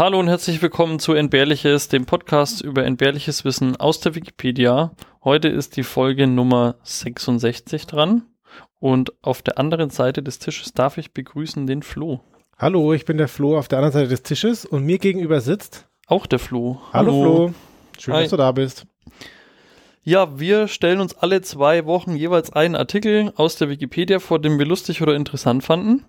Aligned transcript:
Hallo 0.00 0.18
und 0.18 0.28
herzlich 0.28 0.62
willkommen 0.62 0.98
zu 0.98 1.12
Entbehrliches, 1.12 1.88
dem 1.88 2.06
Podcast 2.06 2.62
über 2.62 2.86
entbehrliches 2.86 3.44
Wissen 3.44 3.76
aus 3.76 4.00
der 4.00 4.14
Wikipedia. 4.14 4.92
Heute 5.22 5.48
ist 5.48 5.76
die 5.76 5.82
Folge 5.82 6.26
Nummer 6.26 6.76
66 6.84 7.86
dran 7.86 8.22
und 8.78 9.12
auf 9.22 9.42
der 9.42 9.58
anderen 9.58 9.90
Seite 9.90 10.22
des 10.22 10.38
Tisches 10.38 10.72
darf 10.72 10.96
ich 10.96 11.12
begrüßen 11.12 11.66
den 11.66 11.82
Flo. 11.82 12.20
Hallo, 12.56 12.94
ich 12.94 13.04
bin 13.04 13.18
der 13.18 13.28
Flo 13.28 13.58
auf 13.58 13.68
der 13.68 13.80
anderen 13.80 13.92
Seite 13.92 14.08
des 14.08 14.22
Tisches 14.22 14.64
und 14.64 14.86
mir 14.86 14.96
gegenüber 14.96 15.42
sitzt 15.42 15.86
auch 16.06 16.24
der 16.24 16.38
Flo. 16.38 16.80
Hallo, 16.94 17.12
Hallo 17.12 17.22
Flo. 17.22 17.54
Schön, 17.98 18.14
Hi. 18.14 18.22
dass 18.22 18.30
du 18.30 18.36
da 18.38 18.52
bist. 18.52 18.86
Ja, 20.02 20.40
wir 20.40 20.68
stellen 20.68 21.00
uns 21.00 21.14
alle 21.14 21.42
zwei 21.42 21.84
Wochen 21.84 22.16
jeweils 22.16 22.50
einen 22.50 22.74
Artikel 22.74 23.34
aus 23.36 23.56
der 23.56 23.68
Wikipedia 23.68 24.18
vor, 24.18 24.38
den 24.38 24.58
wir 24.58 24.64
lustig 24.64 25.02
oder 25.02 25.14
interessant 25.14 25.62
fanden. 25.62 26.06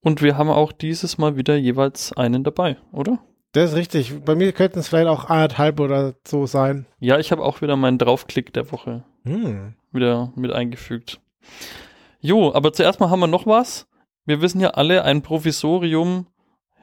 Und 0.00 0.22
wir 0.22 0.36
haben 0.36 0.50
auch 0.50 0.72
dieses 0.72 1.18
Mal 1.18 1.36
wieder 1.36 1.56
jeweils 1.56 2.12
einen 2.12 2.44
dabei, 2.44 2.76
oder? 2.92 3.18
Das 3.52 3.70
ist 3.70 3.76
richtig. 3.76 4.24
Bei 4.24 4.34
mir 4.34 4.52
könnten 4.52 4.78
es 4.78 4.88
vielleicht 4.88 5.08
auch 5.08 5.24
anderthalb 5.24 5.80
oder 5.80 6.14
so 6.26 6.46
sein. 6.46 6.86
Ja, 7.00 7.18
ich 7.18 7.32
habe 7.32 7.42
auch 7.42 7.62
wieder 7.62 7.76
meinen 7.76 7.98
Draufklick 7.98 8.52
der 8.52 8.70
Woche 8.70 9.04
hm. 9.24 9.74
wieder 9.90 10.32
mit 10.36 10.52
eingefügt. 10.52 11.20
Jo, 12.20 12.52
aber 12.52 12.72
zuerst 12.72 13.00
mal 13.00 13.10
haben 13.10 13.20
wir 13.20 13.26
noch 13.26 13.46
was. 13.46 13.86
Wir 14.26 14.42
wissen 14.42 14.60
ja 14.60 14.70
alle, 14.70 15.04
ein 15.04 15.22
Provisorium 15.22 16.26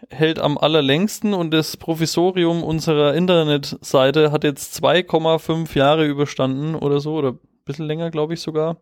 hält 0.09 0.39
am 0.39 0.57
allerlängsten 0.57 1.33
und 1.33 1.51
das 1.51 1.77
Provisorium 1.77 2.63
unserer 2.63 3.13
Internetseite 3.13 4.31
hat 4.31 4.43
jetzt 4.43 4.83
2,5 4.83 5.75
Jahre 5.77 6.05
überstanden 6.05 6.75
oder 6.75 6.99
so 6.99 7.15
oder 7.15 7.31
ein 7.33 7.39
bisschen 7.65 7.85
länger, 7.85 8.11
glaube 8.11 8.33
ich 8.33 8.41
sogar 8.41 8.77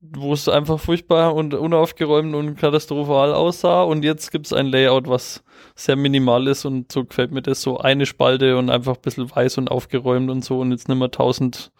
wo 0.00 0.32
es 0.32 0.48
einfach 0.48 0.78
furchtbar 0.78 1.34
und 1.34 1.54
unaufgeräumt 1.54 2.34
und 2.34 2.56
katastrophal 2.56 3.32
aussah. 3.32 3.82
Und 3.82 4.04
jetzt 4.04 4.30
gibt 4.30 4.46
es 4.46 4.52
ein 4.52 4.66
Layout, 4.66 5.08
was 5.08 5.42
sehr 5.74 5.96
minimal 5.96 6.46
ist 6.48 6.64
und 6.64 6.92
so 6.92 7.04
gefällt 7.04 7.32
mir 7.32 7.42
das 7.42 7.62
so 7.62 7.78
eine 7.78 8.06
Spalte 8.06 8.56
und 8.56 8.70
einfach 8.70 8.96
ein 8.96 9.02
bisschen 9.02 9.30
weiß 9.30 9.58
und 9.58 9.70
aufgeräumt 9.70 10.30
und 10.30 10.44
so 10.44 10.60
und 10.60 10.70
jetzt 10.70 10.88
nicht 10.88 10.98
mehr 10.98 11.10
tausend, 11.10 11.72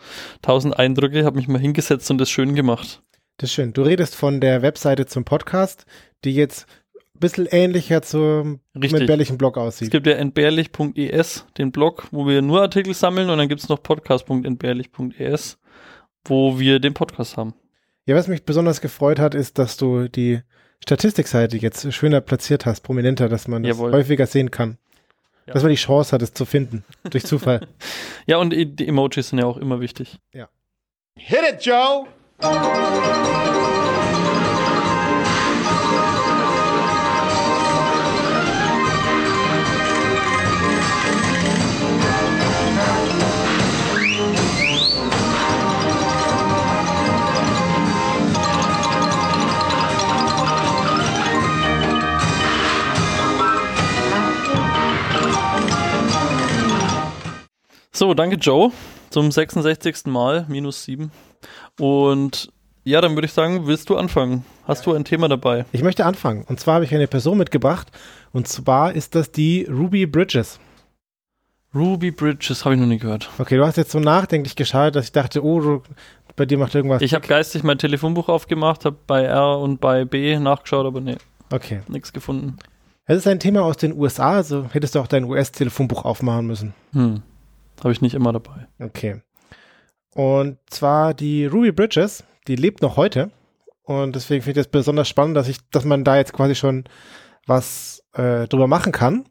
tausend 0.42 0.78
Eindrücke. 0.78 1.20
Ich 1.20 1.24
habe 1.24 1.36
mich 1.36 1.48
mal 1.48 1.60
hingesetzt 1.60 2.10
und 2.10 2.18
das 2.18 2.30
schön 2.30 2.54
gemacht. 2.54 3.02
Das 3.38 3.50
ist 3.50 3.54
schön. 3.54 3.72
Du 3.72 3.82
redest 3.82 4.14
von 4.14 4.40
der 4.40 4.62
Webseite 4.62 5.06
zum 5.06 5.24
Podcast, 5.24 5.84
die 6.24 6.34
jetzt 6.34 6.66
ein 7.14 7.20
bisschen 7.20 7.46
ähnlicher 7.50 8.02
zum 8.02 8.60
Richtig. 8.74 9.00
entbehrlichen 9.00 9.38
Blog 9.38 9.58
aussieht. 9.58 9.88
Es 9.88 9.90
gibt 9.90 10.06
ja 10.06 10.14
entbehrlich.es, 10.14 11.46
den 11.58 11.70
Blog, 11.70 12.08
wo 12.12 12.26
wir 12.26 12.40
nur 12.40 12.62
Artikel 12.62 12.94
sammeln 12.94 13.28
und 13.28 13.38
dann 13.38 13.48
gibt 13.48 13.60
es 13.60 13.68
noch 13.68 13.82
podcast.entbehrlich.es, 13.82 15.58
wo 16.24 16.58
wir 16.58 16.80
den 16.80 16.94
Podcast 16.94 17.36
haben. 17.36 17.54
Ja, 18.06 18.14
was 18.14 18.28
mich 18.28 18.44
besonders 18.44 18.80
gefreut 18.80 19.18
hat, 19.18 19.34
ist, 19.34 19.58
dass 19.58 19.76
du 19.76 20.06
die 20.08 20.40
Statistikseite 20.80 21.56
jetzt 21.56 21.92
schöner 21.92 22.20
platziert 22.20 22.64
hast, 22.64 22.82
prominenter, 22.82 23.28
dass 23.28 23.48
man 23.48 23.64
das 23.64 23.76
Jawohl. 23.76 23.92
häufiger 23.92 24.26
sehen 24.26 24.52
kann. 24.52 24.78
Ja. 25.46 25.54
Dass 25.54 25.64
man 25.64 25.70
die 25.70 25.76
Chance 25.76 26.12
hat, 26.12 26.22
es 26.22 26.32
zu 26.32 26.44
finden, 26.44 26.84
durch 27.10 27.24
Zufall. 27.24 27.66
ja, 28.26 28.36
und 28.38 28.50
die 28.50 28.86
Emojis 28.86 29.30
sind 29.30 29.40
ja 29.40 29.46
auch 29.46 29.56
immer 29.56 29.80
wichtig. 29.80 30.18
Ja. 30.32 30.48
Hit 31.16 31.40
it, 31.52 31.64
Joe! 31.64 32.06
So, 57.96 58.12
danke 58.12 58.36
Joe 58.36 58.72
zum 59.08 59.32
66. 59.32 60.04
Mal, 60.04 60.44
minus 60.50 60.84
7. 60.84 61.10
Und 61.80 62.52
ja, 62.84 63.00
dann 63.00 63.14
würde 63.14 63.24
ich 63.24 63.32
sagen, 63.32 63.66
willst 63.66 63.88
du 63.88 63.96
anfangen? 63.96 64.44
Hast 64.64 64.84
du 64.84 64.92
ein 64.92 65.06
Thema 65.06 65.30
dabei? 65.30 65.64
Ich 65.72 65.82
möchte 65.82 66.04
anfangen. 66.04 66.44
Und 66.46 66.60
zwar 66.60 66.74
habe 66.74 66.84
ich 66.84 66.94
eine 66.94 67.06
Person 67.06 67.38
mitgebracht. 67.38 67.88
Und 68.32 68.48
zwar 68.48 68.92
ist 68.92 69.14
das 69.14 69.32
die 69.32 69.64
Ruby 69.64 70.04
Bridges. 70.04 70.60
Ruby 71.74 72.10
Bridges 72.10 72.66
habe 72.66 72.74
ich 72.74 72.80
noch 72.82 72.86
nie 72.86 72.98
gehört. 72.98 73.30
Okay, 73.38 73.56
du 73.56 73.64
hast 73.64 73.78
jetzt 73.78 73.92
so 73.92 73.98
nachdenklich 73.98 74.56
geschaut, 74.56 74.94
dass 74.94 75.06
ich 75.06 75.12
dachte, 75.12 75.42
oh, 75.42 75.80
bei 76.36 76.44
dir 76.44 76.58
macht 76.58 76.74
irgendwas. 76.74 77.00
Ich 77.00 77.14
habe 77.14 77.26
geistig 77.26 77.62
mein 77.62 77.78
Telefonbuch 77.78 78.28
aufgemacht, 78.28 78.84
habe 78.84 78.98
bei 79.06 79.22
R 79.22 79.58
und 79.58 79.80
bei 79.80 80.04
B 80.04 80.38
nachgeschaut, 80.38 80.84
aber 80.84 81.00
nee. 81.00 81.16
Okay. 81.50 81.80
Nichts 81.88 82.12
gefunden. 82.12 82.58
Es 83.06 83.16
ist 83.16 83.26
ein 83.26 83.40
Thema 83.40 83.62
aus 83.62 83.78
den 83.78 83.96
USA, 83.98 84.32
also 84.32 84.66
hättest 84.70 84.96
du 84.96 85.00
auch 85.00 85.06
dein 85.06 85.24
US-Telefonbuch 85.24 86.04
aufmachen 86.04 86.46
müssen. 86.46 86.74
Hm. 86.92 87.22
Habe 87.80 87.92
ich 87.92 88.00
nicht 88.00 88.14
immer 88.14 88.32
dabei. 88.32 88.68
Okay. 88.78 89.22
Und 90.14 90.58
zwar 90.70 91.14
die 91.14 91.46
Ruby 91.46 91.72
Bridges, 91.72 92.24
die 92.48 92.56
lebt 92.56 92.82
noch 92.82 92.96
heute. 92.96 93.30
Und 93.82 94.16
deswegen 94.16 94.42
finde 94.42 94.60
ich 94.60 94.66
das 94.66 94.70
besonders 94.70 95.08
spannend, 95.08 95.36
dass 95.36 95.48
ich, 95.48 95.58
dass 95.70 95.84
man 95.84 96.04
da 96.04 96.16
jetzt 96.16 96.32
quasi 96.32 96.54
schon 96.54 96.84
was 97.46 98.02
äh, 98.14 98.48
drüber 98.48 98.66
machen 98.66 98.92
kann. 98.92 99.24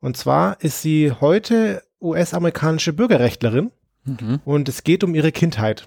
Und 0.00 0.16
zwar 0.16 0.60
ist 0.60 0.80
sie 0.82 1.12
heute 1.12 1.82
US-amerikanische 2.00 2.92
Bürgerrechtlerin 2.92 3.70
mhm. 4.04 4.40
und 4.44 4.68
es 4.68 4.82
geht 4.82 5.04
um 5.04 5.14
ihre 5.14 5.32
Kindheit. 5.32 5.86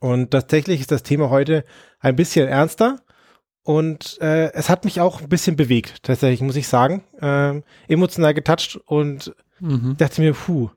Und 0.00 0.30
tatsächlich 0.30 0.80
ist 0.80 0.92
das 0.92 1.02
Thema 1.02 1.30
heute 1.30 1.64
ein 1.98 2.16
bisschen 2.16 2.46
ernster 2.46 3.00
und 3.62 4.18
äh, 4.20 4.52
es 4.52 4.68
hat 4.68 4.84
mich 4.84 5.00
auch 5.00 5.20
ein 5.20 5.28
bisschen 5.28 5.56
bewegt, 5.56 6.02
tatsächlich, 6.02 6.40
muss 6.40 6.56
ich 6.56 6.68
sagen. 6.68 7.04
Äh, 7.20 7.60
emotional 7.88 8.34
getoucht 8.34 8.80
und 8.86 9.34
Mhm. 9.60 9.96
Dachte 9.96 10.20
mir, 10.20 10.32
puh. 10.32 10.70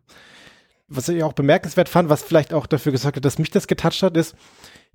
Was 0.88 1.08
ich 1.08 1.24
auch 1.24 1.34
bemerkenswert 1.34 1.88
fand, 1.88 2.10
was 2.10 2.24
vielleicht 2.24 2.54
auch 2.54 2.66
dafür 2.66 2.92
gesorgt 2.92 3.18
hat, 3.18 3.26
dass 3.26 3.40
mich 3.40 3.50
das 3.50 3.68
getoucht 3.68 4.04
hat, 4.04 4.18
ist, 4.18 4.36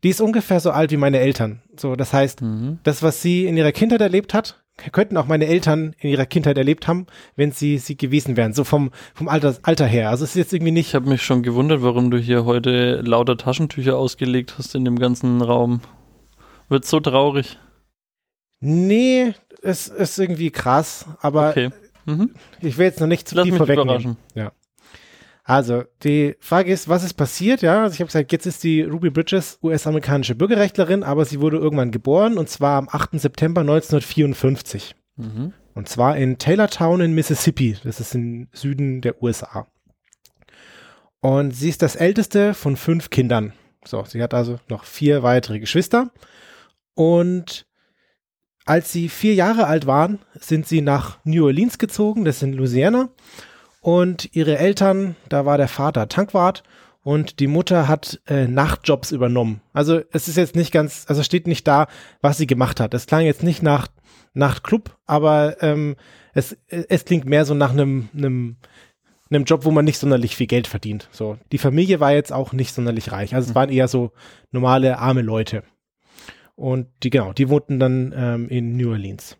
die 0.03 0.11
ist 0.11 0.21
ungefähr 0.21 0.61
so 0.61 0.71
alt 0.71 0.91
wie 0.91 0.99
meine 0.99 1.21
Eltern. 1.21 1.63
So, 1.77 1.97
das 1.97 2.13
heißt, 2.13 2.43
mhm. 2.43 2.79
das, 2.83 3.03
was 3.03 3.23
sie 3.23 3.47
in 3.47 3.57
ihrer 3.57 3.73
Kindheit 3.73 4.03
erlebt 4.03 4.35
hat, 4.35 4.63
könnten 4.93 5.17
auch 5.17 5.27
meine 5.27 5.47
Eltern 5.47 5.95
in 5.99 6.11
ihrer 6.11 6.27
Kindheit 6.27 6.59
erlebt 6.59 6.87
haben, 6.87 7.07
wenn 7.35 7.51
sie 7.51 7.79
sie 7.79 7.97
gewesen 7.97 8.37
wären. 8.37 8.53
So 8.53 8.63
vom, 8.63 8.91
vom 9.15 9.27
Alter, 9.27 9.57
Alter 9.63 9.87
her. 9.87 10.11
Also 10.11 10.25
es 10.25 10.31
ist 10.31 10.37
jetzt 10.37 10.53
irgendwie 10.53 10.73
nicht. 10.73 10.89
Ich 10.89 10.95
habe 10.95 11.09
mich 11.09 11.23
schon 11.23 11.43
gewundert, 11.43 11.81
warum 11.83 12.11
du 12.11 12.19
hier 12.19 12.45
heute 12.45 13.01
lauter 13.01 13.39
Taschentücher 13.39 13.97
ausgelegt 13.97 14.57
hast 14.59 14.75
in 14.75 14.85
dem 14.85 14.99
ganzen 14.99 15.41
Raum. 15.41 15.81
Wird 16.69 16.85
so 16.85 17.01
traurig. 17.01 17.59
Nee, 18.61 19.35
es 19.63 19.89
ist 19.89 20.19
irgendwie 20.19 20.51
krass, 20.51 21.07
aber 21.21 21.51
okay. 21.51 21.71
Mhm. 22.07 22.35
Ich 22.61 22.79
will 22.79 22.87
jetzt 22.87 23.01
noch 23.01 23.07
nicht 23.07 23.29
zu 23.29 23.35
Lass 23.35 23.45
tief 23.45 23.57
vorwegnehmen. 23.57 24.17
Ja. 24.35 24.53
Also, 25.43 25.85
die 26.03 26.37
Frage 26.41 26.73
ist, 26.73 26.89
was 26.89 27.05
ist 27.05 27.15
passiert? 27.15 27.63
Ja, 27.63 27.83
also 27.83 27.95
ich 27.95 28.01
habe 28.01 28.07
gesagt, 28.07 28.33
jetzt 28.33 28.47
ist 28.47 28.65
die 28.65 28.83
Ruby 28.83 29.11
Bridges 29.11 29.59
US-amerikanische 29.63 30.35
Bürgerrechtlerin, 30.35 31.05
aber 31.05 31.25
sie 31.25 31.41
wurde 31.41 31.59
irgendwann 31.59 31.93
geboren 31.93 32.37
und 32.37 32.49
zwar 32.49 32.79
am 32.79 32.89
8. 32.91 33.21
September 33.21 33.61
1954. 33.61 34.97
Mhm. 35.17 35.53
Und 35.75 35.89
zwar 35.89 36.17
in 36.17 36.39
Taylortown 36.39 37.01
in 37.01 37.13
Mississippi. 37.13 37.77
Das 37.85 38.01
ist 38.01 38.15
im 38.15 38.49
Süden 38.53 39.03
der 39.03 39.23
USA. 39.23 39.69
Und 41.21 41.53
sie 41.53 41.69
ist 41.69 41.83
das 41.83 41.97
älteste 41.97 42.55
von 42.55 42.77
fünf 42.77 43.11
Kindern. 43.11 43.53
So, 43.85 44.05
sie 44.05 44.23
hat 44.23 44.35
also 44.35 44.59
noch 44.69 44.85
vier 44.85 45.23
weitere 45.23 45.61
Geschwister. 45.61 46.11
Und 46.95 47.66
als 48.67 48.93
sie 48.93 49.09
vier 49.09 49.35
Jahre 49.35 49.67
alt 49.67 49.87
waren, 49.87 50.19
sind 50.39 50.67
sie 50.67 50.83
nach 50.83 51.19
New 51.25 51.47
Orleans 51.47 51.79
gezogen, 51.79 52.25
das 52.25 52.37
ist 52.37 52.43
in 52.43 52.53
Louisiana. 52.53 53.09
Und 53.81 54.35
ihre 54.35 54.59
Eltern, 54.59 55.15
da 55.29 55.47
war 55.47 55.57
der 55.57 55.69
Vater 55.69 56.09
Tankwart 56.09 56.65
und 57.05 57.39
die 57.39 57.47
Mutter 57.47 57.87
hat 57.87 58.21
äh, 58.27 58.49
Nachtjobs 58.49 59.13
übernommen. 59.13 59.61
Also 59.73 60.01
es 60.11 60.27
ist 60.27 60.37
jetzt 60.37 60.57
nicht 60.57 60.73
ganz, 60.73 61.05
also 61.07 61.23
steht 61.23 61.47
nicht 61.47 61.69
da, 61.69 61.87
was 62.21 62.37
sie 62.37 62.49
gemacht 62.49 62.81
hat. 62.81 62.95
Es 62.95 63.07
klang 63.07 63.25
jetzt 63.25 63.45
nicht 63.45 63.63
nach 63.63 63.87
Nachtclub, 64.35 64.97
aber 65.07 65.63
ähm, 65.63 65.95
es, 66.35 66.57
es 66.67 67.05
klingt 67.05 67.25
mehr 67.25 67.45
so 67.45 67.55
nach 67.55 67.71
einem, 67.71 68.09
einem, 68.13 68.57
einem 69.31 69.45
Job, 69.45 69.65
wo 69.65 69.71
man 69.71 69.85
nicht 69.85 69.99
sonderlich 69.99 70.35
viel 70.35 70.49
Geld 70.49 70.67
verdient. 70.67 71.09
So, 71.13 71.39
die 71.53 71.59
Familie 71.59 72.01
war 72.01 72.13
jetzt 72.13 72.33
auch 72.33 72.53
nicht 72.53 72.75
sonderlich 72.75 73.13
reich. 73.13 73.37
Also 73.37 73.51
es 73.51 73.55
waren 73.55 73.71
eher 73.71 73.87
so 73.87 74.11
normale 74.51 74.99
arme 74.99 75.23
Leute. 75.23 75.63
Und 76.57 76.89
die, 77.03 77.11
genau, 77.11 77.33
die 77.33 77.49
wohnten 77.49 77.79
dann 77.79 78.15
ähm, 78.17 78.49
in 78.49 78.77
New 78.77 78.91
Orleans. 78.91 79.37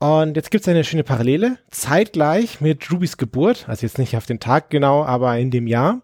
Und 0.00 0.36
jetzt 0.36 0.50
gibt 0.50 0.62
es 0.62 0.68
eine 0.68 0.84
schöne 0.84 1.04
Parallele. 1.04 1.58
Zeitgleich 1.70 2.60
mit 2.60 2.90
Rubys 2.90 3.16
Geburt, 3.16 3.68
also 3.68 3.84
jetzt 3.84 3.98
nicht 3.98 4.16
auf 4.16 4.26
den 4.26 4.40
Tag 4.40 4.70
genau, 4.70 5.04
aber 5.04 5.36
in 5.38 5.50
dem 5.50 5.66
Jahr, 5.66 6.02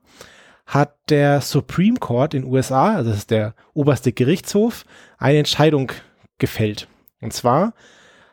hat 0.66 0.94
der 1.10 1.40
Supreme 1.40 1.98
Court 1.98 2.34
in 2.34 2.44
USA, 2.44 2.94
also 2.94 3.10
das 3.10 3.20
ist 3.20 3.30
der 3.30 3.54
oberste 3.72 4.12
Gerichtshof, 4.12 4.84
eine 5.18 5.38
Entscheidung 5.38 5.92
gefällt. 6.38 6.88
Und 7.20 7.32
zwar 7.32 7.74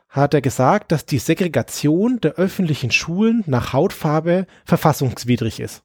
hat 0.10 0.34
er 0.34 0.42
gesagt, 0.42 0.92
dass 0.92 1.06
die 1.06 1.20
Segregation 1.20 2.20
der 2.20 2.34
öffentlichen 2.34 2.92
Schulen 2.92 3.44
nach 3.48 3.72
Hautfarbe 3.74 4.46
verfassungswidrig 4.66 5.60
ist. 5.60 5.84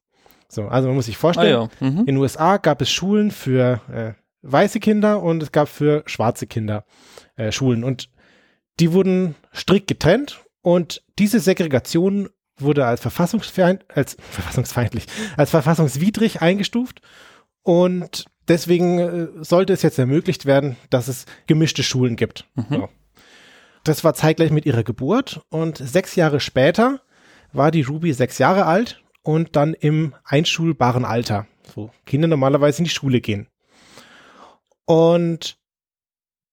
So, 0.48 0.66
also 0.68 0.88
man 0.88 0.96
muss 0.96 1.06
sich 1.06 1.16
vorstellen, 1.16 1.56
ah 1.56 1.68
ja. 1.80 1.88
mhm. 1.88 1.98
in 2.00 2.06
den 2.06 2.16
USA 2.16 2.56
gab 2.56 2.80
es 2.80 2.90
Schulen 2.90 3.30
für 3.30 3.80
äh, 3.92 4.12
weiße 4.50 4.80
Kinder 4.80 5.22
und 5.22 5.42
es 5.42 5.52
gab 5.52 5.68
für 5.68 6.02
schwarze 6.06 6.46
Kinder 6.46 6.84
äh, 7.36 7.52
Schulen. 7.52 7.84
Und 7.84 8.10
die 8.80 8.92
wurden 8.92 9.34
strikt 9.54 9.86
getrennt 9.86 10.44
Und 10.66 11.04
diese 11.18 11.38
Segregation 11.38 12.28
wurde 12.58 12.86
als 12.86 13.00
verfassungsfeind, 13.00 13.84
als 13.88 14.16
verfassungsfeindlich, 14.30 15.06
als 15.36 15.50
verfassungswidrig 15.50 16.42
eingestuft. 16.42 17.02
Und 17.62 18.24
deswegen 18.48 18.98
äh, 18.98 19.28
sollte 19.44 19.72
es 19.72 19.82
jetzt 19.82 19.98
ermöglicht 19.98 20.44
werden, 20.44 20.76
dass 20.90 21.08
es 21.08 21.26
gemischte 21.46 21.82
Schulen 21.82 22.16
gibt. 22.16 22.48
Mhm. 22.54 22.66
So. 22.70 22.88
Das 23.84 24.02
war 24.02 24.14
zeitgleich 24.14 24.50
mit 24.50 24.66
ihrer 24.66 24.82
Geburt 24.82 25.42
und 25.48 25.78
sechs 25.78 26.16
Jahre 26.16 26.40
später 26.40 27.00
war 27.52 27.70
die 27.70 27.82
Ruby 27.82 28.12
sechs 28.12 28.38
Jahre 28.38 28.66
alt 28.66 29.00
und 29.22 29.54
dann 29.54 29.74
im 29.74 30.14
einschulbaren 30.24 31.04
Alter, 31.04 31.46
wo 31.76 31.90
Kinder 32.04 32.26
normalerweise 32.26 32.78
in 32.78 32.84
die 32.84 32.90
Schule 32.90 33.20
gehen. 33.20 33.46
Und 34.86 35.58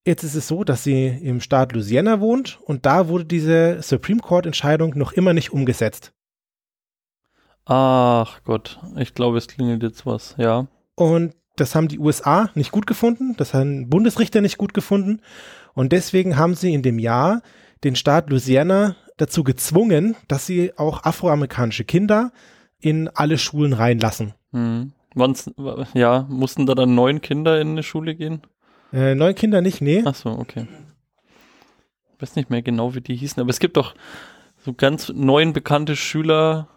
jetzt 0.06 0.24
ist 0.24 0.36
es 0.36 0.48
so, 0.48 0.64
dass 0.64 0.84
sie 0.84 1.08
im 1.08 1.40
Staat 1.40 1.72
Louisiana 1.72 2.20
wohnt 2.20 2.60
und 2.66 2.86
da 2.86 3.08
wurde 3.08 3.26
diese 3.26 3.82
Supreme 3.82 4.20
Court 4.20 4.46
Entscheidung 4.46 4.98
noch 4.98 5.14
immer 5.14 5.34
nicht 5.34 5.54
umgesetzt. 5.54 6.14
Ach 7.66 8.42
Gott, 8.44 8.80
ich 8.98 9.14
glaube, 9.14 9.38
es 9.38 9.48
klingelt 9.48 9.84
jetzt 9.84 10.06
was, 10.06 10.36
ja. 10.38 10.68
Und 10.96 11.34
das 11.56 11.76
haben 11.76 11.88
die 11.88 12.00
USA 12.00 12.50
nicht 12.56 12.72
gut 12.72 12.88
gefunden, 12.88 13.36
das 13.38 13.54
haben 13.54 13.90
Bundesrichter 13.90 14.42
nicht 14.42 14.58
gut 14.58 14.74
gefunden. 14.74 15.22
Und 15.74 15.92
deswegen 15.92 16.38
haben 16.38 16.56
sie 16.56 16.74
in 16.74 16.82
dem 16.82 17.00
Jahr 17.00 17.42
den 17.84 17.96
Staat 17.96 18.30
Louisiana 18.30 18.96
dazu 19.18 19.44
gezwungen, 19.44 20.16
dass 20.28 20.46
sie 20.46 20.78
auch 20.78 21.04
afroamerikanische 21.04 21.84
Kinder 21.84 22.32
in 22.80 23.08
alle 23.08 23.38
Schulen 23.38 23.74
reinlassen. 23.74 24.34
Hm. 24.52 24.94
Wann's, 25.16 25.52
ja, 25.94 26.26
mussten 26.30 26.66
da 26.66 26.76
dann 26.76 26.96
neun 26.96 27.22
Kinder 27.22 27.60
in 27.62 27.70
eine 27.70 27.84
Schule 27.84 28.16
gehen? 28.16 28.42
Äh, 28.92 29.16
neun 29.16 29.36
Kinder 29.36 29.62
nicht, 29.62 29.82
nee. 29.82 30.04
Ach 30.06 30.16
so, 30.16 30.30
okay. 30.30 30.68
Ich 32.16 32.22
weiß 32.22 32.36
nicht 32.36 32.50
mehr 32.50 32.62
genau, 32.62 32.96
wie 32.96 33.02
die 33.02 33.16
hießen, 33.16 33.42
aber 33.42 33.50
es 33.50 33.60
gibt 33.60 33.78
doch 33.78 33.96
so 34.58 34.74
ganz 34.74 35.10
neun 35.10 35.54
bekannte 35.54 35.96
Schüler, 35.96 36.68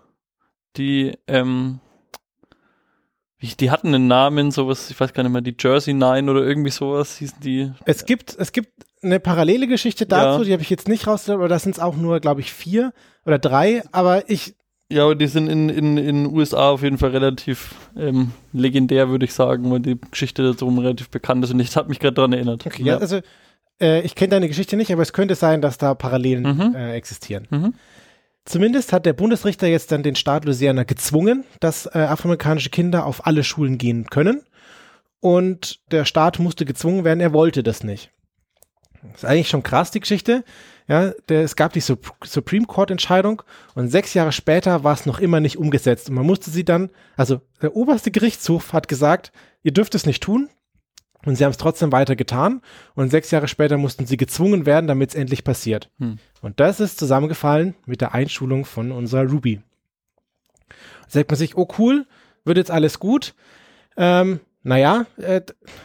die 0.77 1.17
ähm, 1.27 1.81
die 3.55 3.71
hatten 3.71 3.88
einen 3.88 4.09
Namen, 4.09 4.50
sowas, 4.50 4.91
ich 4.91 4.99
weiß 4.99 5.12
gar 5.12 5.23
nicht 5.23 5.33
mehr, 5.33 5.43
die 5.43 5.55
Jersey 5.59 5.94
Nine 5.94 6.31
oder 6.31 6.43
irgendwie 6.43 6.71
sowas 6.71 7.19
hießen 7.19 7.38
die. 7.41 7.71
Es 7.85 8.05
gibt, 8.05 8.35
es 8.37 8.50
gibt 8.53 8.71
eine 9.03 9.21
parallele 9.21 9.67
Geschichte 9.69 10.06
dazu, 10.06 10.41
ja. 10.41 10.44
die 10.44 10.53
habe 10.53 10.62
ich 10.62 10.71
jetzt 10.71 10.88
nicht 10.88 11.06
rausgelassen, 11.06 11.35
aber 11.35 11.49
das 11.49 11.62
sind 11.62 11.77
es 11.77 11.81
auch 11.81 11.97
nur, 11.97 12.19
glaube 12.21 12.41
ich, 12.41 12.53
vier 12.53 12.93
oder 13.25 13.38
drei, 13.38 13.85
aber 13.93 14.29
ich. 14.29 14.56
Ja, 14.88 15.05
aber 15.05 15.17
die 15.17 15.27
sind 15.27 15.49
in 15.49 15.69
in 15.69 15.97
in 15.99 16.27
USA 16.27 16.71
auf 16.71 16.83
jeden 16.83 16.99
Fall 16.99 17.11
relativ 17.11 17.75
ähm, 17.97 18.31
legendär, 18.53 19.09
würde 19.09 19.25
ich 19.25 19.35
sagen, 19.35 19.71
weil 19.71 19.81
die 19.81 19.99
Geschichte 20.11 20.44
dazu 20.44 20.69
relativ 20.69 21.11
bekannt 21.11 21.44
ist 21.44 21.53
und 21.53 21.59
ich 21.59 21.77
habe 21.77 21.88
mich 21.88 21.99
gerade 21.99 22.15
daran 22.15 22.33
erinnert. 22.33 22.65
Okay, 22.67 22.85
ja 22.85 22.99
also 22.99 23.21
äh, 23.81 24.03
ich 24.03 24.15
kenne 24.15 24.31
deine 24.31 24.49
Geschichte 24.49 24.77
nicht, 24.77 24.93
aber 24.93 25.03
es 25.03 25.12
könnte 25.12 25.35
sein, 25.35 25.61
dass 25.61 25.79
da 25.79 25.94
Parallelen 25.94 26.43
mhm. 26.44 26.75
äh, 26.77 26.93
existieren. 26.94 27.49
Mhm. 27.50 27.75
Zumindest 28.44 28.93
hat 28.93 29.06
der 29.06 29.12
Bundesrichter 29.12 29.67
jetzt 29.67 29.91
dann 29.91 30.05
den 30.05 30.15
Staat 30.15 30.44
Louisiana 30.44 30.85
gezwungen, 30.85 31.44
dass 31.59 31.87
äh, 31.87 31.99
afroamerikanische 31.99 32.71
Kinder 32.71 33.05
auf 33.05 33.27
alle 33.27 33.43
Schulen 33.43 33.77
gehen 33.77 34.06
können. 34.06 34.43
Und 35.19 35.81
der 35.91 36.05
Staat 36.05 36.38
musste 36.38 36.65
gezwungen 36.65 37.03
werden, 37.03 37.19
er 37.19 37.33
wollte 37.33 37.65
das 37.65 37.83
nicht. 37.83 38.12
Das 39.03 39.23
ist 39.23 39.25
eigentlich 39.25 39.49
schon 39.49 39.65
krass, 39.65 39.91
die 39.91 40.00
Geschichte. 40.00 40.44
Ja, 40.88 41.11
der, 41.29 41.43
es 41.43 41.56
gab 41.56 41.73
die 41.73 41.81
Sup 41.81 42.15
Supreme 42.25 42.67
Court 42.67 42.91
Entscheidung 42.91 43.43
und 43.75 43.88
sechs 43.88 44.15
Jahre 44.15 44.33
später 44.33 44.85
war 44.85 44.94
es 44.94 45.05
noch 45.05 45.19
immer 45.19 45.41
nicht 45.41 45.59
umgesetzt. 45.59 46.09
Und 46.09 46.15
man 46.15 46.27
musste 46.27 46.50
sie 46.50 46.65
dann, 46.65 46.91
also 47.17 47.41
der 47.61 47.75
oberste 47.75 48.11
Gerichtshof 48.11 48.73
hat 48.73 48.87
gesagt, 48.87 49.33
ihr 49.62 49.73
dürft 49.73 49.94
es 49.97 50.06
nicht 50.06 50.23
tun, 50.23 50.49
und 51.27 51.35
sie 51.35 51.44
haben 51.44 51.50
es 51.50 51.56
trotzdem 51.56 51.91
weiter 51.93 52.15
getan. 52.15 52.62
Und 52.94 53.11
sechs 53.11 53.33
Jahre 53.33 53.49
später 53.49 53.77
mussten 53.77 54.06
sie 54.06 54.17
gezwungen 54.17 54.65
werden, 54.65 54.87
damit 54.87 55.11
es 55.11 55.17
endlich 55.17 55.43
passiert. 55.43 55.91
Hm. 55.99 56.19
Und 56.41 56.61
das 56.61 56.79
ist 56.79 56.99
zusammengefallen 56.99 57.75
mit 57.85 58.00
der 58.00 58.15
Einschulung 58.15 58.65
von 58.65 58.93
unserer 58.93 59.29
Ruby. 59.29 59.61
Da 60.69 60.75
sagt 61.09 61.31
man 61.31 61.37
sich, 61.37 61.56
oh 61.56 61.69
cool, 61.79 62.06
wird 62.44 62.59
jetzt 62.59 62.71
alles 62.71 63.00
gut. 63.00 63.35
Ähm, 63.97 64.41
naja, 64.67 65.07
äh, 65.19 65.43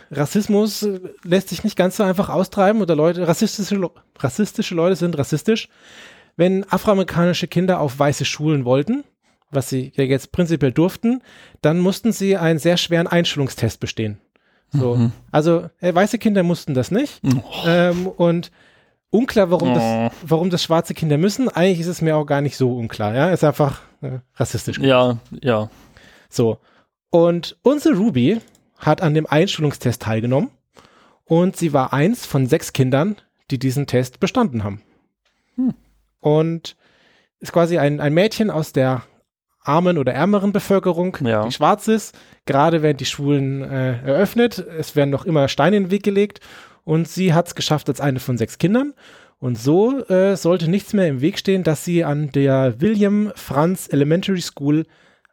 Rassismus 0.10 0.82
äh, 0.82 1.00
lässt 1.24 1.50
sich 1.50 1.64
nicht 1.64 1.78
ganz 1.78 1.98
so 1.98 2.04
einfach 2.04 2.30
austreiben 2.30 2.82
oder 2.82 2.96
Leute, 2.96 3.28
rassistische, 3.28 3.80
rassistische 4.18 4.74
Leute 4.74 4.96
sind 4.96 5.16
rassistisch. 5.20 5.70
Wenn 6.36 6.66
afroamerikanische 6.68 7.48
Kinder 7.48 7.80
auf 7.80 8.00
weiße 8.00 8.26
Schulen 8.26 8.66
wollten, 8.66 9.04
was 9.52 9.70
sie 9.70 9.92
ja 9.96 10.04
jetzt 10.04 10.32
prinzipiell 10.32 10.72
durften, 10.72 11.22
dann 11.62 11.78
mussten 11.78 12.12
sie 12.12 12.38
einen 12.38 12.58
sehr 12.58 12.76
schweren 12.78 13.06
Einschulungstest 13.06 13.80
bestehen. 13.80 14.18
So. 14.72 14.96
Mhm. 14.96 15.12
Also 15.32 15.70
äh, 15.80 15.94
weiße 15.94 16.18
Kinder 16.18 16.42
mussten 16.42 16.74
das 16.74 16.90
nicht. 16.90 17.22
Oh. 17.24 17.68
Ähm, 17.68 18.08
und 18.08 18.52
unklar, 19.12 19.52
warum, 19.52 19.74
oh. 19.74 19.76
das, 19.76 20.12
warum 20.24 20.50
das 20.50 20.64
schwarze 20.64 20.96
Kinder 20.96 21.20
müssen. 21.20 21.50
Eigentlich 21.50 21.82
ist 21.82 21.88
es 21.88 22.02
mir 22.02 22.18
auch 22.18 22.26
gar 22.26 22.42
nicht 22.42 22.58
so 22.58 22.76
unklar. 22.76 23.14
Ja, 23.14 23.30
ist 23.30 23.44
einfach 23.44 23.82
äh, 24.02 24.20
rassistisch. 24.38 24.80
Ja, 24.80 25.20
ja. 25.40 25.70
So. 26.30 26.58
Und 27.12 27.58
unsere 27.62 27.96
Ruby 27.96 28.42
hat 28.82 29.02
an 29.02 29.14
dem 29.14 29.26
Einschulungstest 29.26 30.02
teilgenommen 30.02 30.50
und 31.26 31.56
sie 31.56 31.72
war 31.72 31.94
eins 31.94 32.26
von 32.26 32.48
sechs 32.48 32.74
Kindern, 32.74 33.16
die 33.50 33.60
diesen 33.60 33.88
Test 33.88 34.20
bestanden 34.20 34.64
haben. 34.64 34.82
Hm. 35.56 35.74
Und 36.20 36.76
ist 37.40 37.54
quasi 37.54 37.78
ein, 37.78 38.00
ein 38.00 38.14
Mädchen 38.14 38.50
aus 38.50 38.74
der 38.74 39.04
armen 39.64 39.98
oder 39.98 40.14
ärmeren 40.14 40.52
Bevölkerung, 40.52 41.18
ja. 41.22 41.46
die 41.46 41.52
schwarz 41.52 41.88
ist. 41.88 42.18
Gerade 42.46 42.82
werden 42.82 42.98
die 42.98 43.06
Schulen 43.06 43.62
äh, 43.62 44.02
eröffnet. 44.02 44.58
Es 44.58 44.96
werden 44.96 45.10
noch 45.10 45.26
immer 45.26 45.48
Steine 45.48 45.78
in 45.78 45.84
den 45.86 45.92
Weg 45.92 46.04
gelegt. 46.04 46.40
Und 46.84 47.08
sie 47.08 47.34
hat 47.34 47.48
es 47.48 47.56
geschafft 47.56 47.88
als 47.90 48.02
eine 48.02 48.20
von 48.20 48.38
sechs 48.38 48.58
Kindern. 48.58 48.94
Und 49.38 49.58
so 49.58 50.04
äh, 50.08 50.36
sollte 50.36 50.70
nichts 50.70 50.94
mehr 50.94 51.08
im 51.08 51.22
Weg 51.22 51.38
stehen, 51.40 51.64
dass 51.64 51.86
sie 51.86 52.04
an 52.04 52.32
der 52.32 52.80
William 52.80 53.32
Franz 53.36 53.88
Elementary 53.92 54.42
School 54.42 54.86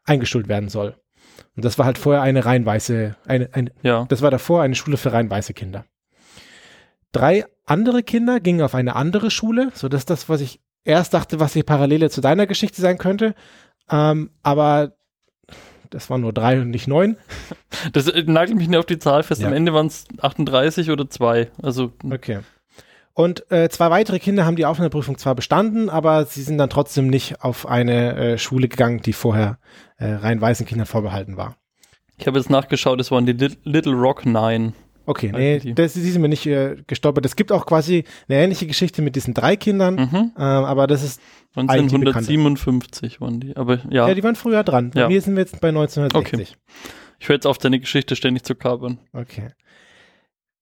eingeschult 0.04 0.48
werden 0.48 0.68
soll. 0.68 0.96
Und 1.58 1.64
das 1.64 1.76
war 1.76 1.86
halt 1.86 1.98
vorher 1.98 2.22
eine 2.22 2.44
rein 2.44 2.64
weiße, 2.64 3.16
eine, 3.26 3.48
eine, 3.52 3.72
ja. 3.82 4.06
das 4.08 4.22
war 4.22 4.30
davor 4.30 4.62
eine 4.62 4.76
Schule 4.76 4.96
für 4.96 5.12
rein 5.12 5.28
weiße 5.28 5.54
Kinder. 5.54 5.86
Drei 7.10 7.46
andere 7.66 8.04
Kinder 8.04 8.38
gingen 8.38 8.62
auf 8.62 8.76
eine 8.76 8.94
andere 8.94 9.32
Schule, 9.32 9.72
so 9.74 9.88
dass 9.88 10.04
das, 10.04 10.28
was 10.28 10.40
ich 10.40 10.60
erst 10.84 11.14
dachte, 11.14 11.40
was 11.40 11.54
die 11.54 11.64
Parallele 11.64 12.10
zu 12.10 12.20
deiner 12.20 12.46
Geschichte 12.46 12.80
sein 12.80 12.96
könnte, 12.96 13.34
ähm, 13.90 14.30
aber 14.44 14.92
das 15.90 16.08
waren 16.10 16.20
nur 16.20 16.32
drei 16.32 16.60
und 16.60 16.70
nicht 16.70 16.86
neun. 16.86 17.16
Das 17.92 18.06
äh, 18.06 18.22
nagelt 18.22 18.56
mich 18.56 18.68
nicht 18.68 18.78
auf 18.78 18.86
die 18.86 19.00
Zahl 19.00 19.24
fest. 19.24 19.40
Ja. 19.40 19.48
Am 19.48 19.52
Ende 19.52 19.74
waren 19.74 19.88
es 19.88 20.04
38 20.20 20.92
oder 20.92 21.10
zwei. 21.10 21.50
Also 21.60 21.92
okay. 22.08 22.38
Und 23.18 23.50
äh, 23.50 23.68
zwei 23.68 23.90
weitere 23.90 24.20
Kinder 24.20 24.46
haben 24.46 24.54
die 24.54 24.64
Aufnahmeprüfung 24.64 25.18
zwar 25.18 25.34
bestanden, 25.34 25.90
aber 25.90 26.24
sie 26.24 26.40
sind 26.40 26.56
dann 26.56 26.70
trotzdem 26.70 27.08
nicht 27.08 27.42
auf 27.42 27.66
eine 27.66 28.14
äh, 28.14 28.38
Schule 28.38 28.68
gegangen, 28.68 29.00
die 29.00 29.12
vorher 29.12 29.58
äh, 29.96 30.06
rein 30.06 30.40
weißen 30.40 30.64
Kindern 30.66 30.86
vorbehalten 30.86 31.36
war. 31.36 31.56
Ich 32.16 32.28
habe 32.28 32.38
jetzt 32.38 32.48
nachgeschaut, 32.48 33.00
es 33.00 33.10
waren 33.10 33.26
die 33.26 33.32
Little 33.64 33.94
Rock 33.94 34.24
Nine. 34.24 34.72
Okay, 35.04 35.32
nee, 35.34 35.58
die. 35.58 35.74
das, 35.74 35.94
die 35.94 36.02
sind 36.02 36.22
mir 36.22 36.28
nicht 36.28 36.46
äh, 36.46 36.76
gestolpert. 36.86 37.26
Es 37.26 37.34
gibt 37.34 37.50
auch 37.50 37.66
quasi 37.66 38.04
eine 38.28 38.38
ähnliche 38.38 38.68
Geschichte 38.68 39.02
mit 39.02 39.16
diesen 39.16 39.34
drei 39.34 39.56
Kindern, 39.56 39.96
mhm. 39.96 40.32
äh, 40.36 40.40
aber 40.40 40.86
das 40.86 41.02
ist 41.02 41.20
1957 41.56 43.20
waren 43.20 43.40
die, 43.40 43.56
aber 43.56 43.80
ja. 43.90 44.06
Ja, 44.06 44.14
die 44.14 44.22
waren 44.22 44.36
früher 44.36 44.62
dran. 44.62 44.92
Bei 44.92 45.00
ja. 45.00 45.08
mir 45.08 45.20
sind 45.20 45.34
wir 45.34 45.40
jetzt 45.40 45.60
bei 45.60 45.70
1960. 45.70 46.14
Okay. 46.14 46.46
Ich 47.18 47.28
höre 47.28 47.34
jetzt 47.34 47.48
auf, 47.48 47.58
deine 47.58 47.80
Geschichte 47.80 48.14
ständig 48.14 48.44
zu 48.44 48.54
kabern. 48.54 48.98
Okay. 49.12 49.48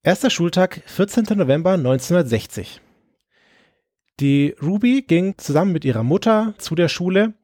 Erster 0.07 0.31
Schultag, 0.31 0.83
14. 0.87 1.37
November 1.37 1.73
1960. 1.73 2.81
Die 4.21 4.55
Ruby 4.63 5.03
ging 5.03 5.37
zusammen 5.37 5.73
mit 5.73 5.85
ihrer 5.85 6.05
Mutter 6.05 6.55
zu 6.59 6.77
der 6.77 6.87
Schule, 6.87 7.35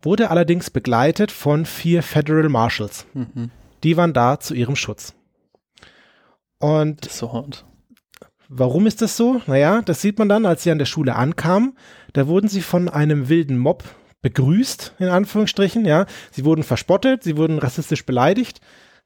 wurde 0.00 0.30
allerdings 0.30 0.70
begleitet 0.70 1.32
von 1.32 1.66
vier 1.66 2.04
Federal 2.04 2.48
Marshals. 2.48 3.06
Mhm. 3.12 3.50
Die 3.82 3.96
waren 3.96 4.12
da 4.12 4.38
zu 4.38 4.54
ihrem 4.54 4.76
Schutz. 4.76 5.16
Und 6.60 7.06
das 7.06 7.14
ist 7.14 7.18
so 7.18 7.32
hart. 7.32 7.64
Warum 8.48 8.86
ist 8.86 9.02
das 9.02 9.16
so? 9.16 9.42
Naja, 9.48 9.82
das 9.82 10.00
sieht 10.00 10.20
man 10.20 10.28
dann, 10.28 10.46
als 10.46 10.62
sie 10.62 10.70
an 10.70 10.78
der 10.78 10.86
Schule 10.86 11.16
ankamen. 11.16 11.76
Da 12.12 12.28
wurden 12.28 12.46
sie 12.46 12.62
von 12.62 12.88
einem 12.88 13.28
wilden 13.28 13.58
Mob 13.58 13.82
begrüßt, 14.22 14.94
in 15.00 15.08
Anführungsstrichen, 15.08 15.84
ja. 15.84 16.06
Sie 16.30 16.44
wurden 16.44 16.62
verspottet, 16.62 17.24
sie 17.24 17.36
wurden 17.36 17.58
rassistisch 17.58 18.06
beleidigt. 18.06 18.60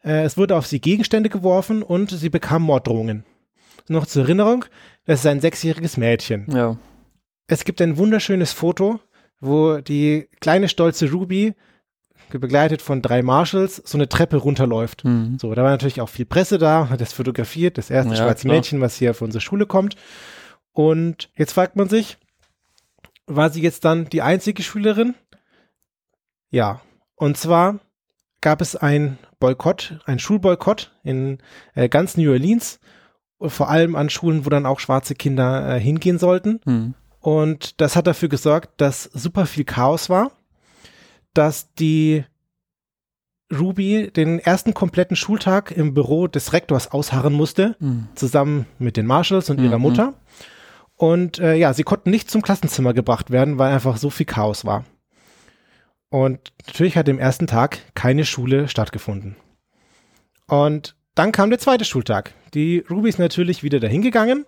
Äh, 0.05 0.25
es 0.25 0.37
wurde 0.37 0.57
auf 0.57 0.67
sie 0.67 0.81
Gegenstände 0.81 1.31
geworfen 1.31 1.83
und 1.83 2.11
sie 2.11 2.29
bekamen 2.29 2.67
Morddrohungen. 2.67 3.25
Noch 3.89 4.07
zur 4.07 4.23
Erinnerung, 4.23 4.65
das 5.05 5.21
ist 5.21 5.27
ein 5.27 5.41
sechsjähriges 5.41 5.97
Mädchen. 5.97 6.47
Ja. 6.51 6.79
Es 7.47 7.65
gibt 7.65 7.83
ein 7.83 7.99
wunderschönes 7.99 8.53
Foto, 8.53 9.01
wo 9.41 9.79
die 9.79 10.29
kleine 10.41 10.69
stolze 10.69 11.11
Ruby 11.11 11.55
begleitet 12.31 12.83
von 12.83 13.03
drei 13.03 13.23
Marshals, 13.23 13.77
so 13.85 13.99
eine 13.99 14.09
Treppe 14.09 14.37
runterläuft. 14.39 15.05
Mhm. 15.05 15.39
So, 15.39 15.55
da 15.55 15.63
war 15.63 15.71
natürlich 15.71 16.01
auch 16.01 16.09
viel 16.09 16.25
Presse 16.25 16.59
da, 16.59 16.89
hat 16.89 17.01
das 17.01 17.13
fotografiert, 17.13 17.79
das 17.79 17.91
erste 17.91 18.15
ja, 18.15 18.17
schwarze 18.17 18.47
klar. 18.47 18.57
Mädchen, 18.57 18.81
was 18.81 18.97
hier 18.97 19.11
auf 19.11 19.23
unsere 19.23 19.41
Schule 19.41 19.67
kommt. 19.67 19.97
Und 20.73 21.31
jetzt 21.37 21.53
fragt 21.53 21.77
man 21.77 21.89
sich, 21.89 22.19
war 23.27 23.51
sie 23.51 23.63
jetzt 23.63 23.85
dann 23.85 24.07
die 24.07 24.23
einzige 24.23 24.63
Schülerin? 24.63 25.15
Ja. 26.51 26.81
Und 27.15 27.37
zwar 27.37 27.79
gab 28.45 28.61
es 28.61 28.77
ein 28.77 29.17
Boykott, 29.41 30.01
ein 30.05 30.19
Schulboykott 30.19 30.93
in 31.03 31.39
äh, 31.75 31.89
ganz 31.89 32.19
New 32.19 32.31
Orleans, 32.31 32.79
vor 33.41 33.71
allem 33.71 33.97
an 33.97 34.11
Schulen, 34.11 34.45
wo 34.45 34.51
dann 34.51 34.67
auch 34.67 34.81
schwarze 34.81 35.15
Kinder 35.15 35.77
äh, 35.77 35.81
hingehen 35.81 36.19
sollten. 36.19 36.61
Mhm. 36.67 36.95
Und 37.21 37.81
das 37.81 37.97
hat 37.97 38.07
dafür 38.07 38.29
gesorgt, 38.29 38.83
dass 38.83 39.05
super 39.05 39.47
viel 39.47 39.65
Chaos 39.65 40.11
war, 40.11 40.31
dass 41.33 41.73
die 41.73 42.25
Ruby 43.51 44.11
den 44.15 44.41
ersten 44.41 44.75
kompletten 44.75 45.17
Schultag 45.17 45.71
im 45.71 45.95
Büro 45.95 46.27
des 46.27 46.53
Rektors 46.53 46.93
ausharren 46.93 47.33
musste, 47.33 47.77
mhm. 47.81 48.09
zusammen 48.15 48.67
mit 48.79 48.99
den 48.99 49.07
Marshalls 49.07 49.49
und 49.49 49.59
mhm. 49.59 49.65
ihrer 49.65 49.79
Mutter. 49.79 50.13
Und 50.97 51.39
äh, 51.39 51.55
ja, 51.55 51.73
sie 51.73 51.83
konnten 51.83 52.11
nicht 52.11 52.31
zum 52.31 52.43
Klassenzimmer 52.43 52.93
gebracht 52.93 53.31
werden, 53.31 53.57
weil 53.57 53.73
einfach 53.73 53.97
so 53.97 54.11
viel 54.11 54.27
Chaos 54.27 54.67
war. 54.67 54.85
Und 56.15 56.53
natürlich 56.69 56.97
hat 56.97 57.09
im 57.09 57.19
ersten 57.19 57.49
Tag 57.49 57.81
keine 57.97 58.25
Schule 58.25 58.69
stattgefunden. 58.69 59.35
Und 60.47 60.95
dann 61.17 61.33
kam 61.33 61.51
der 61.51 61.59
zweite 61.59 61.85
Schultag. 61.85 62.35
Die 62.55 62.85
Ruby 62.89 63.09
ist 63.09 63.19
natürlich 63.19 63.65
wieder 63.65 63.81
dahin 63.81 64.01
gegangen. 64.01 64.47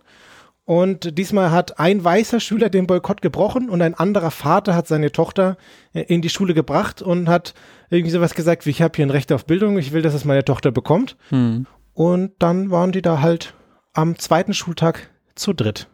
Und 0.65 1.19
diesmal 1.19 1.51
hat 1.51 1.81
ein 1.81 2.05
weißer 2.05 2.39
Schüler 2.39 2.71
den 2.71 2.87
Boykott 2.87 3.21
gebrochen 3.21 3.69
und 3.69 3.83
ein 3.83 3.95
anderer 3.95 4.31
Vater 4.31 4.77
hat 4.77 4.87
seine 4.87 5.11
Tochter 5.11 5.57
äh, 5.93 6.03
in 6.03 6.23
die 6.23 6.29
Schule 6.29 6.55
gebracht 6.55 7.03
und 7.03 7.29
hat 7.29 7.53
irgendwie 7.91 8.13
sowas 8.13 8.37
gesagt 8.37 8.65
wie, 8.65 8.71
ich 8.71 8.81
habe 8.81 8.95
hier 8.95 9.05
ein 9.05 9.11
Recht 9.11 9.33
auf 9.33 9.45
Bildung, 9.45 9.77
ich 9.77 9.91
will, 9.91 10.03
dass 10.03 10.15
es 10.15 10.25
meine 10.25 10.45
Tochter 10.45 10.71
bekommt. 10.71 11.17
Hm. 11.31 11.67
Und 11.95 12.31
dann 12.39 12.71
waren 12.71 12.93
die 12.93 13.03
da 13.03 13.21
halt 13.21 13.55
am 13.93 14.21
zweiten 14.21 14.55
Schultag 14.55 15.11
zu 15.35 15.53
dritt. 15.53 15.89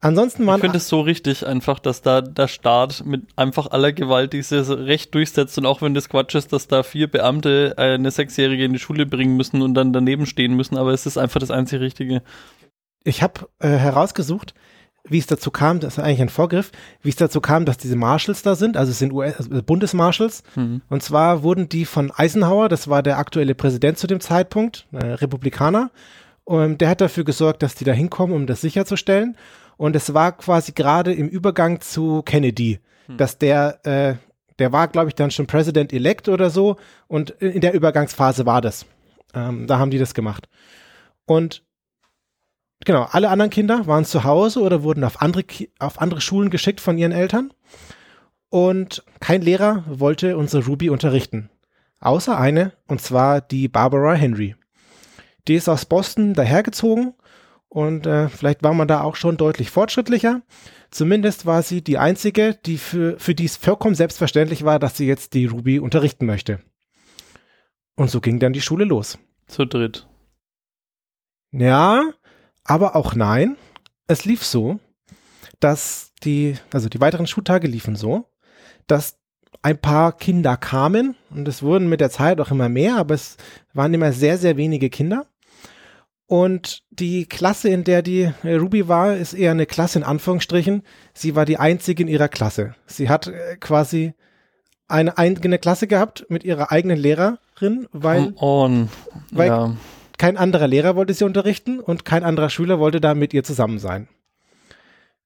Ansonsten 0.00 0.46
waren. 0.46 0.56
Ich 0.56 0.60
finde 0.60 0.76
es 0.76 0.88
so 0.88 1.00
richtig 1.00 1.44
einfach, 1.44 1.80
dass 1.80 2.02
da 2.02 2.20
der 2.20 2.46
Staat 2.46 3.04
mit 3.04 3.22
einfach 3.34 3.70
aller 3.72 3.92
Gewalt 3.92 4.32
dieses 4.32 4.70
Recht 4.70 5.12
durchsetzt 5.14 5.58
und 5.58 5.66
auch 5.66 5.82
wenn 5.82 5.94
das 5.94 6.08
Quatsch 6.08 6.36
ist, 6.36 6.52
dass 6.52 6.68
da 6.68 6.84
vier 6.84 7.10
Beamte 7.10 7.74
eine 7.76 8.12
Sechsjährige 8.12 8.64
in 8.64 8.72
die 8.72 8.78
Schule 8.78 9.06
bringen 9.06 9.36
müssen 9.36 9.60
und 9.60 9.74
dann 9.74 9.92
daneben 9.92 10.26
stehen 10.26 10.54
müssen, 10.54 10.78
aber 10.78 10.92
es 10.92 11.04
ist 11.04 11.18
einfach 11.18 11.40
das 11.40 11.50
einzig 11.50 11.80
Richtige. 11.80 12.22
Ich 13.02 13.22
habe 13.22 13.48
äh, 13.58 13.68
herausgesucht, 13.70 14.54
wie 15.08 15.18
es 15.18 15.26
dazu 15.26 15.50
kam, 15.50 15.80
das 15.80 15.98
ist 15.98 16.04
eigentlich 16.04 16.22
ein 16.22 16.28
Vorgriff, 16.28 16.70
wie 17.02 17.08
es 17.08 17.16
dazu 17.16 17.40
kam, 17.40 17.64
dass 17.64 17.78
diese 17.78 17.96
Marshals 17.96 18.42
da 18.42 18.54
sind, 18.54 18.76
also 18.76 18.92
es 18.92 18.98
sind 18.98 19.12
US 19.12 19.36
also 19.38 19.62
Bundesmarshals. 19.62 20.44
Mhm. 20.54 20.82
Und 20.88 21.02
zwar 21.02 21.42
wurden 21.42 21.68
die 21.68 21.86
von 21.86 22.12
Eisenhower, 22.14 22.68
das 22.68 22.88
war 22.88 23.02
der 23.02 23.18
aktuelle 23.18 23.56
Präsident 23.56 23.98
zu 23.98 24.06
dem 24.06 24.20
Zeitpunkt, 24.20 24.86
äh, 24.92 25.04
Republikaner, 25.04 25.90
und 26.44 26.80
der 26.80 26.88
hat 26.88 27.02
dafür 27.02 27.24
gesorgt, 27.24 27.62
dass 27.62 27.74
die 27.74 27.84
da 27.84 27.92
hinkommen, 27.92 28.34
um 28.34 28.46
das 28.46 28.62
sicherzustellen. 28.62 29.36
Und 29.78 29.96
es 29.96 30.12
war 30.12 30.36
quasi 30.36 30.72
gerade 30.72 31.14
im 31.14 31.28
Übergang 31.28 31.80
zu 31.80 32.22
Kennedy, 32.22 32.80
hm. 33.06 33.16
dass 33.16 33.38
der, 33.38 33.86
äh, 33.86 34.14
der 34.58 34.72
war, 34.72 34.88
glaube 34.88 35.08
ich, 35.08 35.14
dann 35.14 35.30
schon 35.30 35.46
President-elect 35.46 36.28
oder 36.28 36.50
so. 36.50 36.76
Und 37.06 37.30
in 37.30 37.62
der 37.62 37.72
Übergangsphase 37.72 38.44
war 38.44 38.60
das. 38.60 38.84
Ähm, 39.34 39.66
da 39.66 39.78
haben 39.78 39.92
die 39.92 39.98
das 39.98 40.14
gemacht. 40.14 40.48
Und 41.26 41.62
genau, 42.84 43.06
alle 43.10 43.30
anderen 43.30 43.50
Kinder 43.50 43.86
waren 43.86 44.04
zu 44.04 44.24
Hause 44.24 44.60
oder 44.60 44.82
wurden 44.82 45.04
auf 45.04 45.22
andere, 45.22 45.44
auf 45.78 46.00
andere 46.00 46.20
Schulen 46.20 46.50
geschickt 46.50 46.80
von 46.80 46.98
ihren 46.98 47.12
Eltern. 47.12 47.52
Und 48.50 49.04
kein 49.20 49.42
Lehrer 49.42 49.84
wollte 49.86 50.36
unsere 50.36 50.64
Ruby 50.66 50.90
unterrichten. 50.90 51.50
Außer 52.00 52.36
eine, 52.36 52.72
und 52.88 53.00
zwar 53.00 53.40
die 53.40 53.68
Barbara 53.68 54.14
Henry. 54.14 54.56
Die 55.46 55.54
ist 55.54 55.68
aus 55.68 55.84
Boston 55.84 56.34
dahergezogen 56.34 57.14
und 57.68 58.06
äh, 58.06 58.28
vielleicht 58.28 58.62
war 58.62 58.72
man 58.74 58.88
da 58.88 59.02
auch 59.02 59.16
schon 59.16 59.36
deutlich 59.36 59.70
fortschrittlicher. 59.70 60.42
Zumindest 60.90 61.44
war 61.44 61.62
sie 61.62 61.82
die 61.82 61.98
einzige, 61.98 62.54
die 62.54 62.78
für, 62.78 63.18
für 63.18 63.34
die 63.34 63.44
es 63.44 63.56
vollkommen 63.56 63.94
selbstverständlich 63.94 64.64
war, 64.64 64.78
dass 64.78 64.96
sie 64.96 65.06
jetzt 65.06 65.34
die 65.34 65.46
Ruby 65.46 65.78
unterrichten 65.78 66.24
möchte. 66.24 66.60
Und 67.94 68.10
so 68.10 68.20
ging 68.20 68.38
dann 68.38 68.52
die 68.52 68.62
Schule 68.62 68.84
los. 68.84 69.18
Zu 69.46 69.66
dritt. 69.66 70.06
Ja, 71.50 72.02
aber 72.64 72.96
auch 72.96 73.14
nein. 73.14 73.56
Es 74.06 74.24
lief 74.24 74.44
so, 74.44 74.78
dass 75.60 76.12
die, 76.22 76.56
also 76.72 76.88
die 76.88 77.00
weiteren 77.00 77.26
Schultage 77.26 77.68
liefen 77.68 77.96
so, 77.96 78.26
dass 78.86 79.18
ein 79.62 79.78
paar 79.78 80.16
Kinder 80.16 80.56
kamen 80.56 81.16
und 81.30 81.48
es 81.48 81.62
wurden 81.62 81.88
mit 81.88 82.00
der 82.00 82.10
Zeit 82.10 82.40
auch 82.40 82.50
immer 82.50 82.68
mehr, 82.68 82.96
aber 82.96 83.14
es 83.14 83.36
waren 83.74 83.92
immer 83.92 84.12
sehr, 84.12 84.38
sehr 84.38 84.56
wenige 84.56 84.88
Kinder. 84.88 85.26
Und 86.28 86.82
die 86.90 87.24
Klasse, 87.24 87.70
in 87.70 87.84
der 87.84 88.02
die 88.02 88.30
äh, 88.42 88.54
Ruby 88.56 88.86
war, 88.86 89.16
ist 89.16 89.32
eher 89.32 89.50
eine 89.50 89.64
Klasse 89.64 89.98
in 89.98 90.04
Anführungsstrichen. 90.04 90.82
Sie 91.14 91.34
war 91.34 91.46
die 91.46 91.56
einzige 91.56 92.02
in 92.02 92.08
ihrer 92.08 92.28
Klasse. 92.28 92.74
Sie 92.86 93.08
hat 93.08 93.28
äh, 93.28 93.56
quasi 93.58 94.12
eine 94.88 95.16
eigene 95.16 95.58
Klasse 95.58 95.86
gehabt 95.86 96.26
mit 96.28 96.44
ihrer 96.44 96.70
eigenen 96.70 96.98
Lehrerin, 96.98 97.88
weil, 97.92 98.34
weil 99.32 99.48
ja. 99.48 99.76
kein 100.18 100.36
anderer 100.36 100.66
Lehrer 100.66 100.96
wollte 100.96 101.14
sie 101.14 101.24
unterrichten 101.24 101.80
und 101.80 102.04
kein 102.04 102.24
anderer 102.24 102.50
Schüler 102.50 102.78
wollte 102.78 103.00
da 103.00 103.14
mit 103.14 103.32
ihr 103.32 103.42
zusammen 103.42 103.78
sein. 103.78 104.06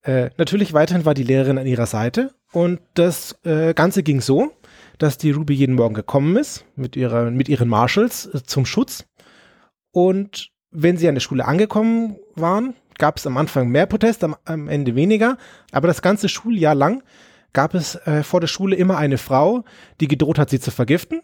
Äh, 0.03 0.31
natürlich 0.37 0.73
weiterhin 0.73 1.05
war 1.05 1.15
die 1.15 1.25
Lehrerin 1.25 1.59
an 1.59 1.67
ihrer 1.67 1.87
Seite 1.87 2.33
und 2.53 2.79
das 2.95 3.37
äh, 3.45 3.75
Ganze 3.75 4.05
ging 4.05 4.21
so, 4.21 4.53
dass 4.99 5.19
die 5.19 5.33
Ruby 5.33 5.55
jeden 5.55 5.75
Morgen 5.75 5.95
gekommen 5.95 6.37
ist 6.37 6.65
mit 6.77 6.95
ihrer 6.95 7.31
mit 7.33 7.49
ihren 7.49 7.69
Marshals 7.69 8.27
äh, 8.27 8.43
zum 8.45 8.67
Schutz 8.67 9.05
und 9.91 10.52
wenn 10.73 10.97
sie 10.97 11.09
an 11.09 11.15
der 11.15 11.21
Schule 11.21 11.45
angekommen 11.45 12.17
waren, 12.35 12.75
gab 12.99 13.19
es 13.19 13.27
am 13.27 13.37
Anfang 13.37 13.69
mehr 13.69 13.87
Protest, 13.87 14.25
am, 14.25 14.37
am, 14.45 14.69
Ende 14.69 14.95
weniger. 14.95 15.39
Aber 15.71 15.87
das 15.87 16.03
ganze 16.03 16.29
Schuljahr 16.29 16.75
lang 16.75 17.03
gab 17.53 17.75
es 17.75 17.95
äh, 18.07 18.23
vor 18.23 18.41
der 18.41 18.49
Schule 18.49 18.77
immer 18.77 18.97
eine 18.97 19.19
Frau, 19.19 19.65
die 20.01 20.09
gedroht 20.09 20.39
hat, 20.39 20.51
sie 20.51 20.61
zu 20.61 20.71
vergiften. 20.71 21.21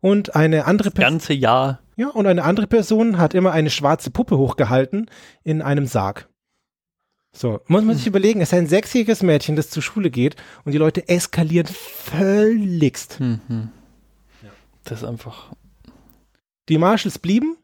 Und 0.00 0.36
eine 0.36 0.66
andere 0.66 0.90
Person. 0.90 1.14
ganze 1.14 1.32
Jahr. 1.32 1.80
Ja, 1.96 2.08
und 2.08 2.26
eine 2.26 2.44
andere 2.44 2.68
Person 2.68 3.18
hat 3.18 3.34
immer 3.34 3.50
eine 3.50 3.70
schwarze 3.70 4.10
Puppe 4.10 4.38
hochgehalten 4.38 5.10
in 5.42 5.62
einem 5.62 5.86
Sarg. 5.86 6.28
So, 7.32 7.60
muss 7.66 7.84
man 7.84 7.96
sich 7.96 8.06
hm. 8.06 8.10
überlegen, 8.10 8.40
es 8.40 8.52
ist 8.52 8.58
ein 8.58 8.66
sechsjähriges 8.66 9.22
Mädchen, 9.22 9.56
das 9.56 9.70
zur 9.70 9.82
Schule 9.82 10.10
geht 10.10 10.36
und 10.64 10.72
die 10.72 10.78
Leute 10.78 11.08
eskalieren 11.08 11.66
völligst. 11.66 13.20
Mhm. 13.20 13.70
Das 14.84 15.02
ist 15.02 15.08
einfach. 15.08 15.52
Die 16.68 16.78
Marshalls 16.78 17.18
blieben 17.18 17.56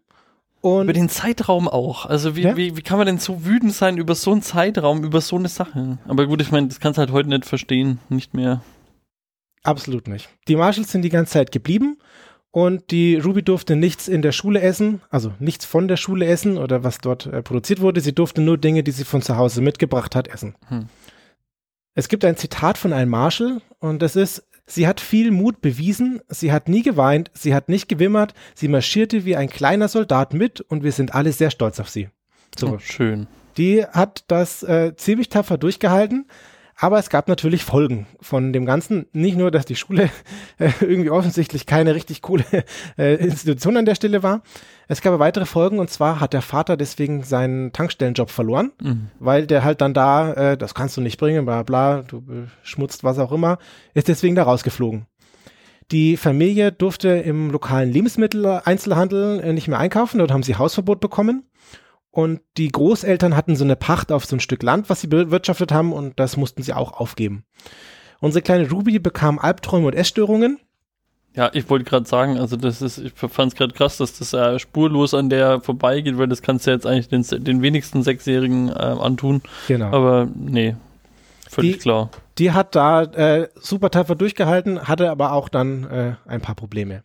und 0.65 0.85
über 0.85 0.95
den 0.95 1.11
Zeitraum 1.11 1.69
auch. 1.69 2.07
Also 2.07 2.37
wie, 2.37 2.43
ja? 2.43 2.57
wie, 2.57 2.75
wie 2.75 2.81
kann 2.81 2.97
man 2.97 3.07
denn 3.07 3.19
so 3.19 3.45
wütend 3.45 3.75
sein 3.75 3.99
über 3.99 4.15
so 4.15 4.33
einen 4.33 4.41
Zeitraum, 4.41 5.05
über 5.05 5.21
so 5.21 5.37
eine 5.37 5.49
Sache? 5.49 5.99
Aber 6.09 6.27
gut, 6.27 6.41
ich 6.41 6.51
meine, 6.51 6.69
das 6.69 6.81
kannst 6.81 6.97
du 6.97 7.01
halt 7.01 7.13
heute 7.13 7.29
nicht 7.29 7.45
verstehen, 7.45 7.99
nicht 8.09 8.33
mehr. 8.33 8.63
Absolut 9.63 10.09
nicht. 10.09 10.31
Die 10.49 10.57
Marshalls 10.57 10.91
sind 10.91 11.03
die 11.03 11.11
ganze 11.11 11.35
Zeit 11.35 11.53
geblieben 11.53 11.99
und 12.51 12.91
die 12.91 13.17
Ruby 13.17 13.43
durfte 13.43 13.77
nichts 13.77 14.09
in 14.09 14.23
der 14.23 14.33
Schule 14.33 14.63
essen, 14.63 15.03
also 15.11 15.35
nichts 15.39 15.67
von 15.67 15.87
der 15.87 15.99
Schule 15.99 16.25
essen 16.25 16.57
oder 16.57 16.83
was 16.83 16.97
dort 16.97 17.27
äh, 17.27 17.43
produziert 17.43 17.83
wurde. 17.83 18.01
Sie 18.01 18.15
durfte 18.15 18.41
nur 18.41 18.57
Dinge, 18.57 18.83
die 18.83 18.93
sie 18.93 19.05
von 19.05 19.21
zu 19.21 19.37
Hause 19.37 19.61
mitgebracht 19.61 20.17
hat, 20.17 20.29
essen. 20.29 20.55
Hm. 20.69 20.87
Es 21.95 22.09
gibt 22.09 22.25
ein 22.25 22.39
Zitat 22.39 22.79
von 22.79 22.95
einem 22.95 23.11
Marshall 23.11 23.61
und 23.81 24.01
das 24.01 24.17
ist, 24.17 24.49
Sie 24.67 24.87
hat 24.87 25.01
viel 25.01 25.31
Mut 25.31 25.61
bewiesen, 25.61 26.21
sie 26.29 26.51
hat 26.51 26.69
nie 26.69 26.83
geweint, 26.83 27.31
sie 27.35 27.55
hat 27.55 27.69
nicht 27.69 27.89
gewimmert, 27.89 28.33
sie 28.55 28.69
marschierte 28.69 29.25
wie 29.25 29.37
ein 29.37 29.51
kleiner 29.51 29.89
Soldat 29.89 30.33
mit 30.33 30.61
und 30.63 30.83
wir 30.83 30.93
sind 30.93 31.15
alle 31.15 31.33
sehr 31.33 31.51
stolz 31.51 31.81
auf 31.81 31.91
sie. 31.91 32.09
So. 32.59 32.75
Oh, 32.75 32.79
schön. 32.79 33.27
Die 33.59 33.85
hat 33.85 34.25
das 34.29 34.63
äh, 34.63 34.95
ziemlich 34.97 35.29
tapfer 35.29 35.59
durchgehalten, 35.59 36.27
aber 36.77 36.99
es 36.99 37.09
gab 37.09 37.29
natürlich 37.29 37.65
Folgen 37.65 38.07
von 38.21 38.53
dem 38.53 38.67
Ganzen. 38.67 39.07
Nicht 39.13 39.37
nur, 39.37 39.51
dass 39.51 39.65
die 39.65 39.77
Schule 39.77 40.11
äh, 40.59 40.71
irgendwie 40.81 41.11
offensichtlich 41.11 41.67
keine 41.67 41.95
richtig 41.95 42.23
coole 42.23 42.45
äh, 42.99 43.15
Institution 43.15 43.77
an 43.77 43.85
der 43.85 43.95
Stelle 43.95 44.23
war. 44.23 44.43
Es 44.89 45.01
gab 45.01 45.19
weitere 45.19 45.47
Folgen 45.47 45.79
und 45.79 45.91
zwar 45.91 46.21
hat 46.21 46.33
der 46.33 46.43
Vater 46.43 46.77
deswegen 46.77 47.23
seinen 47.23 47.73
Tankstellenjob 47.73 48.31
verloren, 48.31 48.73
mhm. 48.83 49.09
weil 49.19 49.47
der 49.47 49.65
halt 49.65 49.81
dann 49.81 49.95
da, 49.95 50.33
äh, 50.33 50.57
das 50.57 50.75
kannst 50.75 50.97
du 50.97 51.01
nicht 51.01 51.19
bringen, 51.19 51.45
bla 51.45 51.63
bla, 51.63 52.03
du 52.03 52.23
schmutzt 52.63 53.05
was 53.05 53.19
auch 53.19 53.33
immer, 53.33 53.59
ist 53.95 54.09
deswegen 54.09 54.35
da 54.35 54.43
rausgeflogen. 54.43 55.07
Die 55.91 56.17
Familie 56.17 56.73
durfte 56.73 57.09
im 57.09 57.51
lokalen 57.51 57.93
Lebensmitteleinzelhandel 57.93 59.41
äh, 59.41 59.53
nicht 59.53 59.69
mehr 59.69 59.79
einkaufen, 59.79 60.19
dort 60.19 60.33
haben 60.33 60.43
sie 60.43 60.57
Hausverbot 60.57 61.01
bekommen. 61.01 61.45
Und 62.15 62.43
die 62.59 62.69
Großeltern 62.69 63.35
hatten 63.35 63.57
so 63.57 63.65
eine 63.65 63.75
Pacht 63.75 64.13
auf 64.13 64.25
so 64.25 64.37
ein 64.37 64.41
Stück 64.41 64.63
Land, 64.63 64.89
was 64.89 65.01
sie 65.01 65.09
bewirtschaftet 65.09 65.73
haben, 65.73 65.93
und 65.93 66.21
das 66.21 66.37
mussten 66.37 66.63
sie 66.63 66.73
auch 66.73 66.93
aufgeben. 66.93 67.45
Unsere 68.21 68.41
kleine 68.41 68.71
Ruby 68.71 69.01
bekam 69.01 69.41
Albträume 69.41 69.89
und 69.89 69.95
Essstörungen. 69.95 70.61
Ja, 71.35 71.51
ich 71.53 71.69
wollte 71.69 71.85
gerade 71.85 72.07
sagen, 72.07 72.39
also 72.39 72.55
das 72.55 72.83
ist, 72.83 72.99
ich 72.99 73.13
fand 73.15 73.53
es 73.53 73.59
gerade 73.59 73.75
krass, 73.75 73.97
dass 73.97 74.17
das 74.17 74.33
äh, 74.33 74.61
spurlos 74.61 75.13
an 75.13 75.29
der 75.29 75.61
vorbeigeht, 75.61 76.17
weil 76.17 76.29
das 76.29 76.41
kannst 76.41 76.69
du 76.69 76.71
jetzt 76.71 76.87
eigentlich 76.87 77.09
den, 77.09 77.25
den 77.43 77.63
wenigsten 77.63 78.05
Sechsjährigen 78.05 78.69
äh, 78.69 78.75
antun. 78.75 79.43
Genau. 79.67 79.87
Aber 79.87 80.29
nee, 80.37 80.77
völlig 81.51 81.73
die, 81.73 81.79
klar. 81.81 82.11
Die 82.39 82.53
hat 82.53 82.77
da 82.77 83.03
äh, 83.03 83.49
super 83.57 83.91
tapfer 83.91 84.15
durchgehalten, 84.15 84.87
hatte 84.87 85.11
aber 85.11 85.33
auch 85.33 85.49
dann 85.49 85.83
äh, 85.91 86.15
ein 86.27 86.41
paar 86.41 86.55
Probleme. 86.55 87.03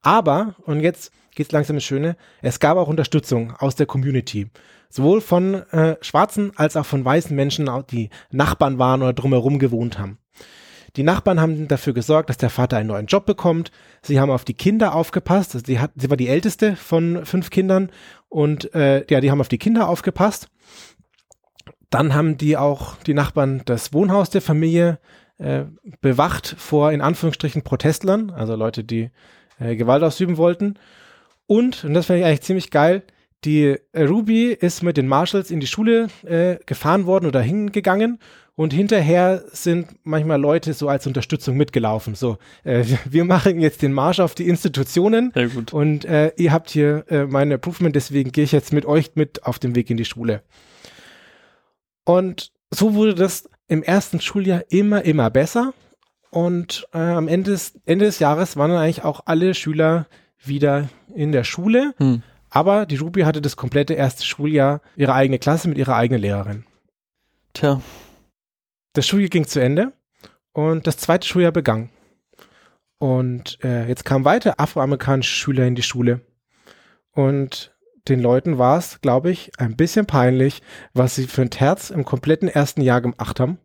Aber, 0.00 0.54
und 0.64 0.80
jetzt 0.80 1.12
geht's 1.34 1.52
langsam 1.52 1.76
ins 1.76 1.84
Schöne, 1.84 2.16
es 2.42 2.60
gab 2.60 2.76
auch 2.76 2.88
Unterstützung 2.88 3.52
aus 3.58 3.76
der 3.76 3.86
Community. 3.86 4.48
Sowohl 4.88 5.20
von 5.20 5.54
äh, 5.70 5.96
schwarzen 6.00 6.52
als 6.56 6.76
auch 6.76 6.86
von 6.86 7.04
weißen 7.04 7.34
Menschen, 7.34 7.70
die 7.90 8.10
Nachbarn 8.30 8.78
waren 8.78 9.02
oder 9.02 9.12
drumherum 9.12 9.58
gewohnt 9.58 9.98
haben. 9.98 10.18
Die 10.96 11.04
Nachbarn 11.04 11.40
haben 11.40 11.68
dafür 11.68 11.92
gesorgt, 11.92 12.28
dass 12.28 12.36
der 12.36 12.50
Vater 12.50 12.76
einen 12.76 12.88
neuen 12.88 13.06
Job 13.06 13.24
bekommt. 13.24 13.70
Sie 14.02 14.18
haben 14.18 14.30
auf 14.30 14.44
die 14.44 14.54
Kinder 14.54 14.94
aufgepasst. 14.94 15.56
Sie, 15.64 15.78
hat, 15.78 15.92
sie 15.94 16.10
war 16.10 16.16
die 16.16 16.28
älteste 16.28 16.74
von 16.74 17.24
fünf 17.24 17.50
Kindern 17.50 17.90
und 18.28 18.74
äh, 18.74 19.04
ja, 19.08 19.20
die 19.20 19.30
haben 19.30 19.40
auf 19.40 19.48
die 19.48 19.58
Kinder 19.58 19.88
aufgepasst. 19.88 20.48
Dann 21.90 22.14
haben 22.14 22.36
die 22.36 22.56
auch 22.56 22.96
die 22.96 23.14
Nachbarn 23.14 23.62
das 23.64 23.92
Wohnhaus 23.92 24.30
der 24.30 24.42
Familie 24.42 24.98
äh, 25.38 25.64
bewacht 26.00 26.54
vor 26.58 26.92
in 26.92 27.00
Anführungsstrichen 27.00 27.62
Protestlern, 27.62 28.30
also 28.30 28.56
Leute, 28.56 28.84
die 28.84 29.10
äh, 29.58 29.76
Gewalt 29.76 30.02
ausüben 30.02 30.36
wollten. 30.36 30.74
Und, 31.50 31.82
und 31.82 31.94
das 31.94 32.06
finde 32.06 32.20
ich 32.20 32.26
eigentlich 32.26 32.42
ziemlich 32.42 32.70
geil, 32.70 33.02
die 33.42 33.76
äh, 33.90 34.04
Ruby 34.04 34.52
ist 34.52 34.84
mit 34.84 34.96
den 34.96 35.08
Marshalls 35.08 35.50
in 35.50 35.58
die 35.58 35.66
Schule 35.66 36.06
äh, 36.24 36.58
gefahren 36.64 37.06
worden 37.06 37.26
oder 37.26 37.40
hingegangen 37.40 38.20
und 38.54 38.72
hinterher 38.72 39.42
sind 39.50 39.88
manchmal 40.04 40.40
Leute 40.40 40.74
so 40.74 40.88
als 40.88 41.08
Unterstützung 41.08 41.56
mitgelaufen. 41.56 42.14
So, 42.14 42.38
äh, 42.62 42.84
wir 43.04 43.24
machen 43.24 43.58
jetzt 43.58 43.82
den 43.82 43.92
Marsch 43.92 44.20
auf 44.20 44.36
die 44.36 44.46
Institutionen 44.46 45.32
Sehr 45.34 45.48
gut. 45.48 45.72
und 45.72 46.04
äh, 46.04 46.30
ihr 46.36 46.52
habt 46.52 46.70
hier 46.70 47.04
äh, 47.08 47.26
mein 47.26 47.50
Approvement, 47.50 47.96
deswegen 47.96 48.30
gehe 48.30 48.44
ich 48.44 48.52
jetzt 48.52 48.72
mit 48.72 48.86
euch 48.86 49.16
mit 49.16 49.44
auf 49.44 49.58
dem 49.58 49.74
Weg 49.74 49.90
in 49.90 49.96
die 49.96 50.04
Schule. 50.04 50.44
Und 52.04 52.52
so 52.70 52.94
wurde 52.94 53.16
das 53.16 53.50
im 53.66 53.82
ersten 53.82 54.20
Schuljahr 54.20 54.62
immer, 54.68 55.04
immer 55.04 55.30
besser. 55.30 55.74
Und 56.30 56.86
äh, 56.94 56.98
am 56.98 57.26
Ende 57.26 57.50
des, 57.50 57.74
Ende 57.86 58.04
des 58.04 58.20
Jahres 58.20 58.56
waren 58.56 58.70
dann 58.70 58.78
eigentlich 58.78 59.02
auch 59.02 59.22
alle 59.24 59.52
Schüler 59.54 60.06
wieder 60.42 60.88
in 61.14 61.32
der 61.32 61.44
Schule. 61.44 61.94
Hm. 61.98 62.22
Aber 62.50 62.86
die 62.86 62.96
Ruby 62.96 63.22
hatte 63.22 63.40
das 63.40 63.56
komplette 63.56 63.94
erste 63.94 64.24
Schuljahr 64.24 64.80
ihre 64.96 65.14
eigene 65.14 65.38
Klasse 65.38 65.68
mit 65.68 65.78
ihrer 65.78 65.96
eigenen 65.96 66.22
Lehrerin. 66.22 66.64
Tja. 67.52 67.80
Das 68.92 69.06
Schuljahr 69.06 69.28
ging 69.28 69.46
zu 69.46 69.60
Ende 69.60 69.92
und 70.52 70.86
das 70.86 70.96
zweite 70.96 71.26
Schuljahr 71.26 71.52
begann. 71.52 71.90
Und 72.98 73.58
äh, 73.64 73.88
jetzt 73.88 74.04
kamen 74.04 74.24
weitere 74.24 74.54
afroamerikanische 74.58 75.34
Schüler 75.34 75.66
in 75.66 75.74
die 75.74 75.82
Schule. 75.82 76.20
Und 77.12 77.74
den 78.08 78.20
Leuten 78.20 78.58
war 78.58 78.78
es, 78.78 79.00
glaube 79.00 79.30
ich, 79.30 79.52
ein 79.58 79.76
bisschen 79.76 80.06
peinlich, 80.06 80.62
was 80.92 81.14
sie 81.14 81.26
für 81.26 81.42
ein 81.42 81.50
Terz 81.50 81.90
im 81.90 82.04
kompletten 82.04 82.48
ersten 82.48 82.82
Jahr 82.82 83.00
gemacht 83.00 83.40
haben. 83.40 83.58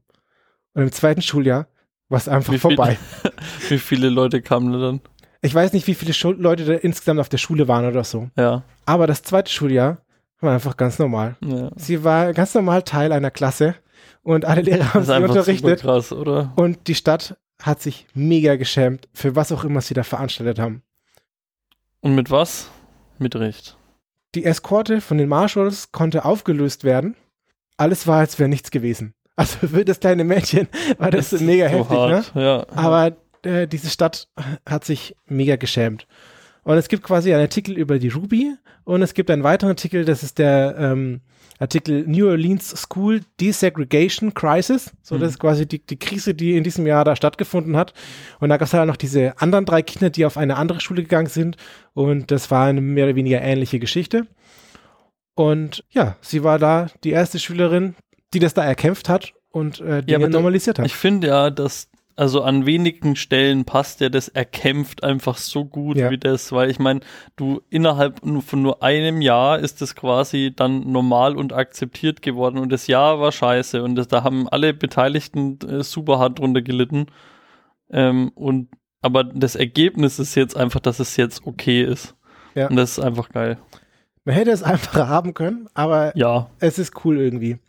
Und 0.73 0.83
im 0.83 0.91
zweiten 0.91 1.21
Schuljahr 1.21 1.67
war 2.09 2.17
es 2.17 2.27
einfach 2.27 2.53
wie 2.53 2.59
vorbei. 2.59 2.97
wie 3.69 3.79
viele 3.79 4.09
Leute 4.09 4.41
kamen 4.41 4.71
da 4.71 4.79
dann? 4.79 5.01
Ich 5.45 5.53
weiß 5.53 5.73
nicht, 5.73 5.85
wie 5.85 5.93
viele 5.93 6.13
Schul 6.13 6.35
Leute 6.39 6.65
da 6.65 6.73
insgesamt 6.73 7.19
auf 7.19 7.29
der 7.29 7.37
Schule 7.37 7.67
waren 7.67 7.85
oder 7.85 8.03
so. 8.03 8.29
Ja. 8.35 8.63
Aber 8.87 9.05
das 9.05 9.21
zweite 9.21 9.51
Schuljahr 9.51 9.99
war 10.39 10.53
einfach 10.53 10.75
ganz 10.75 10.97
normal. 10.97 11.35
Ja. 11.45 11.69
Sie 11.75 12.03
war 12.03 12.33
ganz 12.33 12.55
normal 12.55 12.81
Teil 12.81 13.11
einer 13.11 13.29
Klasse 13.29 13.75
und 14.23 14.43
alle 14.43 14.61
Lehrer 14.61 14.95
haben 14.95 15.05
sie 15.05 15.15
unterrichtet. 15.15 15.81
Super 15.81 15.93
krass, 15.93 16.11
oder? 16.11 16.51
Und 16.55 16.87
die 16.87 16.95
Stadt 16.95 17.37
hat 17.61 17.79
sich 17.79 18.07
mega 18.15 18.55
geschämt 18.55 19.07
für 19.13 19.35
was 19.35 19.51
auch 19.51 19.63
immer 19.63 19.81
sie 19.81 19.93
da 19.93 20.01
veranstaltet 20.01 20.57
haben. 20.57 20.81
Und 22.01 22.15
mit 22.15 22.31
was? 22.31 22.71
Mit 23.19 23.35
Recht. 23.35 23.77
Die 24.33 24.45
Eskorte 24.45 24.99
von 24.99 25.19
den 25.19 25.29
Marshalls 25.29 25.91
konnte 25.91 26.25
aufgelöst 26.25 26.83
werden. 26.83 27.15
Alles 27.77 28.07
war, 28.07 28.17
als 28.17 28.39
wäre 28.39 28.49
nichts 28.49 28.71
gewesen. 28.71 29.13
Also 29.35 29.67
für 29.67 29.85
das 29.85 29.99
kleine 29.99 30.23
Mädchen 30.23 30.67
war 30.97 31.11
das, 31.11 31.29
das 31.29 31.41
mega 31.41 31.69
so 31.69 31.77
heftig, 31.77 31.97
hart. 31.97 32.35
ne? 32.35 32.43
Ja. 32.43 32.65
Aber 32.75 33.15
äh, 33.45 33.67
diese 33.67 33.89
Stadt 33.89 34.27
hat 34.67 34.85
sich 34.85 35.15
mega 35.27 35.55
geschämt. 35.55 36.07
Und 36.63 36.77
es 36.77 36.87
gibt 36.87 37.03
quasi 37.03 37.31
einen 37.31 37.43
Artikel 37.43 37.77
über 37.77 37.99
die 37.99 38.09
Ruby 38.09 38.55
und 38.83 39.01
es 39.01 39.13
gibt 39.13 39.29
einen 39.29 39.43
weiteren 39.43 39.69
Artikel, 39.69 40.03
das 40.03 40.23
ist 40.23 40.39
der 40.39 40.75
ähm, 40.79 41.21
Artikel 41.59 42.05
New 42.07 42.27
Orleans 42.27 42.69
School 42.69 43.21
Desegregation 43.39 44.33
Crisis. 44.33 44.91
So, 45.01 45.15
mhm. 45.15 45.19
das 45.19 45.31
ist 45.31 45.39
quasi 45.39 45.67
die, 45.67 45.85
die 45.85 45.97
Krise, 45.97 46.33
die 46.33 46.57
in 46.57 46.63
diesem 46.63 46.85
Jahr 46.85 47.05
da 47.05 47.15
stattgefunden 47.15 47.77
hat. 47.77 47.93
Und 48.39 48.49
da 48.49 48.57
gab 48.57 48.67
es 48.67 48.73
halt 48.73 48.87
noch 48.87 48.97
diese 48.97 49.39
anderen 49.39 49.65
drei 49.65 49.81
Kinder, 49.81 50.09
die 50.09 50.25
auf 50.25 50.37
eine 50.37 50.57
andere 50.57 50.81
Schule 50.81 51.03
gegangen 51.03 51.27
sind. 51.27 51.57
Und 51.93 52.31
das 52.31 52.51
war 52.51 52.65
eine 52.65 52.81
mehr 52.81 53.05
oder 53.05 53.15
weniger 53.15 53.41
ähnliche 53.41 53.79
Geschichte. 53.79 54.27
Und 55.35 55.83
ja, 55.89 56.17
sie 56.21 56.43
war 56.43 56.59
da 56.59 56.87
die 57.03 57.11
erste 57.11 57.39
Schülerin, 57.39 57.95
die 58.33 58.39
das 58.39 58.53
da 58.53 58.63
erkämpft 58.63 59.07
hat 59.07 59.33
und 59.49 59.79
äh, 59.81 60.03
Dinge 60.03 60.23
ja, 60.23 60.29
normalisiert 60.29 60.79
hat. 60.79 60.85
Ich 60.85 60.95
finde 60.95 61.27
ja, 61.27 61.49
dass 61.49 61.89
also 62.15 62.41
an 62.41 62.65
wenigen 62.65 63.15
Stellen 63.15 63.65
passt 63.65 63.99
ja 63.99 64.09
das 64.09 64.29
erkämpft 64.29 65.03
einfach 65.03 65.37
so 65.37 65.65
gut 65.65 65.97
ja. 65.97 66.09
wie 66.09 66.17
das, 66.17 66.51
weil 66.51 66.69
ich 66.69 66.79
meine, 66.79 67.01
du 67.35 67.61
innerhalb 67.69 68.21
von 68.45 68.61
nur 68.61 68.81
einem 68.81 69.21
Jahr 69.21 69.59
ist 69.59 69.81
das 69.81 69.95
quasi 69.95 70.53
dann 70.55 70.91
normal 70.91 71.35
und 71.35 71.51
akzeptiert 71.51 72.21
geworden 72.21 72.57
und 72.57 72.71
das 72.71 72.87
Jahr 72.87 73.19
war 73.19 73.31
scheiße 73.31 73.83
und 73.83 73.95
das, 73.95 74.07
da 74.07 74.23
haben 74.23 74.47
alle 74.47 74.73
Beteiligten 74.73 75.59
äh, 75.67 75.83
super 75.83 76.19
hart 76.19 76.39
drunter 76.39 76.61
gelitten. 76.61 77.07
Ähm, 77.89 78.31
und 78.35 78.69
aber 79.01 79.23
das 79.23 79.55
Ergebnis 79.55 80.17
ist 80.17 80.35
jetzt 80.35 80.57
einfach, 80.57 80.79
dass 80.79 80.99
es 80.99 81.15
jetzt 81.17 81.45
okay 81.45 81.83
ist. 81.83 82.15
Ja. 82.55 82.69
Und 82.69 82.75
das 82.77 82.97
ist 82.97 83.03
einfach 83.03 83.29
geil. 83.29 83.57
Man 84.23 84.35
hätte 84.35 84.51
es 84.51 84.63
einfacher 84.63 85.07
haben 85.07 85.33
können, 85.33 85.67
aber 85.73 86.15
ja. 86.17 86.49
es 86.59 86.79
ist 86.79 87.05
cool 87.05 87.19
irgendwie. 87.19 87.59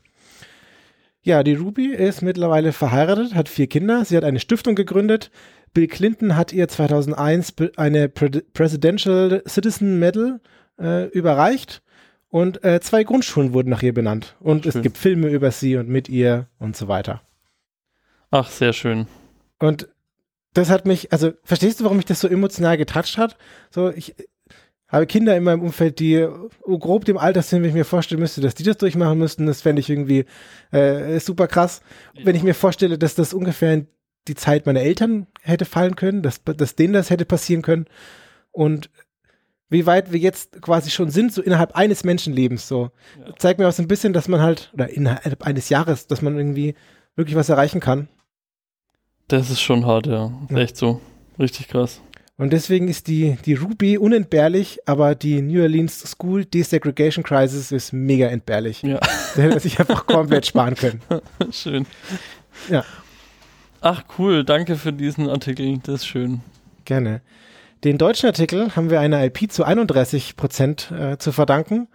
Ja, 1.26 1.42
die 1.42 1.54
Ruby 1.54 1.86
ist 1.88 2.22
mittlerweile 2.22 2.72
verheiratet, 2.72 3.34
hat 3.34 3.48
vier 3.48 3.66
Kinder. 3.66 4.04
Sie 4.04 4.16
hat 4.16 4.22
eine 4.22 4.38
Stiftung 4.38 4.76
gegründet. 4.76 5.32
Bill 5.74 5.88
Clinton 5.88 6.36
hat 6.36 6.52
ihr 6.52 6.68
2001 6.68 7.52
eine 7.76 8.08
Presidential 8.08 9.42
Citizen 9.44 9.98
Medal 9.98 10.40
äh, 10.80 11.08
überreicht 11.08 11.82
und 12.28 12.62
äh, 12.62 12.78
zwei 12.80 13.02
Grundschulen 13.02 13.52
wurden 13.52 13.70
nach 13.70 13.82
ihr 13.82 13.92
benannt. 13.92 14.36
Und 14.38 14.62
schön. 14.62 14.72
es 14.76 14.82
gibt 14.82 14.98
Filme 14.98 15.26
über 15.26 15.50
sie 15.50 15.74
und 15.74 15.88
mit 15.88 16.08
ihr 16.08 16.46
und 16.60 16.76
so 16.76 16.86
weiter. 16.86 17.22
Ach, 18.30 18.48
sehr 18.48 18.72
schön. 18.72 19.08
Und 19.58 19.88
das 20.54 20.70
hat 20.70 20.86
mich, 20.86 21.10
also 21.10 21.32
verstehst 21.42 21.80
du, 21.80 21.84
warum 21.84 21.96
mich 21.96 22.06
das 22.06 22.20
so 22.20 22.28
emotional 22.28 22.76
getoucht 22.76 23.18
hat? 23.18 23.36
So, 23.70 23.90
ich, 23.90 24.14
habe 24.88 25.06
Kinder 25.06 25.36
in 25.36 25.42
meinem 25.42 25.62
Umfeld, 25.62 25.98
die 25.98 26.26
grob 26.64 27.04
dem 27.04 27.18
Alter 27.18 27.42
sind, 27.42 27.62
wenn 27.62 27.70
ich 27.70 27.74
mir 27.74 27.84
vorstellen 27.84 28.20
müsste, 28.20 28.40
dass 28.40 28.54
die 28.54 28.62
das 28.62 28.76
durchmachen 28.76 29.18
müssten, 29.18 29.46
das 29.46 29.62
fände 29.62 29.80
ich 29.80 29.90
irgendwie 29.90 30.24
äh, 30.70 31.18
super 31.18 31.48
krass. 31.48 31.80
Wenn 32.22 32.36
ich 32.36 32.42
mir 32.42 32.54
vorstelle, 32.54 32.98
dass 32.98 33.14
das 33.14 33.34
ungefähr 33.34 33.74
in 33.74 33.88
die 34.28 34.34
Zeit 34.34 34.66
meiner 34.66 34.80
Eltern 34.80 35.26
hätte 35.42 35.64
fallen 35.64 35.96
können, 35.96 36.22
dass, 36.22 36.42
dass 36.44 36.76
denen 36.76 36.92
das 36.92 37.10
hätte 37.10 37.24
passieren 37.24 37.62
können 37.62 37.86
und 38.52 38.90
wie 39.68 39.86
weit 39.86 40.12
wir 40.12 40.20
jetzt 40.20 40.62
quasi 40.62 40.90
schon 40.90 41.10
sind, 41.10 41.32
so 41.32 41.42
innerhalb 41.42 41.74
eines 41.74 42.04
Menschenlebens, 42.04 42.68
so. 42.68 42.90
Ja. 43.18 43.34
Zeigt 43.36 43.58
mir 43.58 43.68
auch 43.68 43.72
so 43.72 43.82
ein 43.82 43.88
bisschen, 43.88 44.12
dass 44.12 44.28
man 44.28 44.40
halt, 44.40 44.70
oder 44.74 44.88
innerhalb 44.88 45.42
eines 45.42 45.68
Jahres, 45.68 46.06
dass 46.06 46.22
man 46.22 46.36
irgendwie 46.36 46.76
wirklich 47.16 47.36
was 47.36 47.48
erreichen 47.48 47.80
kann. 47.80 48.08
Das 49.26 49.50
ist 49.50 49.60
schon 49.60 49.84
hart, 49.84 50.06
ja. 50.06 50.32
ja. 50.50 50.56
Echt 50.56 50.76
so. 50.76 51.00
Richtig 51.38 51.68
krass. 51.68 52.00
Und 52.38 52.52
deswegen 52.52 52.88
ist 52.88 53.06
die, 53.06 53.38
die 53.46 53.54
Ruby 53.54 53.96
unentbehrlich, 53.96 54.80
aber 54.84 55.14
die 55.14 55.40
New 55.40 55.62
Orleans 55.62 56.00
School 56.00 56.44
Desegregation 56.44 57.24
Crisis 57.24 57.72
ist 57.72 57.92
mega 57.94 58.26
entbehrlich. 58.26 58.82
Ja. 58.82 58.98
Da 59.34 59.42
hätte 59.42 59.48
man 59.54 59.60
sich 59.60 59.80
einfach 59.80 60.06
komplett 60.06 60.44
sparen 60.46 60.74
können. 60.74 61.00
Schön. 61.50 61.86
Ja. 62.68 62.84
Ach 63.80 64.04
cool, 64.18 64.44
danke 64.44 64.76
für 64.76 64.92
diesen 64.92 65.28
Artikel, 65.28 65.78
das 65.78 65.96
ist 65.96 66.06
schön. 66.06 66.40
Gerne. 66.84 67.20
Den 67.84 67.98
deutschen 67.98 68.26
Artikel 68.26 68.74
haben 68.74 68.90
wir 68.90 69.00
einer 69.00 69.24
IP 69.24 69.52
zu 69.52 69.64
31 69.64 70.36
Prozent 70.36 70.90
äh, 70.90 71.18
zu 71.18 71.30
verdanken 71.30 71.86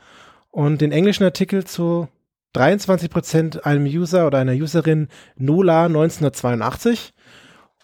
und 0.51 0.80
den 0.80 0.91
englischen 0.91 1.23
Artikel 1.23 1.65
zu 1.65 2.08
23 2.54 3.10
Prozent 3.10 3.65
einem 3.65 3.86
User 3.86 4.27
oder 4.27 4.38
einer 4.38 4.54
Userin 4.54 5.08
Nola 5.36 5.86
1982 5.88 7.13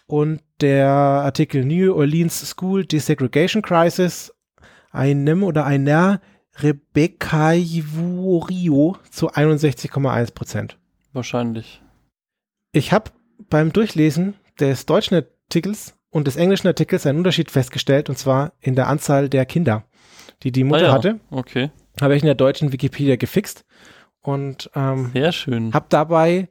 und 0.06 0.40
der 0.60 0.88
Artikel 0.88 1.64
New 1.64 1.94
Orleans 1.94 2.48
School 2.50 2.84
Desegregation 2.84 3.62
Crisis 3.62 4.32
einem 4.90 5.42
oder 5.42 5.64
einer 5.64 6.20
Rebecca 6.60 7.52
Ivorio 7.52 8.96
zu 9.10 9.30
61,1 9.30 10.34
Prozent. 10.34 10.78
Wahrscheinlich. 11.12 11.82
Ich 12.72 12.92
habe 12.92 13.10
beim 13.48 13.72
Durchlesen 13.72 14.34
des 14.58 14.86
deutschen 14.86 15.14
Artikels 15.14 15.94
und 16.10 16.26
des 16.26 16.36
englischen 16.36 16.66
Artikels 16.66 17.06
einen 17.06 17.18
Unterschied 17.18 17.50
festgestellt, 17.50 18.08
und 18.08 18.18
zwar 18.18 18.52
in 18.60 18.74
der 18.74 18.88
Anzahl 18.88 19.28
der 19.28 19.46
Kinder, 19.46 19.84
die 20.42 20.52
die 20.52 20.64
Mutter 20.64 20.84
ah 20.84 20.88
ja, 20.88 20.92
hatte. 20.92 21.20
Okay. 21.30 21.70
Habe 22.00 22.16
ich 22.16 22.22
in 22.22 22.26
der 22.26 22.34
deutschen 22.34 22.72
Wikipedia 22.72 23.16
gefixt 23.16 23.64
und 24.20 24.70
ähm, 24.74 25.10
Sehr 25.12 25.32
schön. 25.32 25.72
habe 25.72 25.86
dabei 25.88 26.48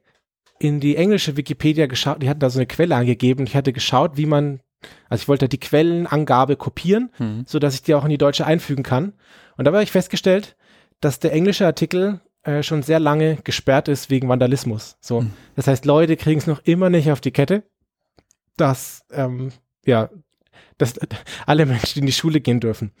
in 0.58 0.80
die 0.80 0.96
englische 0.96 1.36
Wikipedia 1.36 1.86
geschaut, 1.86 2.22
die 2.22 2.28
hatten 2.28 2.40
da 2.40 2.50
so 2.50 2.58
eine 2.58 2.66
Quelle 2.66 2.96
angegeben 2.96 3.40
und 3.40 3.48
ich 3.48 3.56
hatte 3.56 3.72
geschaut, 3.72 4.16
wie 4.16 4.26
man, 4.26 4.60
also 5.08 5.22
ich 5.22 5.28
wollte 5.28 5.48
die 5.48 5.58
Quellenangabe 5.58 6.56
kopieren, 6.56 7.10
mhm. 7.18 7.44
so 7.46 7.58
dass 7.58 7.74
ich 7.74 7.82
die 7.82 7.94
auch 7.94 8.04
in 8.04 8.10
die 8.10 8.18
deutsche 8.18 8.46
einfügen 8.46 8.82
kann. 8.82 9.14
Und 9.56 9.64
dabei 9.64 9.78
habe 9.78 9.84
ich 9.84 9.92
festgestellt, 9.92 10.56
dass 11.00 11.20
der 11.20 11.32
englische 11.32 11.66
Artikel 11.66 12.20
äh, 12.42 12.62
schon 12.62 12.82
sehr 12.82 13.00
lange 13.00 13.36
gesperrt 13.44 13.88
ist 13.88 14.10
wegen 14.10 14.28
Vandalismus. 14.28 14.96
So, 15.00 15.22
mhm. 15.22 15.32
das 15.56 15.66
heißt, 15.66 15.84
Leute 15.84 16.16
kriegen 16.16 16.38
es 16.38 16.46
noch 16.46 16.60
immer 16.64 16.90
nicht 16.90 17.10
auf 17.10 17.20
die 17.20 17.32
Kette, 17.32 17.64
dass 18.56 19.02
ähm, 19.12 19.52
ja, 19.84 20.10
dass 20.76 20.94
alle 21.46 21.66
Menschen 21.66 22.00
in 22.00 22.06
die 22.06 22.12
Schule 22.12 22.40
gehen 22.40 22.60
dürfen. 22.60 22.92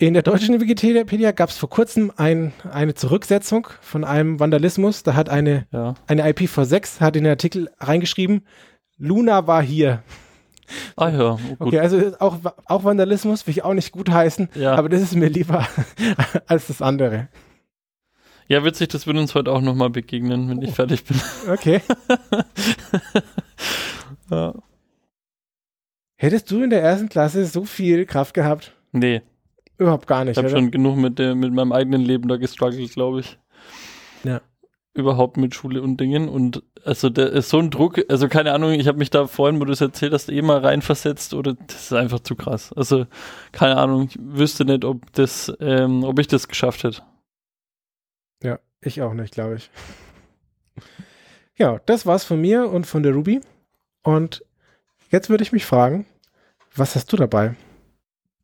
In 0.00 0.14
der 0.14 0.22
deutschen 0.22 0.60
Wikipedia 0.60 1.32
gab 1.32 1.48
es 1.48 1.58
vor 1.58 1.68
kurzem 1.68 2.12
ein, 2.16 2.52
eine 2.70 2.94
Zurücksetzung 2.94 3.66
von 3.80 4.04
einem 4.04 4.38
Vandalismus. 4.38 5.02
Da 5.02 5.14
hat 5.14 5.28
eine, 5.28 5.66
ja. 5.72 5.94
eine 6.06 6.24
IPv6 6.24 7.00
hat 7.00 7.16
in 7.16 7.24
den 7.24 7.32
Artikel 7.32 7.68
reingeschrieben, 7.80 8.46
Luna 8.96 9.48
war 9.48 9.60
hier. 9.60 10.04
Ah 10.94 11.08
ja, 11.08 11.38
gut. 11.58 11.68
Okay, 11.68 11.80
also 11.80 12.12
auch, 12.20 12.38
auch 12.66 12.84
Vandalismus 12.84 13.44
will 13.46 13.52
ich 13.52 13.64
auch 13.64 13.74
nicht 13.74 13.90
gut 13.90 14.08
heißen, 14.08 14.50
ja. 14.54 14.76
aber 14.76 14.88
das 14.88 15.02
ist 15.02 15.16
mir 15.16 15.30
lieber 15.30 15.66
als 16.46 16.68
das 16.68 16.80
andere. 16.80 17.28
Ja, 18.46 18.64
witzig, 18.64 18.88
das 18.90 19.06
wird 19.08 19.16
uns 19.16 19.34
heute 19.34 19.50
auch 19.50 19.60
nochmal 19.60 19.90
begegnen, 19.90 20.48
wenn 20.48 20.62
ich 20.62 20.74
fertig 20.74 21.04
bin. 21.04 21.20
Okay. 21.50 21.80
ja. 24.30 24.54
Hättest 26.14 26.50
du 26.52 26.62
in 26.62 26.70
der 26.70 26.82
ersten 26.82 27.08
Klasse 27.08 27.46
so 27.46 27.64
viel 27.64 28.06
Kraft 28.06 28.34
gehabt? 28.34 28.76
Nee. 28.92 29.22
Überhaupt 29.78 30.08
gar 30.08 30.24
nicht. 30.24 30.36
Ich 30.36 30.38
habe 30.38 30.50
schon 30.50 30.70
genug 30.70 30.96
mit, 30.96 31.18
der, 31.18 31.34
mit 31.34 31.52
meinem 31.52 31.72
eigenen 31.72 32.02
Leben 32.02 32.28
da 32.28 32.36
gestruggelt, 32.36 32.92
glaube 32.92 33.20
ich. 33.20 33.38
Ja. 34.24 34.40
Überhaupt 34.92 35.36
mit 35.36 35.54
Schule 35.54 35.80
und 35.80 35.98
Dingen. 35.98 36.28
Und 36.28 36.64
also 36.84 37.08
der 37.08 37.30
ist 37.30 37.48
so 37.48 37.60
ein 37.60 37.70
Druck, 37.70 38.00
also 38.08 38.28
keine 38.28 38.52
Ahnung, 38.52 38.72
ich 38.72 38.88
habe 38.88 38.98
mich 38.98 39.10
da 39.10 39.28
vorhin, 39.28 39.60
wo 39.60 39.64
du 39.64 39.72
es 39.72 39.80
erzählt 39.80 40.12
hast, 40.12 40.28
eh 40.28 40.42
mal 40.42 40.58
reinversetzt 40.58 41.32
oder 41.32 41.54
das 41.54 41.84
ist 41.84 41.92
einfach 41.92 42.18
zu 42.20 42.34
krass. 42.34 42.72
Also, 42.72 43.06
keine 43.52 43.76
Ahnung, 43.76 44.08
ich 44.10 44.18
wüsste 44.20 44.64
nicht, 44.64 44.84
ob 44.84 45.12
das, 45.12 45.52
ähm, 45.60 46.02
ob 46.02 46.18
ich 46.18 46.26
das 46.26 46.48
geschafft 46.48 46.82
hätte. 46.82 47.02
Ja, 48.42 48.58
ich 48.80 49.00
auch 49.02 49.14
nicht, 49.14 49.34
glaube 49.34 49.56
ich. 49.56 49.70
Ja, 51.56 51.80
das 51.86 52.04
war's 52.04 52.24
von 52.24 52.40
mir 52.40 52.68
und 52.68 52.86
von 52.86 53.04
der 53.04 53.12
Ruby. 53.14 53.40
Und 54.02 54.44
jetzt 55.10 55.30
würde 55.30 55.42
ich 55.42 55.52
mich 55.52 55.66
fragen, 55.66 56.06
was 56.74 56.96
hast 56.96 57.12
du 57.12 57.16
dabei? 57.16 57.54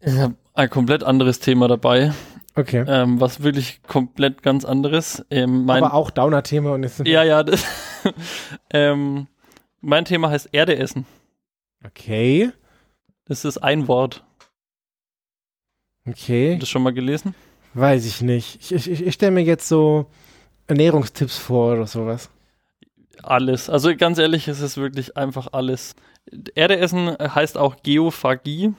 Ich 0.00 0.16
habe 0.18 0.34
ein 0.54 0.70
komplett 0.70 1.02
anderes 1.02 1.40
Thema 1.40 1.68
dabei. 1.68 2.12
Okay. 2.56 2.84
Ähm, 2.86 3.20
was 3.20 3.42
wirklich 3.42 3.82
komplett 3.82 4.42
ganz 4.42 4.64
anderes. 4.64 5.24
Ähm, 5.30 5.64
mein, 5.64 5.82
Aber 5.82 5.94
auch 5.94 6.10
Downer-Thema 6.10 6.72
und 6.72 6.84
jetzt. 6.84 7.00
Ja, 7.04 7.24
ja. 7.24 7.42
Das, 7.42 7.64
ähm, 8.70 9.26
mein 9.80 10.04
Thema 10.04 10.30
heißt 10.30 10.50
Erde 10.52 10.76
essen. 10.78 11.04
Okay. 11.84 12.52
Das 13.26 13.44
ist 13.44 13.58
ein 13.58 13.88
Wort. 13.88 14.24
Okay. 16.06 16.50
Hast 16.50 16.56
du 16.56 16.60
das 16.60 16.68
schon 16.68 16.82
mal 16.82 16.92
gelesen? 16.92 17.34
Weiß 17.74 18.06
ich 18.06 18.22
nicht. 18.22 18.70
Ich, 18.70 18.88
ich, 18.88 19.04
ich 19.04 19.14
stelle 19.14 19.32
mir 19.32 19.42
jetzt 19.42 19.66
so 19.66 20.06
Ernährungstipps 20.68 21.36
vor 21.36 21.72
oder 21.72 21.88
sowas. 21.88 22.30
Alles. 23.22 23.68
Also 23.68 23.96
ganz 23.96 24.18
ehrlich, 24.18 24.46
es 24.46 24.60
ist 24.60 24.76
wirklich 24.76 25.16
einfach 25.16 25.48
alles. 25.52 25.96
Erde 26.54 26.78
essen 26.78 27.16
heißt 27.18 27.58
auch 27.58 27.82
Geophagie. 27.82 28.74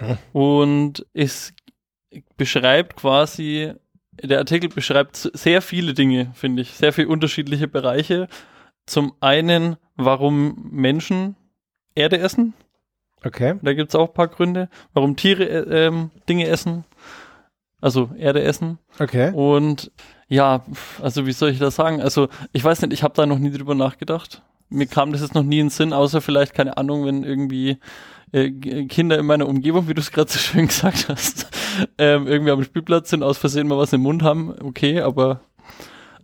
Mhm. 0.00 0.18
Und 0.32 1.06
es 1.12 1.52
beschreibt 2.36 2.96
quasi, 2.96 3.72
der 4.22 4.38
Artikel 4.38 4.68
beschreibt 4.68 5.30
sehr 5.34 5.62
viele 5.62 5.94
Dinge, 5.94 6.30
finde 6.34 6.62
ich, 6.62 6.72
sehr 6.72 6.92
viele 6.92 7.08
unterschiedliche 7.08 7.68
Bereiche. 7.68 8.28
Zum 8.86 9.14
einen, 9.20 9.76
warum 9.96 10.68
Menschen 10.70 11.36
Erde 11.94 12.18
essen. 12.18 12.54
Okay. 13.24 13.54
Da 13.62 13.74
gibt 13.74 13.90
es 13.90 13.94
auch 13.94 14.08
ein 14.08 14.14
paar 14.14 14.28
Gründe. 14.28 14.68
Warum 14.94 15.16
Tiere 15.16 15.44
äh, 15.44 15.86
ähm, 15.86 16.10
Dinge 16.28 16.48
essen. 16.48 16.84
Also 17.80 18.10
Erde 18.16 18.42
essen. 18.42 18.78
Okay. 18.98 19.32
Und 19.32 19.90
ja, 20.28 20.64
also 21.00 21.26
wie 21.26 21.32
soll 21.32 21.50
ich 21.50 21.58
das 21.58 21.76
sagen? 21.76 22.00
Also 22.00 22.28
ich 22.52 22.64
weiß 22.64 22.82
nicht, 22.82 22.92
ich 22.92 23.02
habe 23.02 23.14
da 23.14 23.26
noch 23.26 23.38
nie 23.38 23.50
drüber 23.50 23.74
nachgedacht. 23.74 24.42
Mir 24.68 24.86
kam 24.86 25.12
das 25.12 25.20
jetzt 25.20 25.34
noch 25.34 25.42
nie 25.42 25.58
in 25.58 25.66
den 25.66 25.70
Sinn, 25.70 25.92
außer 25.92 26.20
vielleicht, 26.20 26.54
keine 26.54 26.78
Ahnung, 26.78 27.04
wenn 27.04 27.24
irgendwie 27.24 27.78
äh, 28.32 28.50
Kinder 28.86 29.18
in 29.18 29.26
meiner 29.26 29.48
Umgebung, 29.48 29.88
wie 29.88 29.94
du 29.94 30.00
es 30.00 30.10
gerade 30.10 30.30
so 30.30 30.38
schön 30.40 30.66
gesagt 30.66 31.08
hast, 31.08 31.46
ähm, 31.98 32.26
irgendwie 32.26 32.50
am 32.50 32.64
Spielplatz 32.64 33.10
sind, 33.10 33.22
aus 33.22 33.38
Versehen 33.38 33.68
mal 33.68 33.78
was 33.78 33.92
im 33.92 34.02
Mund 34.02 34.22
haben, 34.22 34.54
okay, 34.62 35.00
aber 35.00 35.40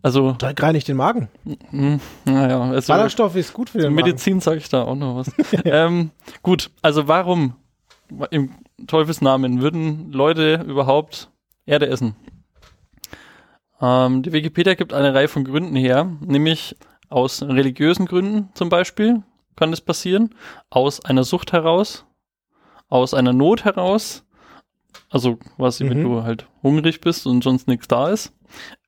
also. 0.02 0.32
Dreck 0.38 0.62
reinigt 0.62 0.88
den 0.88 0.96
Magen. 0.96 1.28
Mh, 1.70 1.98
naja, 2.24 2.60
also, 2.60 2.92
Ballaststoff 2.92 3.34
ist 3.36 3.52
gut 3.52 3.70
für 3.70 3.78
den 3.78 3.94
Medizin 3.94 4.40
sage 4.40 4.58
ich 4.58 4.68
da 4.68 4.84
auch 4.84 4.94
noch 4.94 5.16
was. 5.16 5.32
ähm, 5.64 6.10
gut, 6.42 6.70
also 6.82 7.08
warum 7.08 7.54
im 8.30 8.50
Teufelsnamen 8.86 9.60
würden 9.60 10.12
Leute 10.12 10.64
überhaupt 10.66 11.30
Erde 11.66 11.88
essen? 11.88 12.14
Ähm, 13.80 14.22
die 14.22 14.32
Wikipedia 14.32 14.74
gibt 14.74 14.92
eine 14.92 15.14
Reihe 15.14 15.28
von 15.28 15.44
Gründen 15.44 15.76
her, 15.76 16.10
nämlich 16.20 16.76
aus 17.08 17.42
religiösen 17.42 18.06
Gründen 18.06 18.50
zum 18.54 18.68
Beispiel 18.68 19.22
kann 19.58 19.70
das 19.70 19.80
passieren, 19.80 20.34
aus 20.70 21.04
einer 21.04 21.24
Sucht 21.24 21.52
heraus, 21.52 22.06
aus 22.88 23.14
einer 23.14 23.32
Not 23.32 23.64
heraus, 23.64 24.24
also 25.10 25.36
quasi, 25.56 25.84
mhm. 25.84 25.90
wenn 25.90 26.02
du 26.02 26.22
halt 26.22 26.46
hungrig 26.62 27.00
bist 27.00 27.26
und 27.26 27.42
sonst 27.42 27.68
nichts 27.68 27.88
da 27.88 28.08
ist, 28.08 28.32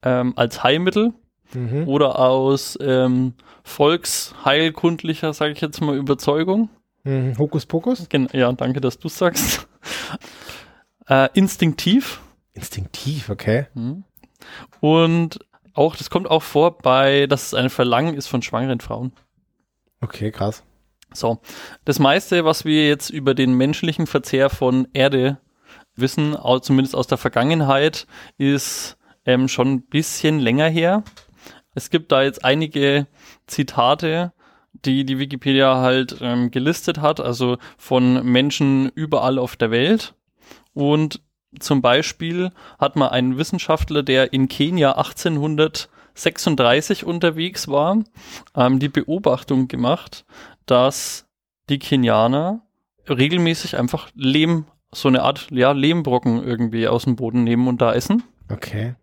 ähm, 0.03 0.33
als 0.37 0.63
Heilmittel 0.63 1.13
mhm. 1.53 1.89
oder 1.89 2.19
aus 2.19 2.79
ähm, 2.81 3.35
volksheilkundlicher, 3.63 5.33
sage 5.33 5.53
ich 5.53 5.61
jetzt 5.61 5.81
mal, 5.81 5.97
Überzeugung. 5.97 6.71
Mhm. 7.05 7.39
Hokuspokus? 7.39 8.09
Gen 8.09 8.29
ja, 8.33 8.53
danke, 8.53 8.81
dass 8.81 8.99
du 8.99 9.09
sagst. 9.09 9.67
äh, 11.09 11.29
instinktiv. 11.35 12.21
Instinktiv, 12.53 13.31
okay. 13.31 13.67
Mhm. 13.75 14.05
Und 14.81 15.39
auch, 15.75 15.97
das 15.97 16.11
kommt 16.11 16.29
auch 16.29 16.43
vor 16.43 16.79
bei, 16.79 17.27
dass 17.27 17.49
es 17.49 17.55
ein 17.55 17.71
Verlangen 17.71 18.15
ist 18.15 18.27
von 18.27 18.43
schwangeren 18.43 18.81
Frauen. 18.81 19.13
Okay, 20.01 20.31
krass. 20.31 20.65
So, 21.13 21.41
das 21.85 21.99
meiste, 21.99 22.45
was 22.45 22.65
wir 22.65 22.87
jetzt 22.87 23.11
über 23.11 23.35
den 23.35 23.55
menschlichen 23.55 24.07
Verzehr 24.07 24.49
von 24.49 24.89
Erde 24.93 25.39
wissen, 25.97 26.37
zumindest 26.63 26.95
aus 26.95 27.07
der 27.07 27.19
Vergangenheit, 27.19 28.07
ist 28.39 28.97
ähm, 29.27 29.49
schon 29.49 29.73
ein 29.73 29.83
bisschen 29.83 30.39
länger 30.39 30.69
her. 30.69 31.03
Es 31.75 31.91
gibt 31.91 32.13
da 32.13 32.23
jetzt 32.23 32.45
einige 32.45 33.07
Zitate, 33.47 34.33
die 34.73 35.05
die 35.05 35.19
Wikipedia 35.19 35.77
halt 35.77 36.17
ähm, 36.21 36.51
gelistet 36.51 36.99
hat, 37.01 37.21
also 37.21 37.59
von 37.77 38.25
Menschen 38.25 38.91
überall 38.95 39.39
auf 39.39 39.57
der 39.57 39.71
Welt. 39.71 40.15
Und 40.75 41.21
zum 41.59 41.83
Beispiel 41.83 42.51
hat 42.79 42.97
man 42.97 43.09
einen 43.11 43.37
Wissenschaftler, 43.37 44.03
der 44.03 44.33
in 44.33 44.49
Kenia 44.49 44.93
1836 46.21 47.05
unterwegs 47.05 47.69
war, 47.69 47.99
ähm, 48.55 48.79
die 48.79 48.89
Beobachtung 48.89 49.69
gemacht, 49.69 50.25
dass 50.67 51.27
die 51.69 51.79
Kenianer 51.79 52.63
regelmäßig 53.09 53.77
einfach 53.77 54.11
Lehm, 54.15 54.67
so 54.93 55.09
eine 55.09 55.23
Art 55.23 55.49
ja, 55.51 55.73
Lehmbrocken 55.73 56.45
irgendwie 56.45 56.89
aus 56.89 57.05
dem 57.05 57.17
Boden 57.17 57.45
nehmen 57.45 57.69
und 57.69 57.81
da 57.81 57.95
essen. 57.95 58.23
Okay. 58.51 58.95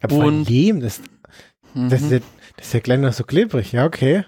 Aber 0.00 0.16
und 0.16 0.48
Lehm, 0.48 0.80
das, 0.80 1.00
das, 1.74 2.02
ist 2.02 2.10
ja, 2.10 2.18
das 2.56 2.66
ist 2.66 2.74
ja 2.74 2.80
gleich 2.80 2.98
noch 2.98 3.12
so 3.12 3.24
klebrig, 3.24 3.72
ja, 3.72 3.84
okay. 3.84 4.24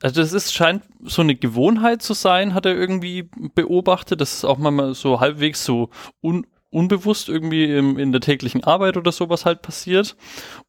Also 0.00 0.20
das 0.20 0.32
ist, 0.32 0.52
scheint 0.52 0.82
so 1.02 1.22
eine 1.22 1.34
Gewohnheit 1.34 2.02
zu 2.02 2.14
sein, 2.14 2.54
hat 2.54 2.66
er 2.66 2.74
irgendwie 2.74 3.28
beobachtet. 3.54 4.20
Das 4.20 4.34
ist 4.34 4.44
auch 4.44 4.58
mal 4.58 4.94
so 4.94 5.20
halbwegs 5.20 5.64
so 5.64 5.90
un, 6.20 6.46
unbewusst 6.72 7.28
irgendwie 7.28 7.64
im, 7.64 7.98
in 7.98 8.12
der 8.12 8.20
täglichen 8.20 8.64
Arbeit 8.64 8.96
oder 8.96 9.12
sowas 9.12 9.44
halt 9.44 9.62
passiert. 9.62 10.16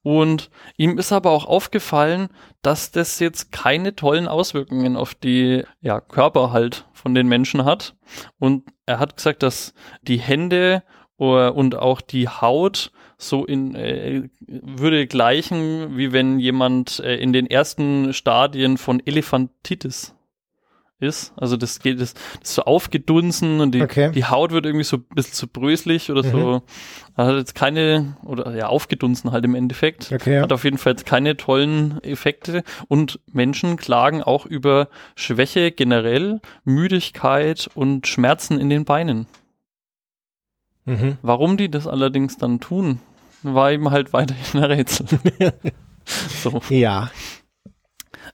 Und 0.03 0.49
ihm 0.77 0.97
ist 0.99 1.11
aber 1.11 1.31
auch 1.31 1.45
aufgefallen, 1.45 2.27
dass 2.61 2.91
das 2.91 3.19
jetzt 3.19 3.51
keine 3.51 3.95
tollen 3.95 4.27
Auswirkungen 4.27 4.97
auf 4.97 5.15
die 5.15 5.63
ja, 5.81 6.01
Körper 6.01 6.51
halt 6.51 6.85
von 6.93 7.15
den 7.15 7.27
Menschen 7.27 7.65
hat. 7.65 7.95
Und 8.37 8.63
er 8.85 8.99
hat 8.99 9.15
gesagt, 9.15 9.43
dass 9.43 9.73
die 10.01 10.19
Hände 10.19 10.83
uh, 11.19 11.49
und 11.49 11.75
auch 11.75 12.01
die 12.01 12.27
Haut 12.27 12.91
so 13.17 13.45
in 13.45 13.73
äh, 13.75 14.29
würde 14.41 15.07
gleichen, 15.07 15.97
wie 15.97 16.11
wenn 16.11 16.39
jemand 16.39 16.99
äh, 16.99 17.15
in 17.15 17.31
den 17.31 17.47
ersten 17.47 18.13
Stadien 18.13 18.77
von 18.77 19.01
Elefantitis 19.05 20.13
ist. 21.03 21.33
Also 21.35 21.57
das 21.57 21.79
geht, 21.79 22.01
das, 22.01 22.13
das 22.13 22.23
ist 22.49 22.55
so 22.55 22.63
aufgedunsen 22.63 23.59
und 23.59 23.73
die, 23.75 23.81
okay. 23.81 24.11
die 24.11 24.25
Haut 24.25 24.51
wird 24.51 24.65
irgendwie 24.65 24.85
so 24.85 24.97
ein 24.97 25.05
bisschen 25.13 25.33
zu 25.33 25.47
bröselig 25.47 26.09
oder 26.09 26.23
mhm. 26.23 26.31
so. 26.31 26.61
Hat 27.15 27.35
jetzt 27.35 27.53
keine, 27.53 28.17
oder 28.23 28.55
ja, 28.55 28.67
aufgedunsen 28.67 29.31
halt 29.31 29.45
im 29.45 29.53
Endeffekt. 29.53 30.11
Okay, 30.11 30.35
ja. 30.35 30.41
Hat 30.41 30.51
auf 30.51 30.63
jeden 30.63 30.79
Fall 30.79 30.93
jetzt 30.93 31.05
keine 31.05 31.37
tollen 31.37 32.03
Effekte. 32.03 32.63
Und 32.87 33.19
Menschen 33.31 33.77
klagen 33.77 34.23
auch 34.23 34.47
über 34.47 34.87
Schwäche 35.15 35.71
generell, 35.71 36.41
Müdigkeit 36.63 37.69
und 37.75 38.07
Schmerzen 38.07 38.59
in 38.59 38.69
den 38.69 38.85
Beinen. 38.85 39.27
Mhm. 40.85 41.17
Warum 41.21 41.57
die 41.57 41.69
das 41.69 41.87
allerdings 41.87 42.37
dann 42.37 42.59
tun, 42.59 42.99
war 43.43 43.71
eben 43.71 43.91
halt 43.91 44.13
weiterhin 44.13 44.63
ein 44.63 44.71
Rätsel. 44.71 45.07
so. 46.05 46.61
Ja. 46.69 47.11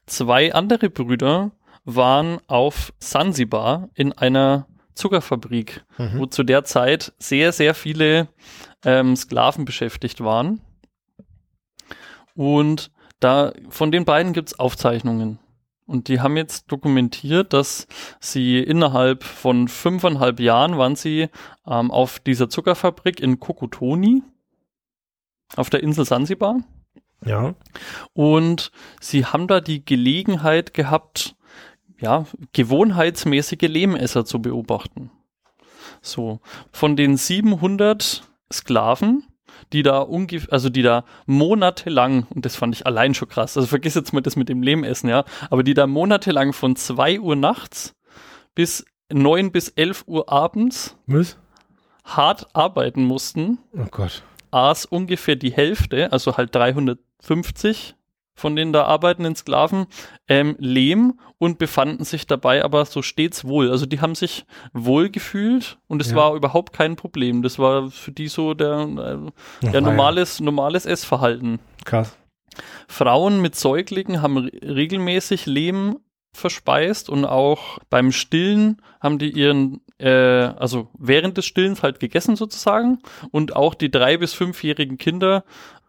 Zwei 0.05 0.53
andere 0.53 0.89
Brüder 0.89 1.51
waren 1.95 2.39
auf 2.47 2.93
Sansibar 2.99 3.89
in 3.93 4.13
einer 4.13 4.67
Zuckerfabrik, 4.95 5.86
mhm. 5.97 6.19
wo 6.19 6.25
zu 6.25 6.43
der 6.43 6.63
Zeit 6.65 7.13
sehr, 7.19 7.52
sehr 7.52 7.73
viele 7.73 8.28
ähm, 8.84 9.15
Sklaven 9.15 9.65
beschäftigt 9.65 10.21
waren. 10.21 10.62
Und 12.36 12.91
da 13.19 13.54
von 13.69 13.91
den 13.91 14.06
beiden 14.06 14.34
gibt 14.34 14.49
es 14.49 14.60
Aufzeichnungen. 14.60 15.39
Und 15.86 16.08
die 16.08 16.21
haben 16.21 16.38
jetzt 16.38 16.71
dokumentiert, 16.71 17.52
dass 17.52 17.88
sie 18.19 18.60
innerhalb 18.60 19.23
von 19.23 19.67
fünfeinhalb 19.67 20.39
Jahren 20.39 20.78
waren 20.78 20.95
sie 20.95 21.30
ähm, 21.65 21.89
auf 21.89 22.19
dieser 22.19 22.47
Zuckerfabrik 22.47 23.19
in 23.19 23.39
Kokotoni 23.39 24.21
auf 25.56 25.69
der 25.71 25.82
Insel 25.82 26.06
Sansibar. 26.06 26.60
Ja. 27.25 27.56
Und 28.13 28.71
sie 29.02 29.25
haben 29.25 29.47
da 29.47 29.62
die 29.62 29.84
Gelegenheit 29.84 30.73
gehabt, 30.73 31.36
ja, 32.00 32.26
gewohnheitsmäßige 32.54 33.62
Lehmesser 33.62 34.26
zu 34.26 34.42
beobachten. 34.42 35.12
So, 36.02 36.40
von 36.72 36.96
den 36.96 37.18
700 37.18 38.24
Sklaven 38.52 39.24
die 39.74 39.84
da 39.84 40.00
ungefähr, 40.00 40.52
also 40.54 40.70
die 40.70 40.82
da 40.82 41.04
monatelang, 41.26 42.28
und 42.30 42.46
das 42.46 42.56
fand 42.56 42.76
ich 42.76 42.86
allein 42.86 43.14
schon 43.14 43.28
krass, 43.28 43.58
also 43.58 43.68
vergiss 43.68 43.96
jetzt 43.96 44.14
mal 44.14 44.22
das 44.22 44.36
mit 44.36 44.50
dem 44.50 44.64
Lehmessen, 44.64 45.10
ja, 45.10 45.26
aber 45.50 45.64
die 45.64 45.74
da 45.74 45.88
monatelang 45.88 46.54
von 46.54 46.76
zwei 46.76 47.20
Uhr 47.20 47.36
nachts 47.36 47.96
bis 48.56 48.86
neun 49.12 49.52
bis 49.52 49.70
elf 49.70 50.04
Uhr 50.08 50.32
abends 50.32 50.98
Was? 51.08 51.38
hart 52.04 52.48
arbeiten 52.54 53.04
mussten. 53.04 53.60
Oh 53.74 53.86
Gott. 53.90 54.24
Aß 54.52 54.86
ungefähr 54.86 55.36
die 55.36 55.52
Hälfte, 55.52 56.12
also 56.12 56.38
halt 56.38 56.56
350 56.56 57.96
von 58.39 58.56
den 58.56 58.73
da 58.73 58.86
arbeitenden 58.86 59.36
Sklaven 59.36 59.86
ähm, 60.28 60.56
Lehm 60.60 61.19
und 61.38 61.58
befanden 61.58 62.04
sich 62.04 62.25
dabei 62.25 62.63
aber 62.63 62.86
so 62.86 63.02
stets 63.02 63.45
wohl. 63.45 63.69
Also 63.69 63.86
die 63.86 64.02
haben 64.02 64.15
sich 64.15 64.45
wohl 64.73 65.10
gefühlt 65.10 65.78
und 65.88 66.02
es 66.02 66.12
ja. 66.12 66.15
war 66.15 66.36
überhaupt 66.36 66.73
kein 66.73 66.95
Problem. 66.95 67.41
Das 67.41 67.60
war 67.60 67.91
für 67.91 68.12
die 68.12 68.28
so 68.28 68.54
der, 68.54 69.32
äh, 69.62 69.69
der 69.71 69.82
normales, 69.82 70.39
normales 70.39 70.86
Essverhalten. 70.86 71.60
Krass. 71.86 72.17
Frauen 72.88 73.41
mit 73.41 73.56
Säuglingen 73.56 74.21
haben 74.21 74.38
regelmäßig 74.38 75.45
Lehm 75.45 75.99
verspeist 76.34 77.10
und 77.10 77.25
auch 77.25 77.80
beim 77.89 78.12
Stillen 78.12 78.82
haben 79.02 79.17
die 79.17 79.32
ihren, 79.32 79.82
äh, 79.97 80.10
also 80.10 80.89
während 80.97 81.38
des 81.38 81.45
Stillens 81.45 81.84
halt 81.84 81.99
gegessen 81.99 82.36
sozusagen 82.36 82.99
und 83.32 83.56
auch 83.56 83.73
die 83.73 83.91
drei- 83.91 84.17
bis 84.17 84.34
fünfjährigen 84.34 84.97
Kinder 84.97 85.43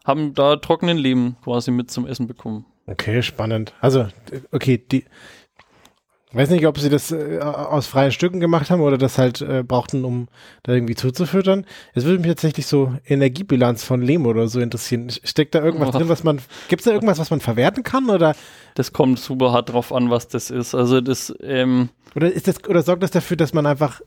haben 0.05 0.35
da 0.35 0.57
trockenen 0.57 0.99
Lehm 0.99 1.37
quasi 1.43 1.71
mit 1.71 1.91
zum 1.91 2.07
Essen 2.07 2.27
bekommen. 2.27 2.65
Okay, 2.87 3.23
spannend. 3.23 3.73
Also, 3.81 4.09
okay, 4.51 4.79
die, 4.79 5.05
ich 6.31 6.37
weiß 6.37 6.51
nicht, 6.51 6.65
ob 6.67 6.79
sie 6.79 6.91
das 6.91 7.11
äh, 7.11 7.41
aus 7.41 7.89
freien 7.89 8.13
Stücken 8.13 8.39
gemacht 8.39 8.71
haben 8.71 8.83
oder 8.83 8.99
das 8.99 9.19
halt 9.19 9.41
äh, 9.41 9.65
brauchten, 9.65 10.05
um 10.05 10.29
da 10.63 10.73
irgendwie 10.73 10.95
zuzufüttern. 10.95 11.67
Es 11.93 12.05
würde 12.05 12.21
mich 12.21 12.29
tatsächlich 12.29 12.67
so 12.67 12.95
Energiebilanz 13.05 13.83
von 13.83 14.01
Lehm 14.01 14.27
oder 14.27 14.47
so 14.47 14.61
interessieren. 14.61 15.11
Steckt 15.11 15.57
da 15.57 15.63
irgendwas 15.63 15.89
oh. 15.89 15.99
drin, 15.99 16.09
was 16.09 16.23
man, 16.23 16.41
gibt 16.69 16.81
es 16.81 16.85
da 16.85 16.93
irgendwas, 16.93 17.19
was 17.19 17.31
man 17.31 17.41
verwerten 17.41 17.83
kann 17.83 18.09
oder? 18.09 18.37
Das 18.77 18.93
kommt 18.93 19.19
super 19.19 19.53
hart 19.53 19.73
drauf 19.73 19.93
an, 19.93 20.11
was 20.11 20.29
das 20.29 20.51
ist. 20.51 20.73
Also 20.73 21.01
das, 21.01 21.35
ähm, 21.43 21.89
Oder 22.15 22.33
ist 22.33 22.47
das, 22.47 22.65
oder 22.69 22.83
sorgt 22.83 23.03
das 23.03 23.11
dafür, 23.11 23.37
dass 23.37 23.53
man 23.53 23.67
einfach 23.67 24.01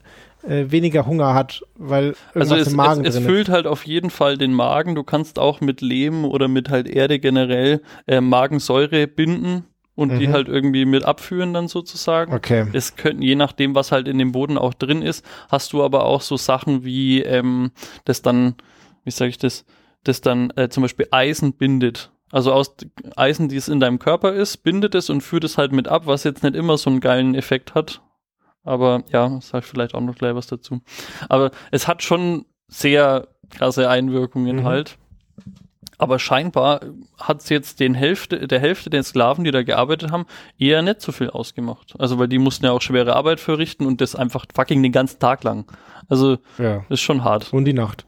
äh, 0.43 0.65
weniger 0.69 1.05
Hunger 1.05 1.33
hat, 1.33 1.63
weil 1.75 2.15
irgendwas 2.33 2.51
also 2.51 2.55
es, 2.55 2.67
im 2.69 2.75
Magen 2.77 3.05
es, 3.05 3.15
es 3.15 3.25
füllt 3.25 3.49
halt 3.49 3.67
auf 3.67 3.86
jeden 3.86 4.09
Fall 4.09 4.38
den 4.38 4.53
Magen. 4.53 4.95
Du 4.95 5.03
kannst 5.03 5.39
auch 5.39 5.59
mit 5.59 5.81
Lehm 5.81 6.23
oder 6.23 6.47
mit 6.47 6.69
halt 6.69 6.88
Erde 6.88 7.19
generell 7.19 7.81
äh, 8.07 8.21
Magensäure 8.21 9.07
binden 9.07 9.65
und 9.95 10.13
mhm. 10.13 10.19
die 10.19 10.29
halt 10.29 10.47
irgendwie 10.47 10.86
mit 10.86 11.03
abführen 11.03 11.53
dann 11.53 11.67
sozusagen. 11.67 12.34
Okay. 12.34 12.67
Es 12.73 12.95
könnten, 12.95 13.21
je 13.21 13.36
nachdem, 13.36 13.75
was 13.75 13.91
halt 13.91 14.08
in 14.08 14.17
dem 14.17 14.32
Boden 14.32 14.58
auch 14.58 14.73
drin 14.73 15.01
ist, 15.01 15.25
hast 15.49 15.73
du 15.73 15.84
aber 15.84 16.06
auch 16.06 16.21
so 16.21 16.38
Sachen 16.38 16.84
wie 16.84 17.21
ähm, 17.21 17.71
das 18.06 18.21
dann, 18.21 18.56
wie 19.03 19.12
sage 19.12 19.29
ich 19.29 19.38
das, 19.38 19.65
das 20.03 20.21
dann 20.21 20.51
äh, 20.56 20.69
zum 20.69 20.82
Beispiel 20.82 21.08
Eisen 21.12 21.53
bindet. 21.53 22.12
Also 22.32 22.51
aus 22.51 22.75
Eisen, 23.15 23.47
die 23.47 23.58
es 23.58 23.67
in 23.67 23.79
deinem 23.79 23.99
Körper 23.99 24.34
ist, 24.34 24.58
bindet 24.58 24.95
es 24.95 25.12
und 25.12 25.21
führt 25.21 25.43
es 25.43 25.58
halt 25.60 25.71
mit 25.71 25.88
ab, 25.88 26.08
was 26.08 26.23
jetzt 26.23 26.41
nicht 26.41 26.56
immer 26.56 26.77
so 26.77 26.89
einen 26.89 26.99
geilen 26.99 27.36
Effekt 27.36 27.75
hat. 27.75 28.01
Aber 28.63 29.03
ja, 29.12 29.39
sag 29.41 29.63
vielleicht 29.65 29.93
auch 29.93 30.01
noch 30.01 30.15
gleich 30.15 30.34
was 30.34 30.47
dazu. 30.47 30.82
Aber 31.29 31.51
es 31.71 31.88
hat 31.88 32.01
schon 32.01 32.45
sehr 32.67 33.27
krasse 33.51 33.89
Einwirkungen 33.89 34.58
mhm. 34.58 34.63
halt. 34.63 34.97
Aber 36.04 36.20
scheinbar 36.20 36.82
hat 37.18 37.39
es 37.39 37.48
jetzt 37.48 37.80
den 37.80 37.94
Hälfte, 37.94 38.46
der 38.46 38.60
Hälfte 38.60 38.89
der 38.89 39.04
Sklaven, 39.04 39.46
die 39.46 39.52
da 39.52 39.63
gearbeitet 39.63 40.12
haben, 40.12 40.26
eher 40.60 40.82
nicht 40.82 41.00
so 41.00 41.13
viel 41.13 41.30
ausgemacht. 41.30 41.96
Also 41.98 42.20
weil 42.20 42.28
die 42.28 42.39
mussten 42.39 42.66
ja 42.66 42.74
auch 42.74 42.82
schwere 42.82 43.16
Arbeit 43.16 43.39
verrichten 43.39 43.86
und 43.86 44.02
das 44.02 44.13
einfach 44.13 44.46
fucking 44.54 44.84
den 44.84 44.92
ganzen 44.92 45.20
Tag 45.20 45.46
lang. 45.46 45.66
Also 46.10 46.39
ja. 46.58 46.84
ist 46.89 47.00
schon 47.00 47.24
hart. 47.24 47.54
Und 47.54 47.63
die 47.63 47.72
Nacht. 47.72 48.06